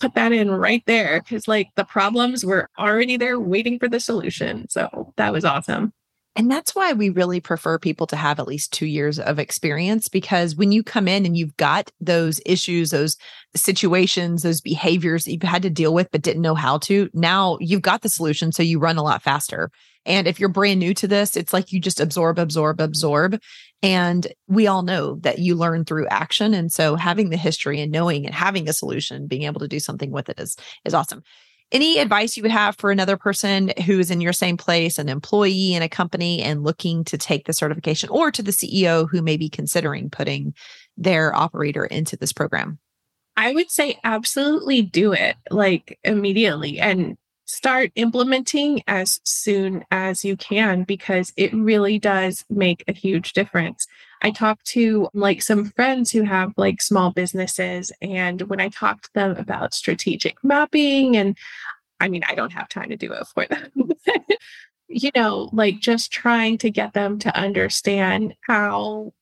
put 0.00 0.14
that 0.14 0.32
in 0.32 0.50
right 0.50 0.82
there 0.86 1.20
because 1.20 1.46
like 1.46 1.70
the 1.76 1.84
problems 1.84 2.44
were 2.44 2.68
already 2.78 3.16
there 3.16 3.38
waiting 3.38 3.78
for 3.78 3.88
the 3.88 4.00
solution. 4.00 4.68
So 4.68 5.12
that 5.16 5.32
was 5.32 5.44
awesome. 5.44 5.92
And 6.38 6.48
that's 6.48 6.72
why 6.72 6.92
we 6.92 7.10
really 7.10 7.40
prefer 7.40 7.80
people 7.80 8.06
to 8.06 8.16
have 8.16 8.38
at 8.38 8.46
least 8.46 8.72
two 8.72 8.86
years 8.86 9.18
of 9.18 9.40
experience 9.40 10.08
because 10.08 10.54
when 10.54 10.70
you 10.70 10.84
come 10.84 11.08
in 11.08 11.26
and 11.26 11.36
you've 11.36 11.56
got 11.56 11.90
those 12.00 12.40
issues, 12.46 12.90
those 12.90 13.16
situations, 13.56 14.44
those 14.44 14.60
behaviors 14.60 15.24
that 15.24 15.32
you've 15.32 15.42
had 15.42 15.62
to 15.62 15.70
deal 15.70 15.92
with 15.92 16.08
but 16.12 16.22
didn't 16.22 16.42
know 16.42 16.54
how 16.54 16.78
to, 16.78 17.10
now 17.12 17.58
you've 17.60 17.82
got 17.82 18.02
the 18.02 18.08
solution. 18.08 18.52
So 18.52 18.62
you 18.62 18.78
run 18.78 18.98
a 18.98 19.02
lot 19.02 19.20
faster. 19.20 19.72
And 20.06 20.28
if 20.28 20.38
you're 20.38 20.48
brand 20.48 20.78
new 20.78 20.94
to 20.94 21.08
this, 21.08 21.36
it's 21.36 21.52
like 21.52 21.72
you 21.72 21.80
just 21.80 21.98
absorb, 21.98 22.38
absorb, 22.38 22.80
absorb. 22.80 23.40
And 23.82 24.24
we 24.46 24.68
all 24.68 24.82
know 24.82 25.16
that 25.22 25.40
you 25.40 25.56
learn 25.56 25.84
through 25.84 26.06
action. 26.06 26.54
And 26.54 26.70
so 26.70 26.94
having 26.94 27.30
the 27.30 27.36
history 27.36 27.80
and 27.80 27.90
knowing 27.90 28.26
and 28.26 28.34
having 28.34 28.68
a 28.68 28.72
solution, 28.72 29.26
being 29.26 29.42
able 29.42 29.60
to 29.60 29.68
do 29.68 29.80
something 29.80 30.12
with 30.12 30.28
it 30.28 30.38
is, 30.38 30.56
is 30.84 30.94
awesome. 30.94 31.24
Any 31.70 31.98
advice 31.98 32.36
you 32.36 32.42
would 32.42 32.52
have 32.52 32.76
for 32.76 32.90
another 32.90 33.18
person 33.18 33.72
who 33.84 33.98
is 33.98 34.10
in 34.10 34.22
your 34.22 34.32
same 34.32 34.56
place, 34.56 34.98
an 34.98 35.10
employee 35.10 35.74
in 35.74 35.82
a 35.82 35.88
company 35.88 36.42
and 36.42 36.64
looking 36.64 37.04
to 37.04 37.18
take 37.18 37.46
the 37.46 37.52
certification, 37.52 38.08
or 38.08 38.30
to 38.30 38.42
the 38.42 38.52
CEO 38.52 39.08
who 39.10 39.20
may 39.20 39.36
be 39.36 39.50
considering 39.50 40.08
putting 40.08 40.54
their 40.96 41.34
operator 41.34 41.84
into 41.84 42.16
this 42.16 42.32
program? 42.32 42.78
I 43.36 43.52
would 43.52 43.70
say 43.70 43.98
absolutely 44.02 44.82
do 44.82 45.12
it 45.12 45.36
like 45.50 45.98
immediately 46.04 46.80
and 46.80 47.16
start 47.48 47.90
implementing 47.94 48.82
as 48.86 49.20
soon 49.24 49.82
as 49.90 50.22
you 50.22 50.36
can 50.36 50.84
because 50.84 51.32
it 51.36 51.52
really 51.54 51.98
does 51.98 52.44
make 52.50 52.84
a 52.86 52.92
huge 52.92 53.32
difference. 53.32 53.86
I 54.20 54.32
talked 54.32 54.66
to 54.66 55.08
like 55.14 55.40
some 55.40 55.70
friends 55.70 56.12
who 56.12 56.24
have 56.24 56.52
like 56.58 56.82
small 56.82 57.10
businesses. 57.10 57.90
And 58.02 58.42
when 58.42 58.60
I 58.60 58.68
talk 58.68 59.02
to 59.02 59.12
them 59.14 59.36
about 59.36 59.72
strategic 59.72 60.44
mapping, 60.44 61.16
and 61.16 61.38
I 62.00 62.08
mean, 62.08 62.22
I 62.28 62.34
don't 62.34 62.52
have 62.52 62.68
time 62.68 62.90
to 62.90 62.96
do 62.96 63.12
it 63.12 63.26
for 63.28 63.46
them. 63.46 63.92
you 64.88 65.10
know, 65.16 65.48
like 65.52 65.80
just 65.80 66.12
trying 66.12 66.58
to 66.58 66.70
get 66.70 66.92
them 66.92 67.18
to 67.20 67.34
understand 67.34 68.34
how 68.42 69.14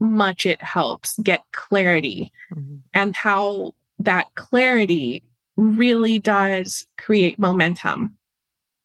much 0.00 0.46
it 0.46 0.62
helps 0.62 1.18
get 1.18 1.42
clarity 1.52 2.32
mm-hmm. 2.50 2.76
and 2.94 3.14
how 3.14 3.72
that 3.98 4.34
clarity 4.36 5.22
really 5.56 6.18
does 6.18 6.86
create 6.96 7.38
momentum 7.38 8.16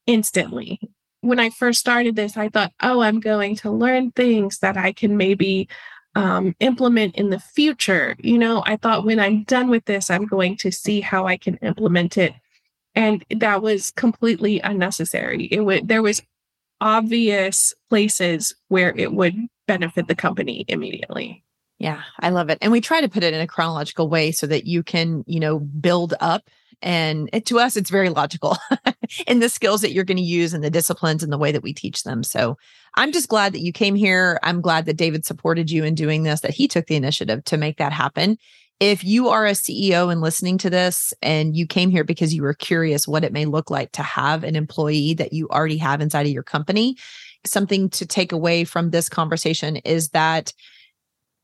instantly 0.06 0.80
when 1.22 1.40
I 1.40 1.50
first 1.50 1.80
started 1.80 2.16
this, 2.16 2.38
I 2.38 2.50
thought, 2.50 2.74
oh, 2.82 3.02
I'm 3.02 3.20
going 3.20 3.56
to 3.58 3.72
learn 3.72 4.12
things 4.12 4.60
that 4.60 4.78
I 4.78 4.92
can 4.92 5.18
maybe 5.18 5.68
um, 6.16 6.56
implement 6.60 7.16
in 7.16 7.30
the 7.30 7.40
future. 7.40 8.16
You 8.20 8.38
know, 8.38 8.64
I 8.66 8.78
thought 8.78 9.06
when 9.06 9.20
I'm 9.20 9.44
done 9.44 9.70
with 9.70 9.86
this, 9.86 10.10
I'm 10.10 10.26
going 10.26 10.58
to 10.58 10.72
see 10.72 11.02
how 11.02 11.28
I 11.28 11.38
can 11.38 11.58
implement 11.58 12.18
it. 12.18 12.34
And 12.96 13.24
that 13.38 13.62
was 13.62 13.92
completely 13.92 14.60
unnecessary. 14.62 15.46
It 15.46 15.62
would, 15.62 15.88
there 15.88 16.02
was 16.02 16.22
obvious 16.82 17.74
places 17.90 18.56
where 18.70 18.96
it 18.96 19.14
would 19.14 19.36
benefit 19.68 20.08
the 20.08 20.16
company 20.16 20.66
immediately. 20.68 21.44
Yeah, 21.78 22.02
I 22.20 22.30
love 22.30 22.50
it. 22.50 22.58
And 22.62 22.72
we 22.72 22.82
try 22.82 23.00
to 23.02 23.10
put 23.10 23.24
it 23.24 23.34
in 23.34 23.40
a 23.40 23.48
chronological 23.48 24.10
way 24.10 24.32
so 24.32 24.48
that 24.48 24.66
you 24.66 24.84
can, 24.84 25.24
you 25.28 25.40
know, 25.40 25.60
build 25.60 26.14
up 26.20 26.50
and 26.82 27.30
it, 27.34 27.46
to 27.48 27.60
us, 27.60 27.76
it's 27.76 27.90
very 27.90 28.10
logical 28.10 28.58
in 29.28 29.40
the 29.40 29.50
skills 29.50 29.82
that 29.82 29.92
you're 29.92 30.04
going 30.04 30.18
to 30.18 30.24
use 30.24 30.54
and 30.54 30.64
the 30.64 30.70
disciplines 30.70 31.24
and 31.24 31.32
the 31.32 31.38
way 31.38 31.52
that 31.52 31.64
we 31.64 31.74
teach 31.74 32.04
them. 32.04 32.24
So 32.24 32.58
I'm 32.96 33.12
just 33.12 33.30
glad 33.30 33.54
that 33.54 33.62
you 33.62 33.74
came 33.74 33.96
here. 33.96 34.40
I'm 34.44 34.62
glad 34.62 34.86
that 34.86 34.98
David 34.98 35.26
supported 35.26 35.70
you 35.70 35.84
in 35.84 35.96
doing 35.96 36.24
this, 36.24 36.42
that 36.42 36.54
he 36.54 36.68
took 36.68 36.88
the 36.88 36.96
initiative 36.96 37.44
to 37.46 37.58
make 37.58 37.78
that 37.78 37.92
happen. 37.92 38.38
If 38.80 39.04
you 39.04 39.28
are 39.28 39.46
a 39.46 39.52
CEO 39.52 40.10
and 40.10 40.22
listening 40.22 40.58
to 40.60 40.70
this 40.70 41.14
and 41.22 41.56
you 41.56 41.68
came 41.68 41.90
here 41.90 42.06
because 42.06 42.34
you 42.34 42.44
were 42.44 42.54
curious 42.54 43.08
what 43.08 43.26
it 43.26 43.34
may 43.34 43.46
look 43.46 43.70
like 43.70 43.92
to 43.94 44.04
have 44.04 44.46
an 44.46 44.56
employee 44.56 45.14
that 45.16 45.34
you 45.34 45.50
already 45.50 45.78
have 45.78 46.00
inside 46.00 46.26
of 46.26 46.32
your 46.32 46.44
company, 46.44 46.96
something 47.46 47.90
to 47.90 48.06
take 48.06 48.32
away 48.32 48.64
from 48.64 48.90
this 48.90 49.10
conversation 49.10 49.78
is 49.78 50.10
that 50.10 50.54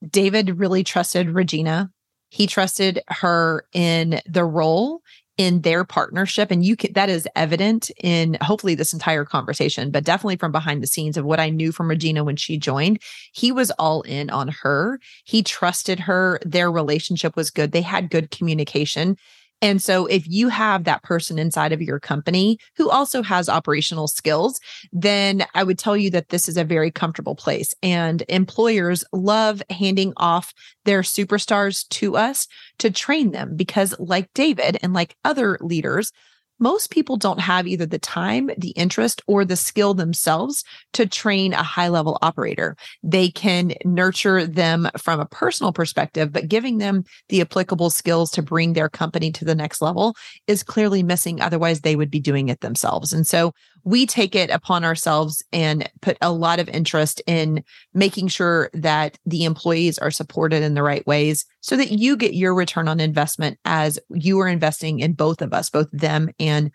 David 0.10 0.60
really 0.60 0.84
trusted 0.84 1.30
Regina. 1.30 1.92
He 2.30 2.48
trusted 2.48 3.02
her 3.10 3.66
in 3.74 4.22
the 4.26 4.46
role 4.46 5.02
in 5.38 5.62
their 5.62 5.84
partnership 5.84 6.52
and 6.52 6.64
you 6.64 6.76
can 6.76 6.94
that 6.94 7.10
is 7.10 7.28
evident 7.36 7.92
in 8.02 8.38
hopefully 8.42 8.76
this 8.76 8.94
entire 8.94 9.26
conversation 9.26 9.92
but 9.92 10.04
definitely 10.04 10.38
from 10.38 10.52
behind 10.52 10.82
the 10.82 10.88
scenes 10.88 11.18
of 11.18 11.26
what 11.26 11.40
i 11.40 11.50
knew 11.50 11.72
from 11.72 11.90
regina 11.90 12.24
when 12.24 12.36
she 12.36 12.58
joined 12.58 13.00
he 13.36 13.52
was 13.52 13.72
all 13.72 14.02
in 14.04 14.30
on 14.30 14.48
her. 14.48 15.00
He 15.26 15.44
trusted 15.44 16.00
her. 16.02 16.40
Their 16.46 16.72
relationship 16.72 17.36
was 17.36 17.52
good. 17.52 17.72
They 17.72 17.82
had 17.82 18.10
good 18.10 18.32
communication 18.32 19.18
and 19.62 19.82
so 19.82 20.06
if 20.06 20.28
you 20.28 20.49
have 20.49 20.84
that 20.84 21.03
person 21.03 21.39
inside 21.39 21.72
of 21.72 21.82
your 21.82 21.99
company 21.99 22.60
who 22.78 22.89
also 22.89 23.24
has 23.24 23.49
operational 23.49 24.08
skills, 24.08 24.60
then 24.91 25.45
I 25.53 25.64
would 25.64 25.80
tell 25.80 25.95
you 25.95 26.10
that 26.12 26.30
this 26.30 26.47
is 26.49 26.58
a 26.58 26.64
very 26.64 26.91
comfortable 26.91 27.36
place. 27.36 27.74
And 27.82 28.24
employers 28.28 29.03
love 29.12 29.64
handing 29.70 30.14
off 30.18 30.53
their 30.84 31.01
superstars 31.01 31.88
to 31.89 32.18
us 32.18 32.47
to 32.80 32.91
train 32.91 33.32
them 33.32 33.56
because, 33.56 33.95
like 33.97 34.34
David 34.34 34.78
and 34.84 34.93
like 34.93 35.16
other 35.24 35.58
leaders, 35.62 36.12
most 36.60 36.89
people 36.89 37.18
don't 37.18 37.39
have 37.39 37.68
either 37.68 37.86
the 37.86 37.99
time, 37.99 38.49
the 38.58 38.70
interest, 38.72 39.22
or 39.28 39.43
the 39.43 39.56
skill 39.56 39.93
themselves 39.93 40.64
to 40.93 41.06
train 41.06 41.53
a 41.53 41.64
high 41.64 41.89
level 41.89 42.18
operator. 42.22 42.76
They 43.03 43.30
can 43.30 43.74
nurture 43.84 44.45
them 44.45 44.89
from 44.97 45.20
a 45.20 45.26
personal 45.26 45.74
perspective, 45.74 46.32
but 46.32 46.47
giving 46.47 46.78
them 46.78 47.03
the 47.30 47.41
applicable 47.41 47.89
skills 47.89 48.32
to 48.32 48.41
bring 48.41 48.74
their 48.74 48.89
company 48.89 49.32
to 49.34 49.45
the 49.45 49.56
next 49.56 49.82
level 49.82 50.16
is 50.47 50.64
clearly 50.64 51.03
missing. 51.03 51.41
Otherwise, 51.41 51.82
they 51.82 51.95
would 51.95 52.12
be 52.12 52.20
doing 52.20 52.49
it 52.49 52.62
themselves. 52.62 53.12
And 53.14 53.28
so 53.28 53.53
we 53.86 54.08
take 54.08 54.36
it 54.36 54.50
upon 54.50 54.84
ourselves 54.84 55.44
and 55.54 55.90
put 56.02 56.18
a 56.20 56.32
lot 56.32 56.60
of 56.60 56.68
interest 56.68 57.22
in 57.28 57.64
making 57.94 58.28
sure 58.28 58.70
that 58.74 59.18
the 59.28 59.46
employees 59.46 60.00
are 60.00 60.12
supported 60.12 60.64
in 60.64 60.74
the 60.74 60.84
right 60.84 61.06
ways 61.06 61.46
so 61.62 61.78
that 61.78 61.92
you 61.92 62.18
get 62.18 62.34
your 62.34 62.56
return 62.56 62.88
on 62.88 63.00
investment 63.00 63.60
as 63.64 64.00
you 64.10 64.40
are 64.40 64.48
investing 64.48 65.00
in 65.00 65.14
both 65.14 65.42
of 65.42 65.54
us, 65.54 65.70
both 65.70 65.88
them 65.92 66.30
and 66.40 66.72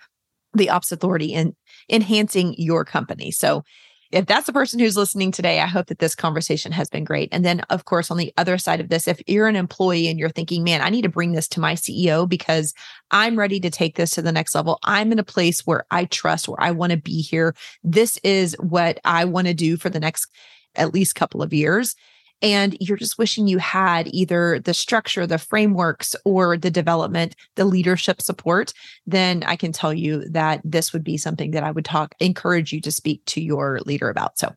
the 0.55 0.71
ops 0.71 0.93
authority 0.93 1.33
in 1.33 1.55
enhancing 1.91 2.55
your 2.57 2.85
company. 2.85 3.33
So 3.33 3.65
if 4.13 4.27
that's 4.27 4.47
the 4.47 4.53
person 4.53 4.81
who's 4.81 4.97
listening 4.97 5.31
today, 5.31 5.61
I 5.61 5.67
hope 5.67 5.87
that 5.87 6.01
this 6.01 6.17
conversation 6.17 6.73
has 6.73 6.89
been 6.89 7.05
great. 7.05 7.29
And 7.31 7.45
then, 7.45 7.61
of 7.71 7.85
course, 7.85 8.11
on 8.11 8.17
the 8.17 8.33
other 8.37 8.59
side 8.59 8.81
of 8.81 8.89
this, 8.89 9.07
if 9.07 9.23
you're 9.27 9.47
an 9.47 9.55
employee 9.55 10.09
and 10.09 10.19
you're 10.19 10.29
thinking, 10.29 10.65
man, 10.65 10.81
I 10.81 10.89
need 10.89 11.03
to 11.03 11.09
bring 11.09 11.33
this 11.33 11.47
to 11.49 11.61
my 11.61 11.75
CEO 11.75 12.29
because 12.29 12.75
I'm 13.13 13.39
ready 13.39 13.61
to 13.61 13.71
take 13.71 13.97
this 13.97 14.11
to 14.13 14.23
the 14.23 14.33
next 14.33 14.55
level. 14.55 14.81
I'm 14.83 15.13
in 15.13 15.21
a 15.21 15.25
place 15.25 15.65
where 15.65 15.85
I 15.91 16.07
trust, 16.07 16.49
where 16.49 16.61
I 16.61 16.73
want 16.73 16.91
to 16.91 16.99
be 16.99 17.21
here. 17.21 17.55
This 17.85 18.19
is 18.25 18.57
what 18.59 18.99
I 19.05 19.25
want 19.27 19.47
to 19.47 19.55
do 19.55 19.77
for 19.77 19.91
the 19.91 20.01
next 20.01 20.29
at 20.75 20.93
least 20.93 21.15
couple 21.15 21.43
of 21.43 21.53
years 21.53 21.95
and 22.43 22.77
you're 22.81 22.97
just 22.97 23.19
wishing 23.19 23.47
you 23.47 23.59
had 23.59 24.09
either 24.15 24.61
the 24.61 24.75
structure, 24.75 25.27
the 25.27 25.39
frameworks, 25.39 26.17
or 26.25 26.57
the 26.57 26.71
development, 26.71 27.35
the 27.57 27.65
leadership 27.65 28.23
support, 28.23 28.73
then 29.07 29.43
I 29.45 29.57
can 29.57 29.73
tell 29.73 29.93
you 29.93 30.29
that 30.31 30.61
this 30.65 30.93
would 30.93 31.05
be 31.05 31.17
something 31.17 31.51
that 31.53 31.65
I 31.65 31.71
would 31.71 31.85
talk, 31.85 32.15
encourage 32.21 32.73
you 32.73 32.81
to 32.83 32.93
speak 32.93 33.25
to 33.27 33.41
your 33.41 33.81
leader 33.85 34.09
about. 34.09 34.39
So, 34.39 34.55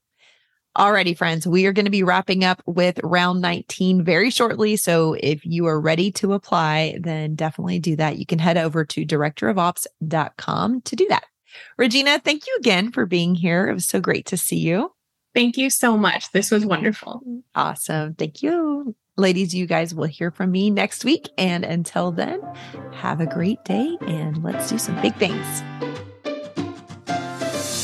Alrighty, 0.75 1.15
friends, 1.15 1.45
we 1.45 1.67
are 1.67 1.71
going 1.71 1.85
to 1.85 1.91
be 1.91 2.01
wrapping 2.01 2.43
up 2.43 2.63
with 2.65 2.99
round 3.03 3.41
19 3.41 4.03
very 4.03 4.31
shortly. 4.31 4.75
So 4.75 5.15
if 5.19 5.45
you 5.45 5.67
are 5.67 5.79
ready 5.79 6.11
to 6.13 6.33
apply, 6.33 6.97
then 6.99 7.35
definitely 7.35 7.77
do 7.77 7.95
that. 7.97 8.17
You 8.17 8.25
can 8.25 8.39
head 8.39 8.57
over 8.57 8.83
to 8.83 9.05
directorofops.com 9.05 10.81
to 10.81 10.95
do 10.95 11.05
that. 11.09 11.25
Regina, 11.77 12.17
thank 12.17 12.47
you 12.47 12.55
again 12.57 12.91
for 12.91 13.05
being 13.05 13.35
here. 13.35 13.67
It 13.67 13.73
was 13.75 13.85
so 13.87 13.99
great 14.01 14.25
to 14.27 14.37
see 14.37 14.57
you. 14.57 14.91
Thank 15.33 15.57
you 15.57 15.69
so 15.69 15.97
much. 15.97 16.31
This 16.31 16.51
was 16.51 16.65
wonderful. 16.65 17.21
Awesome. 17.55 18.13
Thank 18.15 18.43
you. 18.43 18.95
Ladies, 19.15 19.53
you 19.53 19.67
guys 19.67 19.93
will 19.93 20.05
hear 20.05 20.31
from 20.31 20.51
me 20.51 20.69
next 20.69 21.05
week. 21.05 21.29
And 21.37 21.63
until 21.63 22.11
then, 22.11 22.41
have 22.93 23.21
a 23.21 23.27
great 23.27 23.63
day 23.63 23.97
and 24.01 24.43
let's 24.43 24.69
do 24.69 24.77
some 24.77 24.99
big 25.01 25.15
things. 25.17 25.63